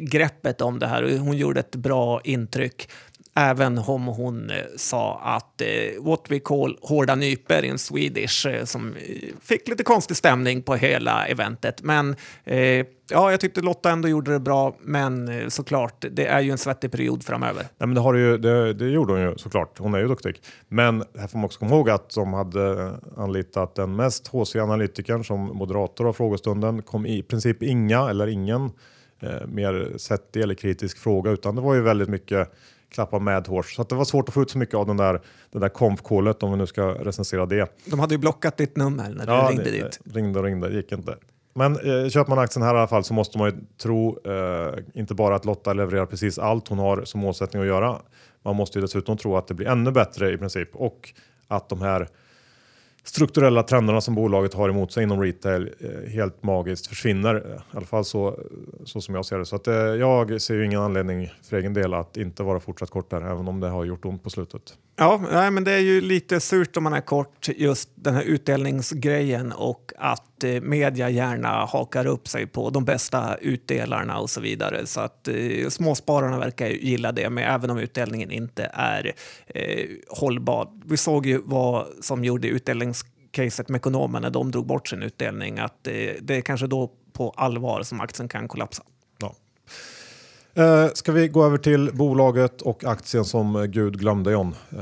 greppet 0.01 0.61
om 0.61 0.79
det 0.79 0.87
här 0.87 1.03
och 1.03 1.11
hon 1.11 1.37
gjorde 1.37 1.61
ett 1.61 1.77
bra 1.77 2.21
intryck. 2.25 2.91
Även 3.39 3.79
om 3.79 4.07
hon 4.07 4.51
eh, 4.51 4.57
sa 4.77 5.21
att 5.25 5.61
eh, 5.61 6.03
what 6.03 6.21
we 6.29 6.39
call 6.39 6.79
hårda 6.83 7.15
nyper 7.15 7.63
in 7.63 7.79
Swedish 7.79 8.47
eh, 8.47 8.65
som 8.65 8.95
eh, 8.97 9.01
fick 9.43 9.69
lite 9.69 9.85
konstig 9.85 10.17
stämning 10.17 10.63
på 10.63 10.75
hela 10.75 11.27
eventet. 11.27 11.83
Men 11.83 12.17
eh, 12.45 12.87
ja, 13.11 13.31
jag 13.31 13.41
tyckte 13.41 13.61
Lotta 13.61 13.91
ändå 13.91 14.09
gjorde 14.09 14.33
det 14.33 14.41
bra, 14.41 14.77
men 14.81 15.51
såklart, 15.51 16.05
det 16.11 16.27
är 16.27 16.41
ju 16.41 16.51
en 16.51 16.59
svettig 16.59 16.93
period 16.93 17.25
framöver. 17.25 17.63
Nej, 17.63 17.87
men 17.87 17.95
det, 17.95 18.01
har 18.01 18.15
ju, 18.15 18.39
det, 18.39 18.73
det 18.73 18.89
gjorde 18.89 19.13
hon 19.13 19.23
ju 19.23 19.39
såklart, 19.39 19.79
hon 19.79 19.95
är 19.95 19.99
ju 19.99 20.09
duktig. 20.09 20.41
Men 20.69 21.05
här 21.19 21.27
får 21.27 21.39
man 21.39 21.45
också 21.45 21.59
komma 21.59 21.77
ihåg 21.77 21.91
att 21.91 22.15
de 22.15 22.33
hade 22.33 22.93
anlitat 23.17 23.75
den 23.75 23.97
mest 23.97 24.29
HC-analytikern 24.29 25.25
som 25.25 25.41
moderator 25.41 26.09
av 26.09 26.13
frågestunden, 26.13 26.83
kom 26.83 27.07
i 27.07 27.23
princip 27.23 27.63
inga 27.63 28.11
eller 28.11 28.27
ingen 28.27 28.71
eh, 29.21 29.47
mer 29.47 29.93
settig 29.97 30.43
eller 30.43 30.55
kritisk 30.55 30.99
fråga, 30.99 31.31
utan 31.31 31.55
det 31.55 31.61
var 31.61 31.75
ju 31.75 31.83
väldigt 31.83 32.09
mycket 32.09 32.53
klappa 32.91 33.19
med 33.19 33.47
hårs. 33.47 33.75
Så 33.75 33.83
det 33.83 33.95
var 33.95 34.05
svårt 34.05 34.29
att 34.29 34.35
få 34.35 34.43
ut 34.43 34.51
så 34.51 34.59
mycket 34.59 34.75
av 34.75 34.87
den 34.87 34.97
där, 34.97 35.21
den 35.51 35.61
där 35.61 35.69
konfkålet 35.69 36.43
om 36.43 36.51
vi 36.51 36.57
nu 36.57 36.67
ska 36.67 36.83
recensera 36.83 37.47
det. 37.47 37.83
De 37.85 38.01
hade 38.01 38.15
ju 38.15 38.19
blockat 38.19 38.57
ditt 38.57 38.77
nummer 38.77 39.09
när 39.09 39.27
ja, 39.27 39.43
du 39.43 39.49
ringde 39.49 39.71
det, 39.71 39.71
dit. 39.71 40.01
ringde 40.15 40.39
och 40.39 40.45
ringde, 40.45 40.69
gick 40.69 40.93
inte. 40.93 41.17
Men 41.55 41.73
eh, 41.77 42.09
köper 42.09 42.31
man 42.31 42.39
aktien 42.39 42.63
här 42.63 42.75
i 42.75 42.79
alla 42.79 42.89
fall 42.89 43.05
så 43.05 43.15
måste 43.15 43.39
man 43.39 43.51
ju 43.51 43.57
tro 43.83 44.19
eh, 44.25 44.75
inte 44.95 45.15
bara 45.15 45.37
att 45.37 45.45
Lotta 45.45 45.73
levererar 45.73 46.07
precis 46.07 46.39
allt 46.39 46.69
hon 46.69 46.79
har 46.79 47.05
som 47.05 47.21
målsättning 47.21 47.63
att 47.63 47.69
göra. 47.69 47.99
Man 48.43 48.57
måste 48.57 48.79
ju 48.79 48.83
dessutom 48.83 49.17
tro 49.17 49.37
att 49.37 49.47
det 49.47 49.55
blir 49.55 49.67
ännu 49.67 49.91
bättre 49.91 50.33
i 50.33 50.39
princip 50.39 50.77
och 50.77 51.13
att 51.49 51.69
de 51.69 51.83
här 51.83 52.09
strukturella 53.09 53.63
trenderna 53.63 54.01
som 54.01 54.15
bolaget 54.15 54.55
har 54.55 54.69
emot 54.69 54.93
sig 54.93 55.03
inom 55.03 55.23
retail 55.23 55.71
eh, 55.81 56.11
helt 56.11 56.43
magiskt 56.43 56.87
försvinner. 56.87 57.37
I 57.37 57.77
alla 57.77 57.87
fall 57.87 58.05
så, 58.05 58.39
så 58.85 59.01
som 59.01 59.15
jag 59.15 59.25
ser 59.25 59.39
det. 59.39 59.47
Så 59.47 59.57
att, 59.57 59.69
eh, 59.69 59.75
jag 59.75 60.41
ser 60.41 60.55
ju 60.55 60.65
ingen 60.65 60.81
anledning 60.81 61.33
för 61.43 61.57
egen 61.57 61.75
del 61.75 61.95
att 61.95 62.17
inte 62.17 62.43
vara 62.43 62.61
fortsatt 62.61 62.91
kort 62.91 63.11
där, 63.11 63.21
även 63.21 63.49
om 63.49 63.61
det 63.61 63.69
har 63.69 63.85
gjort 63.85 64.05
ont 64.05 64.23
på 64.23 64.31
slutet. 64.31 64.63
Ja, 65.01 65.21
nej, 65.33 65.51
men 65.51 65.65
det 65.65 65.73
är 65.73 65.79
ju 65.79 66.01
lite 66.01 66.41
surt 66.41 66.77
om 66.77 66.85
man 66.85 66.93
är 66.93 67.01
kort, 67.01 67.49
just 67.57 67.91
den 67.95 68.15
här 68.15 68.23
utdelningsgrejen 68.23 69.53
och 69.53 69.93
att 69.97 70.45
eh, 70.45 70.61
media 70.61 71.11
gärna 71.11 71.49
hakar 71.49 72.07
upp 72.07 72.29
sig 72.29 72.47
på 72.47 72.71
de 72.71 72.85
bästa 72.85 73.37
utdelarna 73.37 74.19
och 74.19 74.31
så 74.31 74.41
vidare. 74.41 74.87
Så 74.87 75.01
att 75.01 75.29
eh, 75.29 75.69
småspararna 75.69 76.39
verkar 76.39 76.67
gilla 76.67 77.13
det, 77.13 77.31
men 77.31 77.45
även 77.45 77.71
om 77.71 77.79
utdelningen 77.79 78.31
inte 78.31 78.71
är 78.73 79.13
eh, 79.47 79.87
hållbar. 80.09 80.69
Vi 80.85 80.97
såg 80.97 81.27
ju 81.27 81.41
vad 81.45 81.87
som 82.01 82.25
gjorde 82.25 82.49
utdelnings 82.49 82.98
caset 83.31 83.69
Mekonomen 83.69 84.23
när 84.23 84.31
de 84.31 84.51
drog 84.51 84.67
bort 84.67 84.89
sin 84.89 85.03
utdelning 85.03 85.59
att 85.59 85.75
det, 85.83 86.19
det 86.23 86.37
är 86.37 86.41
kanske 86.41 86.67
då 86.67 86.91
på 87.13 87.31
allvar 87.37 87.83
som 87.83 88.01
aktien 88.01 88.29
kan 88.29 88.49
kollapsa. 88.49 88.83
Ja. 89.19 89.35
Eh, 90.55 90.89
ska 90.95 91.13
vi 91.13 91.29
gå 91.29 91.45
över 91.45 91.59
till 91.59 91.91
bolaget 91.95 92.63
och 92.63 92.85
aktien 92.85 93.25
som 93.25 93.57
eh, 93.57 93.65
Gud 93.65 93.99
glömde 93.99 94.33
John? 94.33 94.55
Eh, 94.73 94.79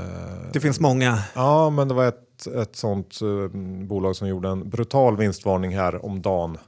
Det 0.52 0.61
finns 0.61 0.80
många. 0.80 1.18
ja, 1.35 1.70
men 1.70 1.88
det 1.88 1.94
var 1.94 2.04
ett, 2.06 2.46
ett 2.46 2.76
sånt 2.76 3.18
eh, 3.22 3.59
bolag 3.87 4.16
som 4.16 4.28
gjorde 4.28 4.48
en 4.48 4.68
brutal 4.70 5.16
vinstvarning 5.16 5.76
här 5.76 6.04
om 6.04 6.22
dagen. 6.22 6.59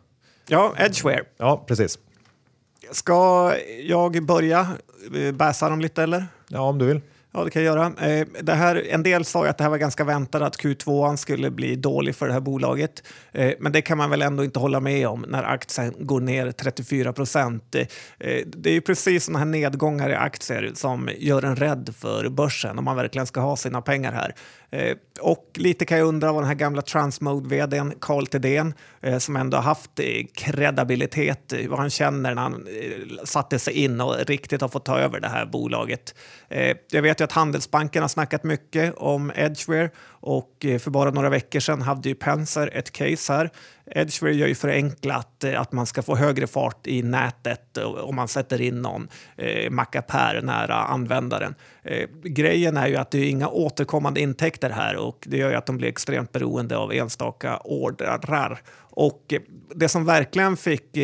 Ja, 0.49 0.75
Edgeware. 0.79 1.23
Ja, 1.37 1.65
precis. 1.69 1.99
Ska 2.91 3.53
jag 3.85 4.23
börja 4.27 4.67
eh, 5.15 5.33
bäsa 5.35 5.69
dem 5.69 5.81
lite 5.81 6.03
eller? 6.03 6.27
Ja, 6.49 6.61
om 6.61 6.79
du 6.79 6.87
vill. 6.87 7.01
Ja, 7.33 7.45
det 7.45 7.51
kan 7.51 7.65
jag 7.65 7.77
göra. 7.77 8.11
Eh, 8.11 8.27
det 8.43 8.53
här, 8.53 8.87
en 8.91 9.03
del 9.03 9.25
sa 9.25 9.45
ju 9.45 9.51
att 9.51 9.59
det 9.59 9.65
här 9.65 9.71
var 9.71 9.79
ganska 9.79 10.05
väntat 10.05 10.43
att 10.43 10.57
Q2 10.57 11.17
skulle 11.17 11.51
bli 11.51 11.77
dålig 11.77 12.15
för 12.15 12.27
det 12.27 12.33
här 12.33 12.41
bolaget. 12.41 13.03
Eh, 13.33 13.53
men 13.59 13.73
det 13.73 13.83
kan 13.83 13.99
man 13.99 14.11
väl 14.11 14.23
ändå 14.23 14.45
inte 14.45 14.59
hålla 14.59 14.81
med 14.81 15.09
om 15.09 15.25
när 15.29 15.43
aktien 15.43 15.95
går 15.99 16.21
ner 16.21 16.53
34 16.53 17.13
procent. 17.13 17.75
Eh, 17.75 17.85
det 18.47 18.71
är 18.71 18.75
ju 18.75 18.81
precis 18.81 19.25
sådana 19.25 19.39
här 19.39 19.47
nedgångar 19.47 20.11
i 20.11 20.15
aktier 20.15 20.73
som 20.75 21.11
gör 21.19 21.43
en 21.43 21.57
rädd 21.57 21.95
för 21.99 22.29
börsen 22.29 22.79
om 22.79 22.85
man 22.85 22.97
verkligen 22.97 23.27
ska 23.27 23.41
ha 23.41 23.57
sina 23.57 23.83
pengar 23.83 24.13
här. 24.13 24.35
Och 25.21 25.51
lite 25.55 25.85
kan 25.85 25.99
jag 25.99 26.07
undra 26.07 26.33
vad 26.33 26.43
den 26.43 26.49
här 26.49 26.55
gamla 26.55 26.83
Transmode-vdn 26.83 27.95
Carl 28.01 28.27
Thedéen, 28.27 28.75
som 29.19 29.37
ändå 29.37 29.57
har 29.57 29.63
haft 29.63 29.91
kredibilitet, 30.35 31.55
vad 31.69 31.79
han 31.79 31.91
känner 31.91 32.35
när 32.35 32.43
han 32.43 32.69
satte 33.25 33.59
sig 33.59 33.75
in 33.75 34.01
och 34.01 34.17
riktigt 34.27 34.61
har 34.61 34.69
fått 34.69 34.85
ta 34.85 34.99
över 34.99 35.21
det 35.21 35.29
här 35.29 35.47
bolaget. 35.47 36.15
Eh, 36.51 36.77
jag 36.91 37.03
vet 37.03 37.21
ju 37.21 37.25
att 37.25 37.33
Handelsbanken 37.33 38.03
har 38.03 38.09
snackat 38.09 38.45
mycket 38.45 38.95
om 38.97 39.33
Edgeware 39.35 39.91
och 40.11 40.65
eh, 40.65 40.79
för 40.79 40.91
bara 40.91 41.11
några 41.11 41.29
veckor 41.29 41.61
sedan 41.61 41.83
hade 41.83 42.09
ju 42.09 42.15
Penser 42.15 42.71
ett 42.73 42.93
case 42.93 43.33
här. 43.33 43.51
Edgeware 43.87 44.35
gör 44.35 44.47
ju 44.47 44.55
förenklat 44.55 45.45
eh, 45.45 45.61
att 45.61 45.73
man 45.73 45.87
ska 45.87 46.03
få 46.03 46.17
högre 46.17 46.47
fart 46.47 46.87
i 46.87 47.03
nätet 47.03 47.79
om 47.79 48.17
man 48.17 48.29
sätter 48.29 48.61
in 48.61 48.83
någon 48.83 49.09
mackapär 49.71 50.43
nära 50.43 50.75
användaren. 50.75 51.55
Grejen 52.25 52.77
är 52.77 52.87
ju 52.87 52.97
att 52.97 53.11
det 53.11 53.19
är 53.19 53.29
inga 53.29 53.49
återkommande 53.49 54.21
intäkter 54.21 54.71
här 54.71 54.97
och 54.97 55.25
det 55.27 55.37
gör 55.37 55.51
ju 55.51 55.57
att 55.57 55.67
de 55.67 55.77
blir 55.77 55.89
extremt 55.89 56.33
beroende 56.33 56.77
av 56.77 56.93
enstaka 56.93 57.57
ordrar. 57.57 58.61
Och 58.79 59.35
det 59.75 59.89
som 59.89 60.05
verkligen 60.05 60.57
fick 60.57 60.99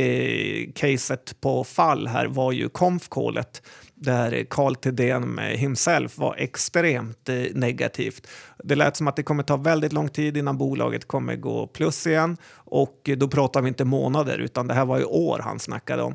caset 0.74 1.40
på 1.40 1.64
fall 1.64 2.07
här 2.07 2.26
var 2.26 2.52
ju 2.52 2.68
konfkålet 2.68 3.62
där 4.04 4.46
Carl 4.50 4.74
Thedéen 4.74 5.38
himself 5.38 6.18
var 6.18 6.34
extremt 6.38 7.28
eh, 7.28 7.36
negativt. 7.54 8.26
Det 8.64 8.74
lät 8.74 8.96
som 8.96 9.08
att 9.08 9.16
det 9.16 9.22
kommer 9.22 9.42
ta 9.42 9.56
väldigt 9.56 9.92
lång 9.92 10.08
tid 10.08 10.36
innan 10.36 10.58
bolaget 10.58 11.08
kommer 11.08 11.36
gå 11.36 11.66
plus 11.66 12.06
igen 12.06 12.36
och 12.54 13.10
då 13.16 13.28
pratar 13.28 13.62
vi 13.62 13.68
inte 13.68 13.84
månader 13.84 14.38
utan 14.38 14.66
det 14.66 14.74
här 14.74 14.84
var 14.84 14.98
ju 14.98 15.04
år 15.04 15.40
han 15.44 15.58
snackade 15.58 16.02
om. 16.02 16.14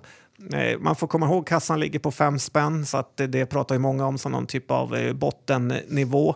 Eh, 0.54 0.80
man 0.80 0.96
får 0.96 1.08
komma 1.08 1.26
ihåg 1.26 1.48
kassan 1.48 1.80
ligger 1.80 2.00
på 2.00 2.12
fem 2.12 2.40
spänn 2.40 2.86
så 2.86 2.98
att 2.98 3.20
eh, 3.20 3.28
det 3.28 3.46
pratar 3.46 3.76
ju 3.76 3.80
många 3.80 4.06
om 4.06 4.18
som 4.18 4.32
någon 4.32 4.48
typ 4.48 4.72
av 4.72 5.14
bottennivå. 5.14 6.36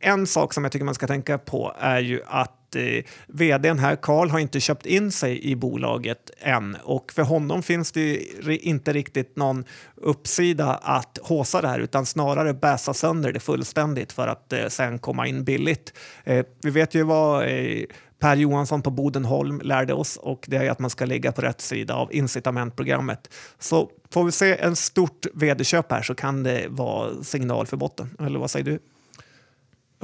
En 0.00 0.26
sak 0.26 0.54
som 0.54 0.64
jag 0.64 0.72
tycker 0.72 0.84
man 0.84 0.94
ska 0.94 1.06
tänka 1.06 1.38
på 1.38 1.74
är 1.78 2.00
ju 2.00 2.22
att 2.26 2.61
eh, 2.76 3.04
vdn 3.26 3.78
här, 3.78 3.96
Karl, 3.96 4.28
har 4.28 4.38
inte 4.38 4.60
köpt 4.60 4.86
in 4.86 5.12
sig 5.12 5.44
i 5.44 5.56
bolaget 5.56 6.30
än 6.38 6.76
och 6.84 7.12
för 7.12 7.22
honom 7.22 7.62
finns 7.62 7.92
det 7.92 8.18
inte 8.46 8.92
riktigt 8.92 9.36
någon 9.36 9.64
uppsida 9.96 10.74
att 10.74 11.18
håsa 11.22 11.60
det 11.60 11.68
här 11.68 11.78
utan 11.78 12.06
snarare 12.06 12.54
bäsa 12.54 12.94
sönder 12.94 13.32
det 13.32 13.40
fullständigt 13.40 14.12
för 14.12 14.28
att 14.28 14.52
eh, 14.52 14.66
sen 14.68 14.98
komma 14.98 15.26
in 15.26 15.44
billigt. 15.44 15.92
Eh, 16.24 16.46
vi 16.62 16.70
vet 16.70 16.94
ju 16.94 17.02
vad 17.02 17.42
eh, 17.42 17.84
Per 18.18 18.36
Johansson 18.36 18.82
på 18.82 18.90
Bodenholm 18.90 19.60
lärde 19.64 19.92
oss 19.94 20.16
och 20.16 20.44
det 20.48 20.56
är 20.56 20.70
att 20.70 20.78
man 20.78 20.90
ska 20.90 21.04
ligga 21.04 21.32
på 21.32 21.42
rätt 21.42 21.60
sida 21.60 21.94
av 21.94 22.14
incitamentprogrammet. 22.14 23.34
Så 23.58 23.90
får 24.10 24.24
vi 24.24 24.32
se 24.32 24.56
en 24.56 24.76
stort 24.76 25.26
vd-köp 25.34 25.92
här 25.92 26.02
så 26.02 26.14
kan 26.14 26.42
det 26.42 26.66
vara 26.68 27.22
signal 27.22 27.66
för 27.66 27.76
botten. 27.76 28.16
Eller 28.20 28.38
vad 28.38 28.50
säger 28.50 28.64
du? 28.64 28.78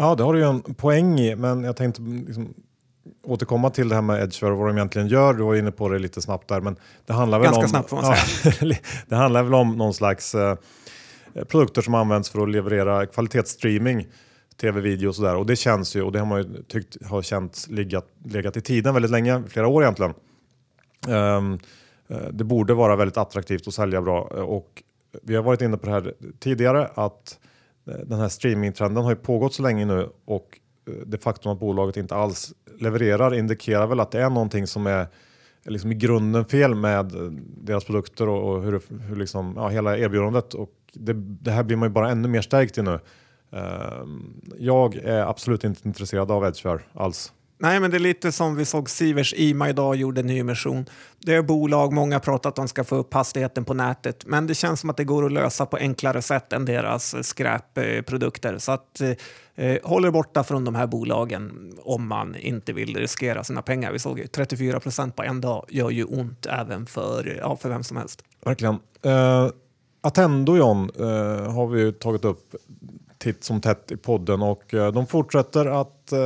Ja, 0.00 0.14
det 0.14 0.22
har 0.22 0.32
du 0.32 0.38
ju 0.38 0.44
en 0.44 0.74
poäng 0.74 1.20
i, 1.20 1.36
men 1.36 1.64
jag 1.64 1.76
tänkte 1.76 2.02
liksom 2.02 2.54
återkomma 3.22 3.70
till 3.70 3.88
det 3.88 3.94
här 3.94 4.02
med 4.02 4.22
Edgeware 4.22 4.52
och 4.52 4.58
vad 4.58 4.68
de 4.68 4.76
egentligen 4.76 5.08
gör. 5.08 5.34
Du 5.34 5.42
var 5.42 5.54
inne 5.54 5.70
på 5.70 5.88
det 5.88 5.98
lite 5.98 6.22
snabbt 6.22 6.48
där, 6.48 6.60
men 6.60 6.76
det 7.06 7.12
handlar 7.12 7.38
väl 7.38 7.44
Ganska 7.44 7.62
om... 7.62 7.68
snabbt 7.68 7.90
får 7.90 7.96
man 7.96 8.16
ja, 8.60 8.76
det 9.08 9.16
handlar 9.16 9.42
väl 9.42 9.54
om 9.54 9.76
någon 9.76 9.94
slags 9.94 10.34
eh, 10.34 10.56
produkter 11.48 11.82
som 11.82 11.94
används 11.94 12.30
för 12.30 12.42
att 12.42 12.48
leverera 12.50 13.06
kvalitetsstreaming, 13.06 14.06
tv-video 14.60 15.08
och 15.08 15.14
sådär. 15.14 15.36
Och 15.36 15.46
det 15.46 15.56
känns 15.56 15.96
ju, 15.96 16.02
och 16.02 16.12
det 16.12 16.18
har 16.18 16.26
man 16.26 16.42
ju 16.42 16.62
tyckt 16.62 17.06
har 17.06 17.22
känts 17.22 17.68
legat, 17.68 18.06
legat 18.24 18.56
i 18.56 18.60
tiden 18.60 18.94
väldigt 18.94 19.10
länge, 19.10 19.42
flera 19.48 19.68
år 19.68 19.82
egentligen. 19.82 20.14
Eh, 21.08 21.42
det 22.30 22.44
borde 22.44 22.74
vara 22.74 22.96
väldigt 22.96 23.16
attraktivt 23.16 23.68
att 23.68 23.74
sälja 23.74 24.02
bra 24.02 24.30
eh, 24.36 24.42
och 24.42 24.82
vi 25.22 25.36
har 25.36 25.42
varit 25.42 25.62
inne 25.62 25.76
på 25.76 25.86
det 25.86 25.92
här 25.92 26.14
tidigare 26.38 26.90
att 26.94 27.38
den 28.06 28.20
här 28.20 28.28
streamingtrenden 28.28 29.04
har 29.04 29.10
ju 29.10 29.16
pågått 29.16 29.54
så 29.54 29.62
länge 29.62 29.84
nu 29.84 30.08
och 30.24 30.58
eh, 30.88 30.94
det 31.06 31.18
faktum 31.18 31.52
att 31.52 31.60
bolaget 31.60 31.96
inte 31.96 32.14
alls 32.14 32.52
levererar 32.80 33.34
indikerar 33.34 33.86
väl 33.86 34.00
att 34.00 34.10
det 34.10 34.22
är 34.22 34.30
någonting 34.30 34.66
som 34.66 34.86
är 34.86 35.06
liksom 35.64 35.92
i 35.92 35.94
grunden 35.94 36.44
fel 36.44 36.74
med 36.74 37.14
eh, 37.14 37.30
deras 37.56 37.84
produkter 37.84 38.28
och, 38.28 38.52
och 38.52 38.62
hur, 38.62 38.82
hur 39.08 39.16
liksom, 39.16 39.52
ja, 39.56 39.68
hela 39.68 39.98
erbjudandet. 39.98 40.54
Och 40.54 40.70
det, 40.92 41.12
det 41.14 41.50
här 41.50 41.62
blir 41.62 41.76
man 41.76 41.88
ju 41.88 41.92
bara 41.92 42.10
ännu 42.10 42.28
mer 42.28 42.40
stärkt 42.40 42.78
i 42.78 42.82
nu. 42.82 43.00
Ehm, 43.52 44.40
jag 44.58 44.96
är 44.96 45.20
absolut 45.20 45.64
inte 45.64 45.88
intresserad 45.88 46.30
av 46.30 46.44
Edgeware 46.44 46.82
alls. 46.92 47.32
Nej, 47.60 47.80
men 47.80 47.90
det 47.90 47.96
är 47.96 48.00
lite 48.00 48.32
som 48.32 48.56
vi 48.56 48.64
såg 48.64 48.90
Sivers 48.90 49.34
Ima 49.36 49.68
idag 49.68 49.96
gjorde 49.96 50.22
nyemission. 50.22 50.86
Det 51.18 51.34
är 51.34 51.42
bolag, 51.42 51.92
många 51.92 52.20
pratar 52.20 52.48
att 52.48 52.56
de 52.56 52.68
ska 52.68 52.84
få 52.84 52.96
upp 52.96 53.14
hastigheten 53.14 53.64
på 53.64 53.74
nätet, 53.74 54.26
men 54.26 54.46
det 54.46 54.54
känns 54.54 54.80
som 54.80 54.90
att 54.90 54.96
det 54.96 55.04
går 55.04 55.26
att 55.26 55.32
lösa 55.32 55.66
på 55.66 55.76
enklare 55.76 56.22
sätt 56.22 56.52
än 56.52 56.64
deras 56.64 57.14
eh, 57.14 57.22
skräpprodukter. 57.22 58.58
Så 58.58 58.72
att 58.72 59.00
eh, 59.00 59.10
eh, 59.54 59.78
håll 59.84 60.04
er 60.04 60.10
borta 60.10 60.44
från 60.44 60.64
de 60.64 60.74
här 60.74 60.86
bolagen 60.86 61.72
om 61.82 62.08
man 62.08 62.36
inte 62.36 62.72
vill 62.72 62.96
riskera 62.96 63.44
sina 63.44 63.62
pengar. 63.62 63.92
Vi 63.92 63.98
såg 63.98 64.18
ju 64.18 64.26
34 64.26 64.80
procent 64.80 65.16
på 65.16 65.22
en 65.22 65.40
dag 65.40 65.66
gör 65.68 65.90
ju 65.90 66.04
ont 66.04 66.46
även 66.46 66.86
för, 66.86 67.38
ja, 67.40 67.56
för 67.56 67.68
vem 67.68 67.84
som 67.84 67.96
helst. 67.96 68.24
Verkligen. 68.44 68.74
Uh, 69.06 69.50
Attendo 70.00 70.56
John 70.56 70.90
eh, 70.98 71.52
har 71.52 71.66
vi 71.66 71.80
ju 71.80 71.92
tagit 71.92 72.24
upp 72.24 72.54
titt 73.18 73.44
som 73.44 73.60
tätt 73.60 73.92
i 73.92 73.96
podden 73.96 74.42
och 74.42 74.74
eh, 74.74 74.92
de 74.92 75.06
fortsätter 75.06 75.66
att 75.80 76.12
eh, 76.12 76.18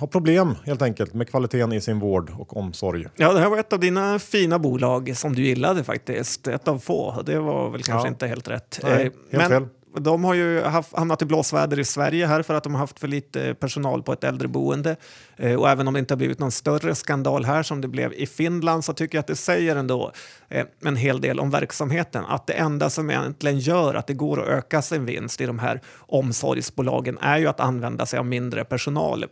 ha 0.00 0.06
problem 0.06 0.54
helt 0.66 0.82
enkelt 0.82 1.14
med 1.14 1.28
kvaliteten 1.28 1.72
i 1.72 1.80
sin 1.80 1.98
vård 2.00 2.32
och 2.38 2.56
omsorg. 2.56 3.06
Ja, 3.16 3.32
det 3.32 3.40
här 3.40 3.48
var 3.50 3.58
ett 3.58 3.72
av 3.72 3.80
dina 3.80 4.18
fina 4.18 4.58
bolag 4.58 5.16
som 5.16 5.34
du 5.34 5.42
gillade 5.42 5.84
faktiskt. 5.84 6.48
Ett 6.48 6.68
av 6.68 6.78
få. 6.78 7.22
Det 7.26 7.38
var 7.38 7.70
väl 7.70 7.82
kanske 7.82 8.06
Ja. 8.08 8.12
inte 8.12 8.26
helt 8.26 8.48
rätt. 8.48 8.80
Nej, 8.82 8.92
Eh, 8.92 8.98
helt 9.02 9.12
men 9.32 9.48
fel 9.50 9.68
de 9.98 10.24
har 10.24 10.34
ju 10.34 10.62
haft, 10.62 10.96
hamnat 10.96 11.22
i 11.22 11.24
blåsväder 11.24 11.78
i 11.78 11.84
Sverige 11.84 12.26
här 12.26 12.42
för 12.42 12.54
att 12.54 12.62
de 12.62 12.74
har 12.74 12.80
haft 12.80 12.98
för 12.98 13.08
lite 13.08 13.54
personal 13.54 14.02
på 14.02 14.12
ett 14.12 14.24
äldreboende. 14.24 14.96
Eh, 15.36 15.54
och 15.54 15.70
även 15.70 15.88
om 15.88 15.94
det 15.94 16.00
inte 16.00 16.14
har 16.14 16.16
blivit 16.18 16.38
någon 16.38 16.50
större 16.50 16.94
skandal 16.94 17.44
här 17.44 17.62
som 17.62 17.80
det 17.80 17.88
blev 17.88 18.12
i 18.12 18.26
Finland 18.26 18.84
så 18.84 18.92
tycker 18.92 19.18
jag 19.18 19.20
att 19.20 19.26
det 19.26 19.36
säger 19.36 19.76
ändå 19.76 20.12
eh, 20.48 20.66
en 20.84 20.96
hel 20.96 21.20
del 21.20 21.40
om 21.40 21.50
verksamheten. 21.50 22.24
Att 22.24 22.46
det 22.46 22.52
enda 22.52 22.90
som 22.90 23.10
egentligen 23.10 23.58
gör 23.58 23.94
att 23.94 24.06
det 24.06 24.14
går 24.14 24.42
att 24.42 24.48
öka 24.48 24.82
sin 24.82 25.04
vinst 25.04 25.40
i 25.40 25.46
de 25.46 25.58
här 25.58 25.80
omsorgsbolagen 25.96 27.18
är 27.18 27.38
ju 27.38 27.46
att 27.46 27.60
använda 27.60 28.06
sig 28.06 28.18
av 28.18 28.26
mindre 28.26 28.64
personal. 28.64 29.24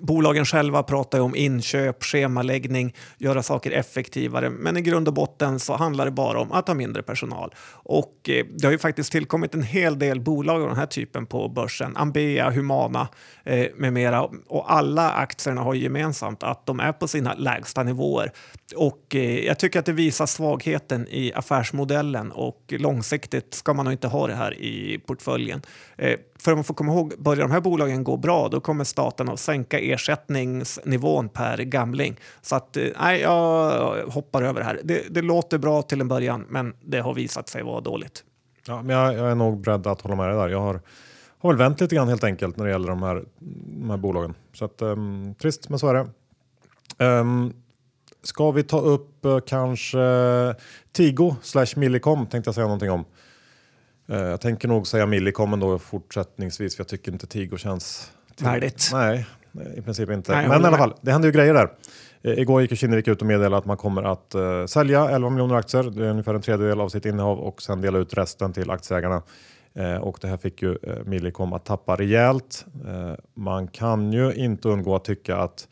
Bolagen 0.00 0.44
själva 0.44 0.82
pratar 0.82 1.18
ju 1.18 1.24
om 1.24 1.36
inköp, 1.36 2.04
schemaläggning, 2.04 2.94
göra 3.18 3.42
saker 3.42 3.70
effektivare. 3.70 4.50
Men 4.50 4.76
i 4.76 4.80
grund 4.80 5.08
och 5.08 5.14
botten 5.14 5.60
så 5.60 5.76
handlar 5.76 6.04
det 6.04 6.10
bara 6.10 6.40
om 6.40 6.52
att 6.52 6.68
ha 6.68 6.74
mindre 6.74 7.02
personal. 7.02 7.54
Och 7.72 8.28
eh, 8.28 8.46
det 8.58 8.66
har 8.66 8.72
ju 8.72 8.78
faktiskt 8.78 9.12
tillkommit 9.12 9.54
en 9.54 9.62
hel 9.62 9.98
del 9.98 10.20
bolag 10.20 10.62
av 10.62 10.68
den 10.68 10.76
här 10.76 10.86
typen 10.86 11.26
på 11.26 11.48
börsen. 11.48 11.96
Ambea, 11.96 12.50
Humana 12.50 13.08
eh, 13.44 13.66
med 13.76 13.92
mera. 13.92 14.22
Och 14.48 14.72
alla 14.72 15.10
aktierna 15.10 15.60
har 15.60 15.74
gemensamt 15.74 16.42
att 16.42 16.66
de 16.66 16.80
är 16.80 16.92
på 16.92 17.08
sina 17.08 17.34
lägsta 17.34 17.82
nivåer. 17.82 18.32
Och 18.76 19.14
eh, 19.14 19.38
jag 19.38 19.58
tycker 19.58 19.78
att 19.78 19.86
det 19.86 19.92
visar 19.92 20.26
svagheten 20.26 21.06
i 21.10 21.32
affärsmodellen 21.34 22.32
och 22.32 22.62
långsiktigt 22.68 23.54
ska 23.54 23.74
man 23.74 23.84
nog 23.84 23.94
inte 23.94 24.08
ha 24.08 24.26
det 24.26 24.34
här 24.34 24.54
i 24.54 24.98
portföljen. 25.06 25.62
Eh, 25.96 26.18
för 26.42 26.52
om 26.52 26.56
man 26.56 26.64
får 26.64 26.74
komma 26.74 26.92
ihåg, 26.92 27.14
börjar 27.18 27.42
de 27.42 27.50
här 27.50 27.60
bolagen 27.60 28.04
gå 28.04 28.16
bra 28.16 28.48
då 28.48 28.60
kommer 28.60 28.84
staten 28.84 29.28
att 29.28 29.40
sänka 29.40 29.78
ersättningsnivån 29.78 31.28
per 31.28 31.58
gamling. 31.58 32.16
Så 32.40 32.56
att, 32.56 32.76
eh, 32.76 32.84
nej, 33.00 33.20
jag 33.20 34.06
hoppar 34.06 34.42
över 34.42 34.60
det 34.60 34.66
här. 34.66 34.80
Det, 34.84 35.02
det 35.10 35.22
låter 35.22 35.58
bra 35.58 35.82
till 35.82 36.00
en 36.00 36.08
början, 36.08 36.46
men 36.48 36.74
det 36.80 37.00
har 37.00 37.14
visat 37.14 37.48
sig 37.48 37.62
vara 37.62 37.80
dåligt. 37.80 38.24
Ja, 38.66 38.82
men 38.82 38.96
jag, 38.96 39.14
jag 39.14 39.30
är 39.30 39.34
nog 39.34 39.60
beredd 39.60 39.86
att 39.86 40.00
hålla 40.00 40.16
med 40.16 40.28
dig 40.28 40.36
där. 40.36 40.48
Jag 40.48 40.60
har, 40.60 40.80
har 41.38 41.50
väl 41.50 41.58
vänt 41.58 41.80
lite 41.80 41.94
grann 41.94 42.08
helt 42.08 42.24
enkelt 42.24 42.56
när 42.56 42.64
det 42.64 42.70
gäller 42.70 42.88
de 42.88 43.02
här, 43.02 43.24
de 43.80 43.90
här 43.90 43.96
bolagen. 43.96 44.34
Så 44.52 44.64
att, 44.64 44.82
um, 44.82 45.34
trist, 45.34 45.68
men 45.68 45.78
så 45.78 45.88
är 45.88 45.94
det. 45.94 46.06
Um, 47.04 47.52
ska 48.22 48.50
vi 48.50 48.62
ta 48.62 48.80
upp 48.80 49.26
uh, 49.26 49.38
kanske 49.40 49.98
Tigo 50.92 51.36
slash 51.42 51.66
Millicom 51.76 52.26
tänkte 52.26 52.48
jag 52.48 52.54
säga 52.54 52.66
någonting 52.66 52.90
om. 52.90 53.04
Eh, 54.12 54.18
jag 54.18 54.40
tänker 54.40 54.68
nog 54.68 54.86
säga 54.86 55.06
Millicom 55.06 55.52
ändå 55.52 55.78
fortsättningsvis 55.78 56.76
för 56.76 56.80
jag 56.80 56.88
tycker 56.88 57.12
inte 57.12 57.26
Tigo 57.26 57.56
känns 57.56 58.12
Värdigt. 58.40 58.90
Nej, 58.92 59.26
i 59.76 59.82
princip 59.82 60.10
inte. 60.10 60.32
Nej, 60.32 60.48
Men 60.48 60.62
i 60.62 60.66
alla 60.66 60.78
fall, 60.78 60.94
det 61.00 61.12
händer 61.12 61.28
ju 61.28 61.32
grejer 61.32 61.54
där. 61.54 61.68
Eh, 62.22 62.38
Igår 62.38 62.62
gick 62.62 62.78
Kinnevik 62.78 63.08
ut 63.08 63.20
och 63.20 63.26
meddelade 63.26 63.56
att 63.56 63.64
man 63.64 63.76
kommer 63.76 64.02
att 64.02 64.34
eh, 64.34 64.66
sälja 64.66 65.10
11 65.10 65.30
miljoner 65.30 65.54
aktier, 65.54 65.82
det 65.82 66.06
är 66.06 66.10
ungefär 66.10 66.34
en 66.34 66.42
tredjedel 66.42 66.80
av 66.80 66.88
sitt 66.88 67.06
innehav 67.06 67.38
och 67.38 67.62
sen 67.62 67.80
dela 67.80 67.98
ut 67.98 68.14
resten 68.14 68.52
till 68.52 68.70
aktieägarna. 68.70 69.22
Eh, 69.74 69.96
och 69.96 70.18
det 70.20 70.28
här 70.28 70.36
fick 70.36 70.62
ju 70.62 70.78
eh, 70.82 71.04
Millicom 71.04 71.52
att 71.52 71.64
tappa 71.64 71.96
rejält. 71.96 72.66
Man 73.34 73.68
kan 73.68 74.12
ju 74.12 74.34
inte 74.34 74.68
undgå 74.68 74.96
att 74.96 75.04
tycka 75.04 75.36
att, 75.36 75.68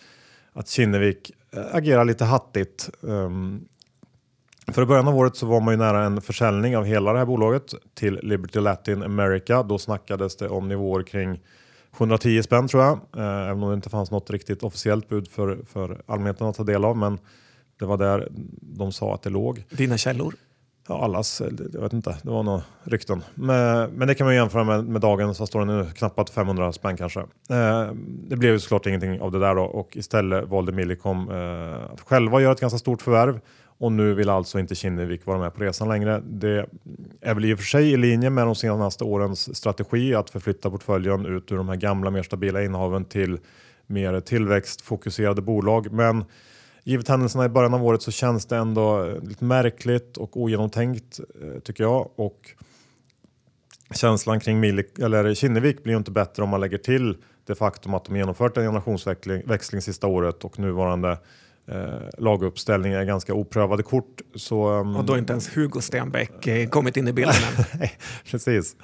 att 0.53 0.69
Kinnevik 0.69 1.33
agerar 1.73 2.05
lite 2.05 2.25
hattigt. 2.25 2.91
Um, 3.01 3.69
för 4.73 4.83
i 4.83 4.87
början 4.87 5.09
av 5.09 5.17
året 5.17 5.37
så 5.37 5.47
var 5.47 5.61
man 5.61 5.75
ju 5.75 5.79
nära 5.79 6.05
en 6.05 6.21
försäljning 6.21 6.77
av 6.77 6.85
hela 6.85 7.13
det 7.13 7.19
här 7.19 7.27
bolaget 7.27 7.75
till 7.95 8.21
Liberty 8.23 8.61
Latin 8.61 9.03
America. 9.03 9.63
Då 9.63 9.79
snackades 9.79 10.37
det 10.37 10.49
om 10.49 10.69
nivåer 10.69 11.03
kring 11.03 11.41
110 11.97 12.43
spänn 12.43 12.69
tror 12.69 12.83
jag, 12.83 12.93
eh, 12.93 13.49
även 13.49 13.63
om 13.63 13.69
det 13.69 13.75
inte 13.75 13.91
fanns 13.91 14.11
något 14.11 14.31
riktigt 14.31 14.63
officiellt 14.63 15.09
bud 15.09 15.29
för, 15.29 15.59
för 15.73 16.03
allmänheten 16.07 16.47
att 16.47 16.57
ta 16.57 16.65
del 16.65 16.85
av. 16.85 16.97
Men 16.97 17.19
det 17.79 17.87
var 17.87 17.97
där 17.97 18.29
de 18.61 18.93
sa 18.93 19.15
att 19.15 19.23
det 19.23 19.31
låg. 19.31 19.65
Dina 19.71 19.97
källor? 19.97 20.35
Ja, 20.89 21.05
allas, 21.05 21.43
jag 21.73 21.81
vet 21.81 21.93
inte, 21.93 22.17
det 22.23 22.31
var 22.31 22.43
nog 22.43 22.61
rykten. 22.83 23.23
Men, 23.35 23.91
men 23.91 24.09
det 24.09 24.15
kan 24.15 24.25
man 24.25 24.35
ju 24.35 24.41
jämföra 24.41 24.65
med, 24.65 24.85
med 24.85 25.01
dagen 25.01 25.35
så 25.35 25.47
står 25.47 25.67
den 25.67 25.79
nu 25.79 25.87
knappt 25.95 26.31
500 26.31 26.73
spänn 26.73 26.97
kanske. 26.97 27.21
Eh, 27.21 27.91
det 28.29 28.37
blev 28.37 28.53
ju 28.53 28.59
såklart 28.59 28.87
ingenting 28.87 29.21
av 29.21 29.33
det 29.33 29.39
där 29.39 29.55
då 29.55 29.63
och 29.63 29.97
istället 29.97 30.49
valde 30.49 30.73
Millicom 30.73 31.31
eh, 31.31 31.93
att 31.93 32.01
själva 32.01 32.41
göra 32.41 32.53
ett 32.53 32.61
ganska 32.61 32.79
stort 32.79 33.03
förvärv 33.03 33.41
och 33.81 33.93
nu 33.93 34.15
vill 34.15 34.29
alltså 34.29 34.59
inte 34.59 34.75
Kinnevik 34.75 35.27
vara 35.27 35.39
med 35.39 35.55
på 35.55 35.63
resan 35.63 35.89
längre. 35.89 36.23
Det 36.25 36.67
är 37.21 37.35
väl 37.35 37.45
i 37.45 37.55
och 37.55 37.59
för 37.59 37.65
sig 37.65 37.93
i 37.93 37.97
linje 37.97 38.31
med 38.31 38.47
de 38.47 38.55
senaste 38.55 39.05
årens 39.05 39.57
strategi 39.57 40.15
att 40.15 40.31
förflytta 40.31 40.71
portföljen 40.71 41.27
ut 41.27 41.53
ur 41.53 41.57
de 41.57 41.69
här 41.69 41.77
gamla 41.77 42.11
mer 42.11 42.23
stabila 42.23 42.63
innehaven 42.63 43.05
till 43.05 43.39
mer 43.87 44.21
tillväxtfokuserade 44.21 45.43
bolag. 45.43 45.93
Men 45.93 46.25
givet 46.85 47.09
händelserna 47.09 47.45
i 47.45 47.49
början 47.49 47.75
av 47.75 47.85
året 47.85 48.03
så 48.03 48.11
känns 48.11 48.47
det 48.47 48.57
ändå 48.57 49.15
lite 49.23 49.45
märkligt 49.45 50.17
och 50.17 50.37
ogenomtänkt 50.37 51.21
eh, 51.43 51.61
tycker 51.61 51.85
jag. 51.85 52.11
Och 52.17 52.51
känslan 53.95 54.41
kring 54.41 54.61
Milik, 54.61 54.99
eller 54.99 55.35
Kinnevik 55.35 55.83
blir 55.83 55.93
ju 55.93 55.99
inte 55.99 56.11
bättre 56.11 56.43
om 56.43 56.49
man 56.49 56.61
lägger 56.61 56.79
till 56.79 57.17
det 57.47 57.55
faktum 57.55 57.95
att 57.95 58.05
de 58.05 58.17
genomfört 58.17 58.57
en 58.57 58.65
generationsväxling 58.65 59.83
sista 59.83 60.07
året 60.07 60.45
och 60.45 60.59
nuvarande 60.59 61.19
eh, 61.71 62.09
laguppställning 62.19 62.93
är 62.93 63.05
ganska 63.05 63.35
oprövade 63.35 63.83
kort. 63.83 64.21
Så, 64.35 64.69
um, 64.69 64.97
Och 64.97 65.05
då 65.05 65.13
har 65.13 65.19
inte 65.19 65.33
ens 65.33 65.57
Hugo 65.57 65.81
Stenbeck 65.81 66.47
eh, 66.47 66.69
kommit 66.69 66.97
in 66.97 67.09
i 67.09 67.13
bilden 67.13 67.35
än. 67.59 67.89
Precis. 68.31 68.77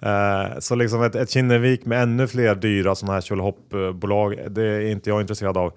Eh, 0.00 0.58
så 0.58 0.74
liksom 0.74 1.02
ett, 1.02 1.14
ett 1.14 1.30
Kinnevik 1.30 1.86
med 1.86 2.02
ännu 2.02 2.28
fler 2.28 2.54
dyra 2.54 2.94
sådana 2.94 3.14
här 3.14 3.20
kjolhoppbolag, 3.20 4.38
det 4.50 4.62
är 4.62 4.80
inte 4.80 5.10
jag 5.10 5.20
intresserad 5.20 5.56
av. 5.56 5.72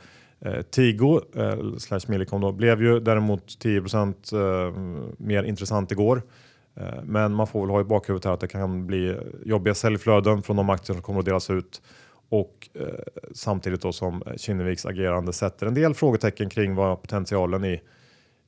Eh, 0.45 0.61
Tigo 0.61 1.21
eh, 1.35 1.77
slash 1.77 2.01
Millicom 2.07 2.41
då, 2.41 2.51
blev 2.51 2.81
ju 2.81 2.99
däremot 2.99 3.59
10 3.59 3.77
eh, 3.77 3.83
mer 5.17 5.43
intressant 5.43 5.91
igår. 5.91 6.21
Eh, 6.75 7.03
men 7.03 7.33
man 7.33 7.47
får 7.47 7.61
väl 7.61 7.69
ha 7.69 7.81
i 7.81 7.83
bakhuvudet 7.83 8.25
här 8.25 8.33
att 8.33 8.39
det 8.39 8.47
kan 8.47 8.87
bli 8.87 9.17
jobbiga 9.45 9.73
säljflöden 9.73 10.43
från 10.43 10.55
de 10.55 10.69
aktier 10.69 10.93
som 10.93 11.03
kommer 11.03 11.19
att 11.19 11.25
delas 11.25 11.49
ut 11.49 11.81
och 12.31 12.69
eh, 12.73 12.85
samtidigt 13.33 13.81
då 13.81 13.91
som 13.91 14.23
Kinneviks 14.37 14.85
agerande 14.85 15.33
sätter 15.33 15.67
en 15.67 15.73
del 15.73 15.93
frågetecken 15.93 16.49
kring 16.49 16.75
vad 16.75 17.01
potentialen 17.01 17.65
i, 17.65 17.81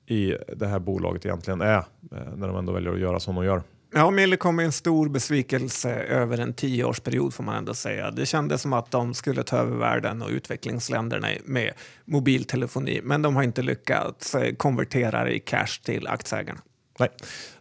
i 0.05 0.37
det 0.55 0.67
här 0.67 0.79
bolaget 0.79 1.25
egentligen 1.25 1.61
är 1.61 1.77
eh, 1.77 2.35
när 2.35 2.47
de 2.47 2.57
ändå 2.57 2.73
väljer 2.73 2.93
att 2.93 2.99
göra 2.99 3.19
som 3.19 3.35
de 3.35 3.45
gör. 3.45 3.61
Ja, 3.93 4.11
Millicom 4.11 4.59
är 4.59 4.63
en 4.63 4.71
stor 4.71 5.09
besvikelse 5.09 5.93
över 5.93 6.37
en 6.37 6.53
tioårsperiod 6.53 7.33
får 7.33 7.43
man 7.43 7.55
ändå 7.55 7.73
säga. 7.73 8.11
Det 8.11 8.25
kändes 8.25 8.61
som 8.61 8.73
att 8.73 8.91
de 8.91 9.13
skulle 9.13 9.43
ta 9.43 9.57
över 9.57 9.77
världen 9.77 10.21
och 10.21 10.29
utvecklingsländerna 10.29 11.27
med 11.45 11.71
mobiltelefoni, 12.05 13.01
men 13.03 13.21
de 13.21 13.35
har 13.35 13.43
inte 13.43 13.61
lyckats 13.61 14.35
eh, 14.35 14.55
konvertera 14.55 15.23
det 15.23 15.35
i 15.35 15.39
cash 15.39 15.81
till 15.83 16.07
aktieägarna. 16.07 16.59
Nej, 16.99 17.09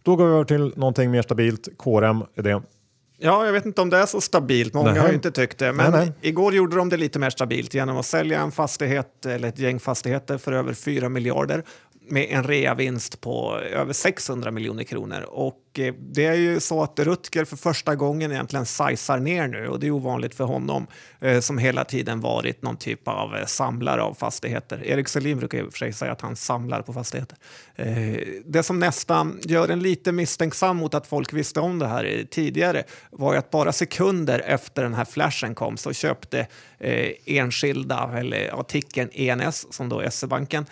då 0.02 0.16
går 0.16 0.26
vi 0.26 0.32
över 0.32 0.44
till 0.44 0.72
någonting 0.76 1.10
mer 1.10 1.22
stabilt. 1.22 1.68
KRM 1.78 2.22
är 2.34 2.42
det. 2.42 2.62
Ja, 3.24 3.46
jag 3.46 3.52
vet 3.52 3.66
inte 3.66 3.80
om 3.82 3.90
det 3.90 3.96
är 3.98 4.06
så 4.06 4.20
stabilt. 4.20 4.74
Många 4.74 4.90
Nej. 4.90 5.00
har 5.00 5.08
ju 5.08 5.14
inte 5.14 5.30
tyckt 5.30 5.58
det. 5.58 5.72
Men 5.72 5.90
Nej, 5.92 6.00
nej. 6.00 6.12
igår 6.20 6.54
gjorde 6.54 6.76
de 6.76 6.88
det 6.88 6.96
lite 6.96 7.18
mer 7.18 7.30
stabilt 7.30 7.74
genom 7.74 7.96
att 7.96 8.06
sälja 8.06 8.40
en 8.40 8.52
fastighet 8.52 9.26
eller 9.26 9.48
ett 9.48 9.58
gäng 9.58 9.80
fastigheter 9.80 10.38
för 10.38 10.52
över 10.52 10.74
4 10.74 11.08
miljarder 11.08 11.64
med 12.12 12.26
en 12.30 12.44
reavinst 12.44 13.20
på 13.20 13.58
över 13.58 13.92
600 13.92 14.50
miljoner 14.50 14.84
kronor. 14.84 15.22
Och 15.28 15.58
eh, 15.78 15.94
det 15.98 16.26
är 16.26 16.34
ju 16.34 16.60
så 16.60 16.82
att 16.82 16.98
Rutger 16.98 17.44
för 17.44 17.56
första 17.56 17.94
gången 17.94 18.32
egentligen 18.32 18.66
sajsar 18.66 19.18
ner 19.18 19.48
nu 19.48 19.68
och 19.68 19.80
det 19.80 19.86
är 19.86 19.90
ovanligt 19.90 20.34
för 20.34 20.44
honom 20.44 20.86
eh, 21.20 21.40
som 21.40 21.58
hela 21.58 21.84
tiden 21.84 22.20
varit 22.20 22.62
någon 22.62 22.76
typ 22.76 23.08
av 23.08 23.36
eh, 23.36 23.46
samlare 23.46 24.02
av 24.02 24.14
fastigheter. 24.14 24.84
Erik 24.84 25.08
Selin 25.08 25.38
brukar 25.38 25.58
i 25.58 25.62
och 25.62 25.72
för 25.72 25.78
sig 25.78 25.92
säga 25.92 26.12
att 26.12 26.20
han 26.20 26.36
samlar 26.36 26.82
på 26.82 26.92
fastigheter. 26.92 27.38
Det 28.44 28.62
som 28.62 28.78
nästan 28.78 29.40
gör 29.42 29.68
en 29.68 29.80
lite 29.80 30.12
misstänksam 30.12 30.76
mot 30.76 30.94
att 30.94 31.06
folk 31.06 31.32
visste 31.32 31.60
om 31.60 31.78
det 31.78 31.86
här 31.86 32.26
tidigare 32.30 32.82
var 33.10 33.32
ju 33.32 33.38
att 33.38 33.50
bara 33.50 33.72
sekunder 33.72 34.38
efter 34.38 34.82
den 34.82 34.94
här 34.94 35.04
flashen 35.04 35.54
kom 35.54 35.76
så 35.76 35.92
köpte 35.92 36.46
enskilda, 37.26 38.10
eller 38.16 38.60
artikeln 38.60 39.10
ENS, 39.12 39.66
som 39.74 39.88
då 39.88 40.00
är 40.00 40.10
SE-banken, 40.10 40.66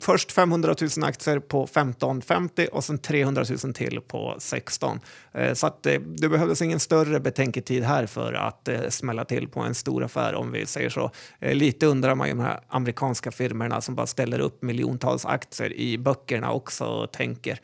först 0.00 0.32
500 0.32 0.74
000 0.80 1.08
aktier 1.08 1.38
på 1.38 1.66
15,50 1.66 2.68
och 2.68 2.84
sen 2.84 2.98
300 2.98 3.44
000 3.64 3.74
till 3.74 4.00
på 4.00 4.36
16. 4.38 5.00
Eh, 5.32 5.54
så 5.54 5.66
att 5.66 5.86
eh, 5.86 6.00
det 6.00 6.28
behövdes 6.28 6.62
ingen 6.62 6.80
större 6.80 7.20
betänketid 7.20 7.82
här 7.82 8.06
för 8.06 8.32
att 8.32 8.68
eh, 8.68 8.88
smälla 8.88 9.24
till 9.24 9.48
på 9.48 9.60
en 9.60 9.74
stor 9.74 10.04
affär 10.04 10.34
om 10.34 10.52
vi 10.52 10.66
säger 10.66 10.90
så. 10.90 11.10
Lite 11.40 11.86
undrar 11.86 12.14
man 12.14 12.28
ju 12.28 12.34
de 12.34 12.40
här 12.40 12.60
amerikanska 12.68 13.30
firmorna 13.30 13.80
som 13.80 13.94
bara 13.94 14.06
ställer 14.06 14.38
upp 14.38 14.62
miljontals 14.62 15.26
aktier 15.26 15.72
i 15.72 15.98
böckerna 15.98 16.52
också 16.52 16.84
och 16.84 17.12
tänker. 17.12 17.60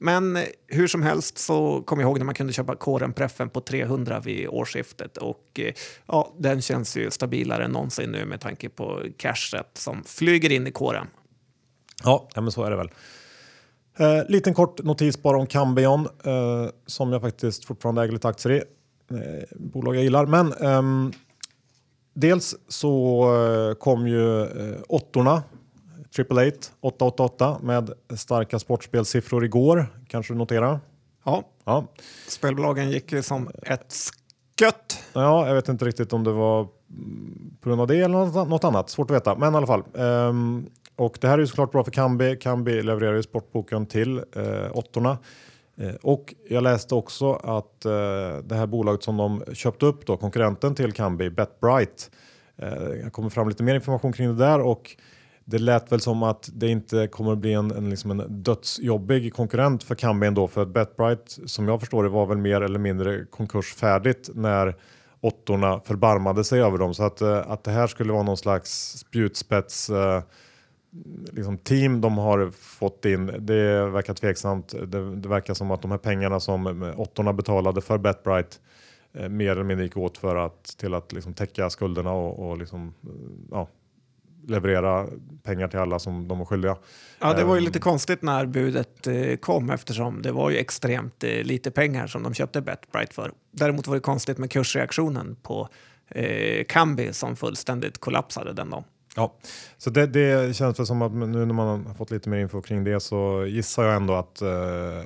Men 0.00 0.38
hur 0.66 0.86
som 0.86 1.02
helst 1.02 1.38
så 1.38 1.82
kommer 1.82 2.02
jag 2.02 2.08
ihåg 2.08 2.18
när 2.18 2.24
man 2.24 2.34
kunde 2.34 2.52
köpa 2.52 2.76
kåren 2.76 3.12
Preffen 3.12 3.50
på 3.50 3.60
300 3.60 4.20
vid 4.20 4.48
årsskiftet 4.48 5.16
och 5.16 5.60
ja, 6.06 6.34
den 6.38 6.62
känns 6.62 6.96
ju 6.96 7.10
stabilare 7.10 7.64
än 7.64 7.70
någonsin 7.70 8.10
nu 8.10 8.24
med 8.24 8.40
tanke 8.40 8.68
på 8.68 9.02
cashet 9.16 9.70
som 9.74 10.04
flyger 10.04 10.52
in 10.52 10.66
i 10.66 10.72
kåren. 10.72 11.06
Ja, 12.04 12.28
men 12.34 12.50
så 12.52 12.62
är 12.64 12.70
det 12.70 12.76
väl. 12.76 12.90
Eh, 13.98 14.28
liten 14.28 14.54
kort 14.54 14.82
notis 14.82 15.22
bara 15.22 15.38
om 15.38 15.46
Cambion 15.46 16.08
eh, 16.24 16.66
som 16.86 17.12
jag 17.12 17.20
faktiskt 17.20 17.64
fortfarande 17.64 18.02
äger 18.02 18.12
lite 18.12 18.28
aktier 18.28 18.52
i. 18.52 18.62
Eh, 19.10 19.44
bolag 19.56 19.96
jag 19.96 20.02
gillar. 20.02 20.26
Men 20.26 20.52
ehm, 20.52 21.12
dels 22.14 22.54
så 22.68 23.22
eh, 23.70 23.74
kom 23.74 24.08
ju 24.08 24.42
eh, 24.42 24.78
åttorna, 24.88 25.42
Triple 26.16 26.42
Eight 26.42 26.72
888 26.80 27.58
med 27.62 27.90
starka 28.16 28.58
sportspelsiffror 28.58 29.44
igår. 29.44 29.86
Kanske 30.08 30.32
du 30.34 30.38
noterar? 30.38 30.80
Ja, 31.24 31.42
Ja. 31.64 31.86
spelbolagen 32.28 32.90
gick 32.90 33.12
ju 33.12 33.22
som 33.22 33.50
ett 33.62 33.94
skött. 34.60 34.98
Ja, 35.12 35.46
jag 35.48 35.54
vet 35.54 35.68
inte 35.68 35.84
riktigt 35.84 36.12
om 36.12 36.24
det 36.24 36.32
var 36.32 36.60
mm, 36.90 37.56
på 37.60 37.68
grund 37.68 37.80
av 37.80 37.86
det 37.86 38.00
eller 38.00 38.44
något, 38.46 38.64
annat. 38.64 38.90
Svårt 38.90 39.10
att 39.10 39.16
veta, 39.16 39.34
men 39.34 39.54
i 39.54 39.56
alla 39.56 39.66
fall. 39.66 39.82
Ehm, 39.94 40.66
och 41.00 41.18
det 41.20 41.28
här 41.28 41.34
är 41.34 41.38
ju 41.38 41.46
såklart 41.46 41.72
bra 41.72 41.84
för 41.84 41.90
Kambi. 41.90 42.36
Kambi 42.36 42.82
levererar 42.82 43.14
ju 43.14 43.22
sportboken 43.22 43.86
till 43.86 44.18
eh, 44.18 44.70
åttorna. 44.72 45.18
Eh, 45.76 45.94
och 46.02 46.34
jag 46.48 46.62
läste 46.62 46.94
också 46.94 47.32
att 47.32 47.84
eh, 47.84 47.90
det 48.44 48.54
här 48.54 48.66
bolaget 48.66 49.02
som 49.02 49.16
de 49.16 49.42
köpte 49.52 49.86
upp 49.86 50.06
då, 50.06 50.16
konkurrenten 50.16 50.74
till 50.74 50.92
Kambi, 50.92 51.30
BetBright, 51.30 52.10
eh, 52.56 52.70
det 53.04 53.10
kommer 53.12 53.28
fram 53.30 53.48
lite 53.48 53.62
mer 53.62 53.74
information 53.74 54.12
kring 54.12 54.28
det 54.28 54.44
där 54.44 54.60
och 54.60 54.96
det 55.44 55.58
lät 55.58 55.92
väl 55.92 56.00
som 56.00 56.22
att 56.22 56.50
det 56.52 56.68
inte 56.68 57.06
kommer 57.06 57.36
bli 57.36 57.52
en, 57.52 57.70
en, 57.70 57.90
liksom 57.90 58.10
en 58.10 58.42
dödsjobbig 58.42 59.34
konkurrent 59.34 59.82
för 59.82 59.94
Kambi 59.94 60.26
ändå 60.26 60.48
för 60.48 60.62
att 60.62 60.68
BetBright 60.68 61.38
som 61.46 61.68
jag 61.68 61.80
förstår 61.80 62.02
det 62.02 62.08
var 62.08 62.26
väl 62.26 62.38
mer 62.38 62.60
eller 62.60 62.78
mindre 62.78 63.24
konkursfärdigt 63.30 64.30
när 64.34 64.76
åttorna 65.20 65.80
förbarmade 65.80 66.44
sig 66.44 66.60
över 66.60 66.78
dem 66.78 66.94
så 66.94 67.02
att, 67.04 67.20
eh, 67.20 67.50
att 67.50 67.64
det 67.64 67.70
här 67.70 67.86
skulle 67.86 68.12
vara 68.12 68.22
någon 68.22 68.36
slags 68.36 68.98
spjutspets 68.98 69.90
eh, 69.90 70.22
liksom 71.32 71.58
team 71.58 72.00
de 72.00 72.18
har 72.18 72.50
fått 72.50 73.04
in, 73.04 73.26
det 73.38 73.86
verkar 73.90 74.14
tveksamt. 74.14 74.74
Det, 74.86 75.16
det 75.16 75.28
verkar 75.28 75.54
som 75.54 75.70
att 75.70 75.82
de 75.82 75.90
här 75.90 75.98
pengarna 75.98 76.40
som 76.40 76.82
eh, 76.82 77.00
åttorna 77.00 77.32
betalade 77.32 77.80
för 77.80 77.98
BetBright 77.98 78.60
eh, 79.12 79.28
mer 79.28 79.50
eller 79.50 79.62
mindre 79.62 79.84
gick 79.84 79.96
åt 79.96 80.18
för 80.18 80.36
att, 80.36 80.64
till 80.78 80.94
att 80.94 81.12
liksom 81.12 81.34
täcka 81.34 81.70
skulderna 81.70 82.12
och, 82.12 82.50
och 82.50 82.58
liksom, 82.58 82.94
eh, 83.02 83.10
ja, 83.50 83.68
leverera 84.46 85.06
pengar 85.42 85.68
till 85.68 85.78
alla 85.78 85.98
som 85.98 86.28
de 86.28 86.38
var 86.38 86.46
skyldiga. 86.46 86.76
Ja, 87.20 87.34
det 87.34 87.44
var 87.44 87.54
ju 87.54 87.58
Ehm. 87.58 87.64
lite 87.64 87.78
konstigt 87.78 88.22
när 88.22 88.46
budet 88.46 89.08
kom 89.40 89.70
eftersom 89.70 90.22
det 90.22 90.32
var 90.32 90.50
ju 90.50 90.56
extremt 90.56 91.22
lite 91.22 91.70
pengar 91.70 92.06
som 92.06 92.22
de 92.22 92.34
köpte 92.34 92.60
BetBright 92.60 93.14
för. 93.14 93.32
Däremot 93.50 93.86
var 93.86 93.94
det 93.94 94.00
konstigt 94.00 94.38
med 94.38 94.50
kursreaktionen 94.50 95.36
på 95.42 95.68
eh, 96.08 96.64
Kambi 96.64 97.12
som 97.12 97.36
fullständigt 97.36 97.98
kollapsade 97.98 98.52
den 98.52 98.70
dagen. 98.70 98.84
Ja, 99.16 99.34
så 99.78 99.90
det, 99.90 100.06
det 100.06 100.56
känns 100.56 100.78
väl 100.78 100.86
som 100.86 101.02
att 101.02 101.12
nu 101.12 101.46
när 101.46 101.54
man 101.54 101.86
har 101.86 101.94
fått 101.94 102.10
lite 102.10 102.28
mer 102.28 102.38
info 102.38 102.62
kring 102.62 102.84
det 102.84 103.00
så 103.00 103.44
gissar 103.46 103.84
jag 103.84 103.96
ändå 103.96 104.14
att 104.14 104.42
eh, 104.42 104.48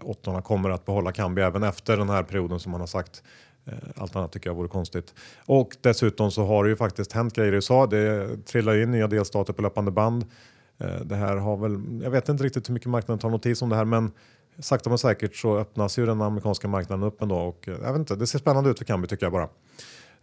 åttorna 0.03 0.43
kommer 0.43 0.71
att 0.71 0.85
behålla 0.85 1.12
Kambi 1.12 1.43
även 1.43 1.62
efter 1.62 1.97
den 1.97 2.09
här 2.09 2.23
perioden 2.23 2.61
som 2.61 2.73
man 2.73 2.81
har 2.81 2.87
sagt 2.87 3.23
Eh, 3.67 3.75
allt 3.97 4.17
annat 4.17 4.33
tycker 4.33 4.51
jag 4.51 4.55
vore 4.55 4.69
konstigt. 4.69 5.14
Och 5.47 5.77
dessutom 5.81 6.31
så 6.31 6.45
har 6.45 6.64
det 6.64 6.71
ju 6.71 6.77
faktiskt 6.77 7.12
hänt 7.12 7.35
grejer 7.35 7.53
i 7.53 7.55
USA. 7.55 7.87
Det 7.87 8.37
trillar 8.47 8.83
in 8.83 8.90
nya 8.90 9.07
delstater 9.07 9.53
på 9.53 9.62
löpande 9.62 9.90
band. 9.90 10.25
Eh, 10.79 11.01
det 11.05 11.17
här 11.17 11.37
har 11.37 11.57
väl, 11.57 12.03
jag 12.03 12.11
vet 12.11 12.29
inte 12.29 12.45
riktigt 12.45 12.69
hur 12.69 12.75
mycket 12.75 12.88
marknaden 12.88 13.19
tar 13.19 13.31
notis 13.31 13.62
om 13.62 13.69
det 13.69 13.77
här 13.77 13.85
men 13.85 14.12
sakta 14.59 14.90
men 14.90 14.99
säkert 14.99 15.37
så 15.37 15.59
öppnas 15.59 15.99
ju 15.99 16.07
den 16.07 16.23
amerikanska 16.23 16.69
marknaden 16.69 17.05
upp 17.05 17.23
ändå 17.23 17.37
och 17.37 17.69
eh, 17.69 17.75
jag 17.83 17.93
vet 17.93 17.99
inte, 17.99 18.17
det 18.17 18.27
ser 18.27 18.38
spännande 18.38 18.71
ut 18.71 18.79
för 18.79 18.85
Kambi 18.85 19.09
tycker 19.09 19.27
jag 19.27 19.33
bara. 19.33 19.49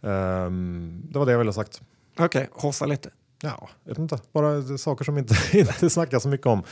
Eh, 0.02 0.50
det 0.90 1.18
var 1.18 1.26
det 1.26 1.32
jag 1.32 1.38
ville 1.38 1.48
ha 1.48 1.54
sagt. 1.54 1.80
Okej, 2.18 2.26
okay, 2.26 2.46
hossa 2.52 2.86
lite. 2.86 3.10
Ja, 3.42 3.68
jag 3.84 3.90
vet 3.90 3.98
inte, 3.98 4.18
bara 4.32 4.78
saker 4.78 5.04
som 5.04 5.18
inte, 5.18 5.34
inte 5.58 5.90
snackas 5.90 6.22
så 6.22 6.28
mycket 6.28 6.46
om. 6.46 6.62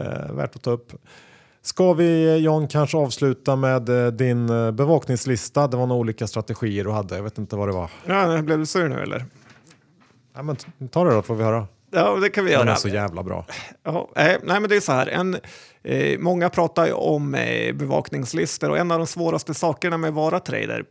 Uh, 0.00 0.32
värt 0.32 0.56
att 0.56 0.62
ta 0.62 0.70
upp. 0.70 0.92
Ska 1.62 1.92
vi 1.92 2.36
John 2.36 2.68
kanske 2.68 2.96
avsluta 2.96 3.56
med 3.56 3.88
uh, 3.88 4.06
din 4.06 4.50
uh, 4.50 4.70
bevakningslista? 4.70 5.66
Det 5.66 5.76
var 5.76 5.86
några 5.86 6.00
olika 6.00 6.26
strategier 6.26 6.84
du 6.84 6.90
hade, 6.90 7.16
jag 7.16 7.22
vet 7.22 7.38
inte 7.38 7.56
vad 7.56 7.68
det 7.68 7.72
var. 7.72 7.90
Ja, 8.06 8.42
blev 8.42 8.58
du 8.58 8.66
sur 8.66 8.88
nu 8.88 9.00
eller? 9.00 9.24
Ja, 10.34 10.42
men 10.42 10.56
ta 10.90 11.04
det 11.04 11.14
då 11.14 11.22
får 11.22 11.34
vi 11.34 11.44
höra. 11.44 11.66
Ja, 11.90 12.16
det 12.16 12.30
kan 12.30 12.44
vi 12.44 12.52
göra. 12.52 12.64
Den 12.64 12.72
är 12.72 12.76
så 12.76 12.88
jävla 12.88 13.22
bra. 13.22 13.46
Ja, 13.82 14.08
nej, 14.14 14.38
men 14.42 14.68
det 14.68 14.76
är 14.76 14.80
så 14.80 14.92
här. 14.92 15.06
En, 15.06 15.36
eh, 15.82 16.18
många 16.18 16.50
pratar 16.50 16.86
ju 16.86 16.92
om 16.92 17.34
eh, 17.34 17.74
bevakningslistor 17.74 18.70
och 18.70 18.78
en 18.78 18.90
av 18.90 18.98
de 18.98 19.06
svåraste 19.06 19.54
sakerna 19.54 19.96
med 19.96 20.08
att 20.08 20.14
vara 20.14 20.40
trader 20.40 20.84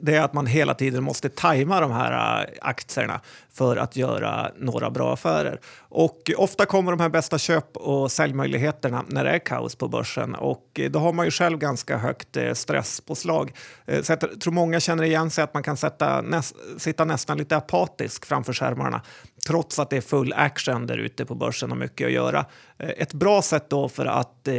det 0.00 0.14
är 0.14 0.22
att 0.22 0.32
man 0.32 0.46
hela 0.46 0.74
tiden 0.74 1.04
måste 1.04 1.28
tajma 1.28 1.80
de 1.80 1.90
här 1.90 2.46
aktierna 2.62 3.20
för 3.56 3.76
att 3.76 3.96
göra 3.96 4.50
några 4.56 4.90
bra 4.90 5.12
affärer. 5.12 5.60
Och 5.78 6.30
ofta 6.36 6.66
kommer 6.66 6.90
de 6.90 7.00
här 7.00 7.08
bästa 7.08 7.38
köp 7.38 7.76
och 7.76 8.12
säljmöjligheterna 8.12 9.04
när 9.08 9.24
det 9.24 9.30
är 9.30 9.38
kaos 9.38 9.74
på 9.74 9.88
börsen 9.88 10.34
och 10.34 10.80
eh, 10.80 10.90
då 10.90 10.98
har 10.98 11.12
man 11.12 11.24
ju 11.24 11.30
själv 11.30 11.58
ganska 11.58 11.98
högt 11.98 12.36
eh, 12.36 12.52
stresspåslag. 12.52 13.52
Eh, 13.86 14.02
så 14.02 14.12
jag 14.12 14.40
tror 14.40 14.52
många 14.52 14.80
känner 14.80 15.04
igen 15.04 15.30
sig 15.30 15.44
att 15.44 15.54
man 15.54 15.62
kan 15.62 15.76
sätta, 15.76 16.20
näs, 16.20 16.54
sitta 16.76 17.04
nästan 17.04 17.38
lite 17.38 17.56
apatisk 17.56 18.26
framför 18.26 18.52
skärmarna 18.52 19.02
trots 19.46 19.78
att 19.78 19.90
det 19.90 19.96
är 19.96 20.00
full 20.00 20.32
action 20.36 20.86
där 20.86 20.98
ute 20.98 21.24
på 21.24 21.34
börsen 21.34 21.70
och 21.70 21.76
mycket 21.76 22.06
att 22.06 22.12
göra. 22.12 22.46
Ett 22.78 23.14
bra 23.14 23.42
sätt 23.42 23.70
då 23.70 23.88
för 23.88 24.06
att 24.06 24.48
eh, 24.48 24.54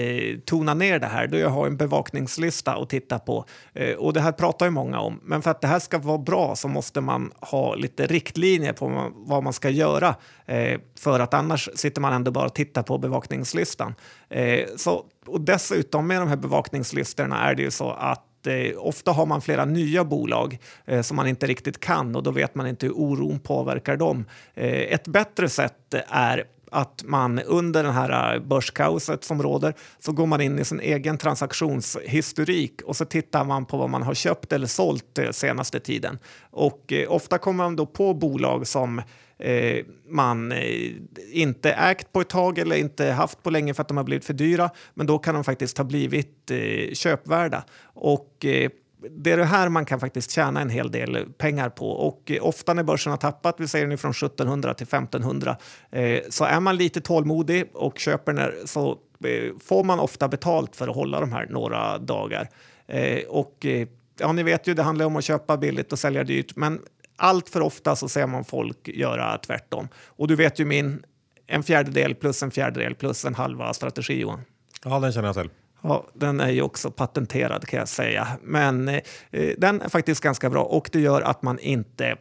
tona 0.45 0.73
ner 0.73 0.99
det 0.99 1.07
här, 1.07 1.27
då 1.27 1.37
är 1.37 1.45
att 1.45 1.51
ha 1.51 1.65
en 1.65 1.77
bevakningslista 1.77 2.75
att 2.75 2.89
titta 2.89 3.19
på. 3.19 3.45
Eh, 3.73 3.95
och 3.95 4.13
det 4.13 4.21
här 4.21 4.31
pratar 4.31 4.65
ju 4.65 4.71
många 4.71 4.99
om. 4.99 5.19
Men 5.23 5.41
för 5.41 5.51
att 5.51 5.61
det 5.61 5.67
här 5.67 5.79
ska 5.79 5.97
vara 5.97 6.17
bra 6.17 6.55
så 6.55 6.67
måste 6.67 7.01
man 7.01 7.31
ha 7.39 7.75
lite 7.75 8.07
riktlinjer 8.07 8.73
på 8.73 8.86
vad 9.15 9.43
man 9.43 9.53
ska 9.53 9.69
göra. 9.69 10.15
Eh, 10.45 10.79
för 10.99 11.19
att 11.19 11.33
annars 11.33 11.69
sitter 11.75 12.01
man 12.01 12.13
ändå 12.13 12.31
bara 12.31 12.45
och 12.45 12.55
tittar 12.55 12.83
på 12.83 12.97
bevakningslistan. 12.97 13.95
Eh, 14.29 14.65
så, 14.75 15.05
och 15.25 15.41
dessutom 15.41 16.07
med 16.07 16.21
de 16.21 16.27
här 16.27 16.37
bevakningslistorna 16.37 17.49
är 17.49 17.55
det 17.55 17.61
ju 17.61 17.71
så 17.71 17.91
att 17.91 18.47
eh, 18.47 18.77
ofta 18.77 19.11
har 19.11 19.25
man 19.25 19.41
flera 19.41 19.65
nya 19.65 20.03
bolag 20.03 20.57
eh, 20.85 21.01
som 21.01 21.17
man 21.17 21.27
inte 21.27 21.47
riktigt 21.47 21.79
kan 21.79 22.15
och 22.15 22.23
då 22.23 22.31
vet 22.31 22.55
man 22.55 22.67
inte 22.67 22.85
hur 22.85 22.93
oron 22.93 23.39
påverkar 23.39 23.97
dem. 23.97 24.25
Eh, 24.53 24.93
ett 24.93 25.07
bättre 25.07 25.49
sätt 25.49 25.93
är 26.07 26.43
att 26.71 27.03
man 27.05 27.39
under 27.39 27.83
den 27.83 27.93
här 27.93 28.35
äh, 28.35 28.41
börskaoset 28.41 29.23
som 29.23 29.43
råder 29.43 29.73
så 29.99 30.11
går 30.11 30.25
man 30.25 30.41
in 30.41 30.59
i 30.59 30.65
sin 30.65 30.79
egen 30.79 31.17
transaktionshistorik 31.17 32.81
och 32.81 32.95
så 32.95 33.05
tittar 33.05 33.43
man 33.43 33.65
på 33.65 33.77
vad 33.77 33.89
man 33.89 34.03
har 34.03 34.13
köpt 34.13 34.53
eller 34.53 34.67
sålt 34.67 35.17
äh, 35.17 35.31
senaste 35.31 35.79
tiden. 35.79 36.19
Och 36.51 36.93
eh, 36.93 37.11
ofta 37.11 37.37
kommer 37.37 37.63
man 37.63 37.75
då 37.75 37.85
på 37.85 38.13
bolag 38.13 38.67
som 38.67 39.01
eh, 39.39 39.85
man 40.09 40.51
eh, 40.51 40.91
inte 41.31 41.71
ägt 41.71 42.13
på 42.13 42.21
ett 42.21 42.29
tag 42.29 42.57
eller 42.57 42.75
inte 42.75 43.05
haft 43.05 43.43
på 43.43 43.49
länge 43.49 43.73
för 43.73 43.81
att 43.81 43.87
de 43.87 43.97
har 43.97 44.03
blivit 44.03 44.25
för 44.25 44.33
dyra. 44.33 44.69
Men 44.93 45.07
då 45.07 45.19
kan 45.19 45.35
de 45.35 45.43
faktiskt 45.43 45.77
ha 45.77 45.85
blivit 45.85 46.51
eh, 46.51 46.93
köpvärda. 46.93 47.63
Och 47.93 48.45
eh, 48.45 48.69
det 48.99 49.31
är 49.31 49.37
det 49.37 49.45
här 49.45 49.69
man 49.69 49.85
kan 49.85 49.99
faktiskt 49.99 50.31
tjäna 50.31 50.61
en 50.61 50.69
hel 50.69 50.91
del 50.91 51.25
pengar 51.37 51.69
på 51.69 51.89
och 51.89 52.31
eh, 52.31 52.45
ofta 52.45 52.73
när 52.73 52.83
börsen 52.83 53.11
har 53.11 53.17
tappat, 53.17 53.55
vi 53.57 53.67
säger 53.67 53.87
nu 53.87 53.97
från 53.97 54.11
1700 54.11 54.73
till 54.73 54.87
1500, 54.87 55.57
eh, 55.91 56.19
så 56.29 56.43
är 56.43 56.59
man 56.59 56.77
lite 56.77 57.01
tålmodig 57.01 57.69
och 57.73 57.99
köper 57.99 58.33
när, 58.33 58.55
så 58.65 58.89
eh, 59.23 59.57
får 59.59 59.83
man 59.83 59.99
ofta 59.99 60.27
betalt 60.27 60.75
för 60.75 60.87
att 60.87 60.95
hålla 60.95 61.19
de 61.19 61.31
här 61.31 61.47
några 61.49 61.97
dagar. 61.97 62.49
Eh, 62.87 63.23
och 63.27 63.65
eh, 63.65 63.87
ja, 64.19 64.31
ni 64.31 64.43
vet 64.43 64.67
ju, 64.67 64.73
det 64.73 64.83
handlar 64.83 65.05
om 65.05 65.15
att 65.15 65.23
köpa 65.23 65.57
billigt 65.57 65.91
och 65.91 65.99
sälja 65.99 66.23
dyrt, 66.23 66.55
men 66.55 66.79
allt 67.15 67.49
för 67.49 67.61
ofta 67.61 67.95
så 67.95 68.09
ser 68.09 68.27
man 68.27 68.45
folk 68.45 68.87
göra 68.87 69.37
tvärtom. 69.37 69.87
Och 70.05 70.27
du 70.27 70.35
vet 70.35 70.59
ju 70.59 70.65
min 70.65 71.03
en 71.47 71.63
fjärdedel 71.63 72.15
plus 72.15 72.43
en 72.43 72.51
fjärdedel 72.51 72.95
plus 72.95 73.25
en 73.25 73.35
halva 73.35 73.73
strategi, 73.73 74.21
Johan. 74.21 74.41
Ja, 74.83 74.99
den 74.99 75.11
känner 75.11 75.27
jag 75.27 75.35
till. 75.35 75.49
Ja, 75.81 76.07
den 76.13 76.39
är 76.39 76.49
ju 76.49 76.61
också 76.61 76.91
patenterad 76.91 77.67
kan 77.67 77.79
jag 77.79 77.87
säga. 77.87 78.27
Men 78.43 78.87
eh, 78.87 79.01
eh, 79.31 79.53
den 79.57 79.81
är 79.81 79.89
faktiskt 79.89 80.21
ganska 80.21 80.49
bra 80.49 80.63
och 80.63 80.89
det 80.91 80.99
gör 80.99 81.21
att 81.21 81.41
man 81.41 81.59
inte 81.59 82.07
eh, 82.07 82.15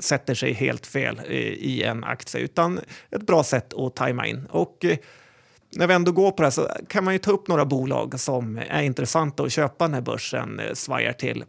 sätter 0.00 0.34
sig 0.34 0.52
helt 0.52 0.86
fel 0.86 1.20
eh, 1.28 1.36
i 1.36 1.82
en 1.82 2.04
aktie 2.04 2.40
utan 2.40 2.80
ett 3.10 3.26
bra 3.26 3.44
sätt 3.44 3.74
att 3.74 3.96
tajma 3.96 4.26
in. 4.26 4.46
Och 4.50 4.84
eh, 4.84 4.98
när 5.76 5.86
vi 5.86 5.94
ändå 5.94 6.12
går 6.12 6.30
på 6.30 6.42
det 6.42 6.46
här 6.46 6.50
så 6.50 6.68
kan 6.88 7.04
man 7.04 7.14
ju 7.14 7.18
ta 7.18 7.30
upp 7.30 7.48
några 7.48 7.64
bolag 7.64 8.20
som 8.20 8.60
är 8.68 8.82
intressanta 8.82 9.42
att 9.42 9.52
köpa 9.52 9.88
när 9.88 10.00
börsen 10.00 10.60
eh, 10.60 10.74
svajar 10.74 11.12
till. 11.12 11.44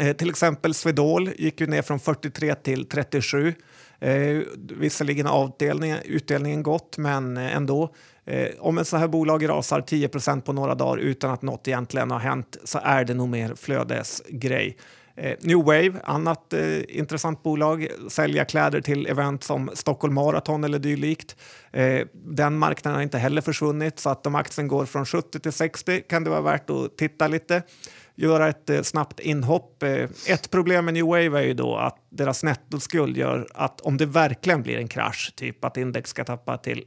Eh, 0.00 0.16
till 0.16 0.30
exempel 0.30 0.74
Swedol 0.74 1.30
gick 1.36 1.60
ju 1.60 1.66
ner 1.66 1.82
från 1.82 2.00
43 2.00 2.54
till 2.54 2.88
37. 2.88 3.54
Eh, 4.00 4.40
visserligen 4.56 5.26
har 5.26 5.52
utdelningen 6.04 6.62
gått, 6.62 6.98
men 6.98 7.36
ändå. 7.36 7.94
Eh, 8.26 8.48
om 8.58 8.78
en 8.78 8.84
sån 8.84 9.00
här 9.00 9.08
bolag 9.08 9.48
rasar 9.48 9.80
10% 9.80 10.40
på 10.40 10.52
några 10.52 10.74
dagar 10.74 10.98
utan 10.98 11.30
att 11.30 11.42
något 11.42 11.68
egentligen 11.68 12.10
har 12.10 12.18
hänt 12.18 12.56
så 12.64 12.78
är 12.82 13.04
det 13.04 13.14
nog 13.14 13.28
mer 13.28 13.54
flödesgrej. 13.54 14.76
Eh, 15.16 15.36
New 15.40 15.58
Wave, 15.58 15.92
annat 16.04 16.52
eh, 16.52 16.80
intressant 16.88 17.42
bolag, 17.42 17.88
sälja 18.08 18.44
kläder 18.44 18.80
till 18.80 19.06
event 19.06 19.44
som 19.44 19.70
Stockholm 19.74 20.14
Marathon 20.14 20.64
eller 20.64 20.78
dylikt. 20.78 21.36
Eh, 21.72 22.00
den 22.12 22.58
marknaden 22.58 22.96
har 22.96 23.02
inte 23.02 23.18
heller 23.18 23.42
försvunnit 23.42 23.98
så 23.98 24.10
att 24.10 24.26
om 24.26 24.34
aktien 24.34 24.68
går 24.68 24.86
från 24.86 25.06
70 25.06 25.40
till 25.40 25.52
60 25.52 26.00
kan 26.00 26.24
det 26.24 26.30
vara 26.30 26.40
värt 26.40 26.70
att 26.70 26.96
titta 26.96 27.28
lite 27.28 27.62
göra 28.16 28.48
ett 28.48 28.70
eh, 28.70 28.82
snabbt 28.82 29.20
inhopp. 29.20 29.82
Eh, 29.82 30.08
ett 30.28 30.50
problem 30.50 30.84
med 30.84 30.94
New 30.94 31.06
Wave 31.06 31.38
är 31.38 31.42
ju 31.42 31.54
då 31.54 31.76
att 31.76 31.98
deras 32.08 32.42
nettoskuld 32.42 33.16
gör 33.16 33.46
att 33.54 33.80
om 33.80 33.96
det 33.96 34.06
verkligen 34.06 34.62
blir 34.62 34.76
en 34.76 34.88
krasch, 34.88 35.32
typ 35.36 35.64
att 35.64 35.76
index 35.76 36.10
ska 36.10 36.24
tappa 36.24 36.58
till 36.58 36.84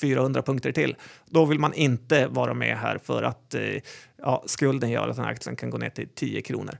400 0.00 0.42
punkter 0.42 0.72
till, 0.72 0.96
då 1.26 1.44
vill 1.44 1.58
man 1.58 1.74
inte 1.74 2.26
vara 2.26 2.54
med 2.54 2.78
här 2.78 2.98
för 3.04 3.22
att 3.22 3.54
eh, 3.54 3.62
ja, 4.16 4.44
skulden 4.46 4.90
gör 4.90 5.08
att 5.08 5.16
den 5.16 5.24
aktien 5.24 5.56
kan 5.56 5.70
gå 5.70 5.78
ner 5.78 5.90
till 5.90 6.08
10 6.08 6.42
kronor. 6.42 6.78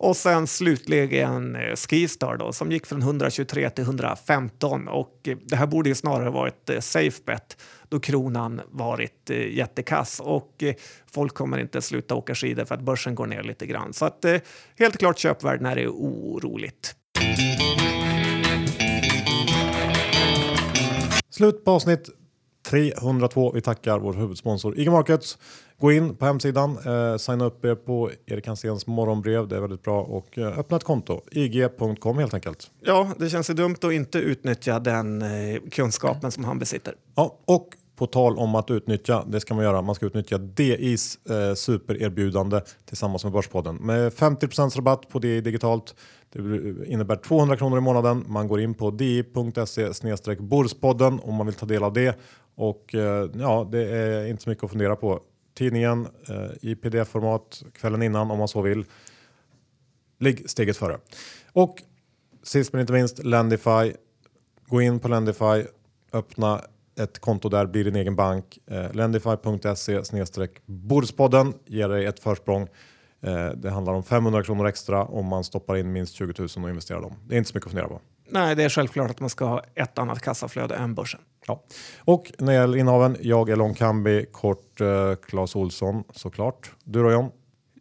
Och 0.00 0.16
sen 0.16 0.46
slutligen 0.46 1.56
eh, 1.56 1.74
Skistar 1.74 2.36
då, 2.36 2.52
som 2.52 2.72
gick 2.72 2.86
från 2.86 3.02
123 3.02 3.70
till 3.70 3.84
115 3.84 4.88
och 4.88 5.28
eh, 5.28 5.36
det 5.42 5.56
här 5.56 5.66
borde 5.66 5.88
ju 5.88 5.94
snarare 5.94 6.30
varit 6.30 6.70
ett 6.70 6.76
eh, 6.76 6.80
safe 6.80 7.22
bet 7.26 7.56
då 7.88 8.00
kronan 8.00 8.60
varit 8.70 9.30
eh, 9.30 9.56
jättekass 9.56 10.20
och 10.20 10.62
eh, 10.62 10.74
folk 11.12 11.34
kommer 11.34 11.58
inte 11.58 11.82
sluta 11.82 12.14
åka 12.14 12.34
skidor 12.34 12.64
för 12.64 12.74
att 12.74 12.80
börsen 12.80 13.14
går 13.14 13.26
ner 13.26 13.42
lite 13.42 13.66
grann. 13.66 13.92
Så 13.92 14.04
att 14.04 14.24
eh, 14.24 14.36
helt 14.78 14.98
klart 14.98 15.18
köpvärd 15.18 15.60
när 15.60 15.76
det 15.76 15.82
är 15.82 15.88
oroligt. 15.88 16.94
Slut 21.30 21.64
på 21.64 21.70
avsnitt 21.70 22.08
302. 22.70 23.52
Vi 23.54 23.60
tackar 23.60 23.98
vår 23.98 24.12
huvudsponsor 24.12 24.78
IG 24.78 24.90
Markets. 24.90 25.38
Gå 25.80 25.92
in 25.92 26.16
på 26.16 26.26
hemsidan, 26.26 26.78
eh, 26.86 27.16
signa 27.16 27.44
upp 27.44 27.64
er 27.64 27.74
på 27.74 28.10
Erik 28.26 28.46
Hanséns 28.46 28.86
morgonbrev. 28.86 29.48
Det 29.48 29.56
är 29.56 29.60
väldigt 29.60 29.82
bra 29.82 30.02
och 30.02 30.38
eh, 30.38 30.58
öppna 30.58 30.76
ett 30.76 30.84
konto. 30.84 31.20
IG.com 31.30 32.18
helt 32.18 32.34
enkelt. 32.34 32.70
Ja, 32.80 33.10
det 33.18 33.30
känns 33.30 33.50
ju 33.50 33.54
dumt 33.54 33.76
att 33.82 33.92
inte 33.92 34.18
utnyttja 34.18 34.78
den 34.78 35.22
eh, 35.22 35.60
kunskapen 35.70 36.30
som 36.30 36.44
han 36.44 36.58
besitter. 36.58 36.94
Ja, 37.14 37.38
och 37.44 37.68
på 37.98 38.06
tal 38.06 38.38
om 38.38 38.54
att 38.54 38.70
utnyttja, 38.70 39.24
det 39.26 39.40
ska 39.40 39.54
man 39.54 39.64
göra. 39.64 39.82
Man 39.82 39.94
ska 39.94 40.06
utnyttja 40.06 40.38
DIs 40.38 41.18
eh, 41.26 41.54
supererbjudande 41.54 42.60
tillsammans 42.84 43.24
med 43.24 43.32
Börspodden 43.32 43.76
med 43.76 44.12
50% 44.12 44.76
rabatt 44.76 45.08
på 45.08 45.18
DI 45.18 45.40
digitalt. 45.40 45.94
Det 46.32 46.38
eh, 46.38 46.92
innebär 46.92 47.16
200 47.16 47.56
kronor 47.56 47.78
i 47.78 47.80
månaden. 47.80 48.24
Man 48.28 48.48
går 48.48 48.60
in 48.60 48.74
på 48.74 48.90
di.se 48.90 50.36
Borspodden 50.38 51.20
om 51.22 51.34
man 51.34 51.46
vill 51.46 51.54
ta 51.54 51.66
del 51.66 51.82
av 51.82 51.92
det 51.92 52.18
och 52.54 52.94
eh, 52.94 53.30
ja, 53.38 53.68
det 53.72 53.88
är 53.88 54.26
inte 54.26 54.42
så 54.42 54.50
mycket 54.50 54.64
att 54.64 54.70
fundera 54.70 54.96
på. 54.96 55.20
Tidningen 55.54 56.08
eh, 56.28 56.70
i 56.70 56.74
pdf-format 56.74 57.64
kvällen 57.72 58.02
innan 58.02 58.30
om 58.30 58.38
man 58.38 58.48
så 58.48 58.62
vill. 58.62 58.84
Ligg 60.18 60.50
steget 60.50 60.76
före. 60.76 60.98
Och 61.52 61.82
sist 62.42 62.72
men 62.72 62.80
inte 62.80 62.92
minst 62.92 63.24
Lendify. 63.24 63.92
Gå 64.68 64.82
in 64.82 65.00
på 65.00 65.08
Lendify, 65.08 65.64
öppna 66.12 66.60
ett 66.98 67.18
konto 67.18 67.48
där, 67.48 67.66
blir 67.66 67.84
din 67.84 67.96
egen 67.96 68.16
bank. 68.16 68.58
Eh, 68.70 68.92
Lendify.se 68.92 70.48
Bordspodden 70.66 71.54
ger 71.66 71.88
dig 71.88 72.06
ett 72.06 72.20
försprång. 72.20 72.68
Eh, 73.22 73.50
det 73.56 73.70
handlar 73.70 73.92
om 73.92 74.02
500 74.02 74.42
kronor 74.42 74.66
extra 74.66 75.04
om 75.04 75.26
man 75.26 75.44
stoppar 75.44 75.76
in 75.76 75.92
minst 75.92 76.14
20 76.14 76.34
000 76.38 76.48
och 76.56 76.68
investerar 76.68 77.00
dem. 77.00 77.14
Det 77.26 77.34
är 77.34 77.38
inte 77.38 77.50
så 77.50 77.56
mycket 77.56 77.66
att 77.66 77.72
fundera 77.72 77.88
på. 77.88 78.00
Nej, 78.30 78.54
det 78.54 78.62
är 78.64 78.68
självklart 78.68 79.10
att 79.10 79.20
man 79.20 79.30
ska 79.30 79.44
ha 79.44 79.62
ett 79.74 79.98
annat 79.98 80.20
kassaflöde 80.20 80.74
än 80.74 80.94
börsen. 80.94 81.20
Ja. 81.46 81.64
Och 81.98 82.32
när 82.38 82.46
det 82.46 82.54
gäller 82.54 82.78
innehaven, 82.78 83.16
jag 83.20 83.50
är 83.50 83.56
lång 83.56 83.74
Kambi, 83.74 84.26
kort 84.32 84.80
eh, 84.80 85.14
Clas 85.14 85.56
Olsson 85.56 86.04
såklart. 86.14 86.72
Du 86.84 87.02
då 87.02 87.12
John? 87.12 87.30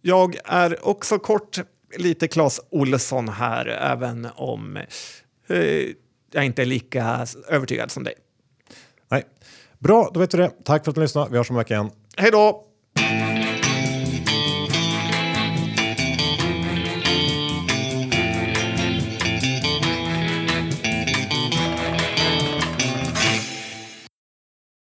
Jag 0.02 0.36
är 0.46 0.88
också 0.88 1.20
kort 1.20 1.60
lite 1.98 2.28
Clas 2.28 2.62
Olsson 2.70 3.30
här, 3.30 3.66
även 3.68 4.28
om 4.36 4.78
eh, 5.48 5.58
jag 6.32 6.46
inte 6.46 6.62
är 6.62 6.66
lika 6.66 7.26
övertygad 7.50 7.92
som 7.92 8.04
dig. 8.04 8.14
Nej. 9.10 9.24
Bra, 9.80 10.10
då 10.14 10.20
vet 10.20 10.34
vi 10.34 10.38
det. 10.38 10.52
Tack 10.66 10.84
för 10.84 10.92
att 10.92 10.98
ni 10.98 11.04
lyssnade. 11.04 11.32
Vi 11.32 11.38
hörs 11.38 11.50
om 11.50 11.56
en 11.56 11.58
vecka 11.58 11.74
igen. 11.74 11.90
Hej 12.18 12.32
då! 12.32 12.64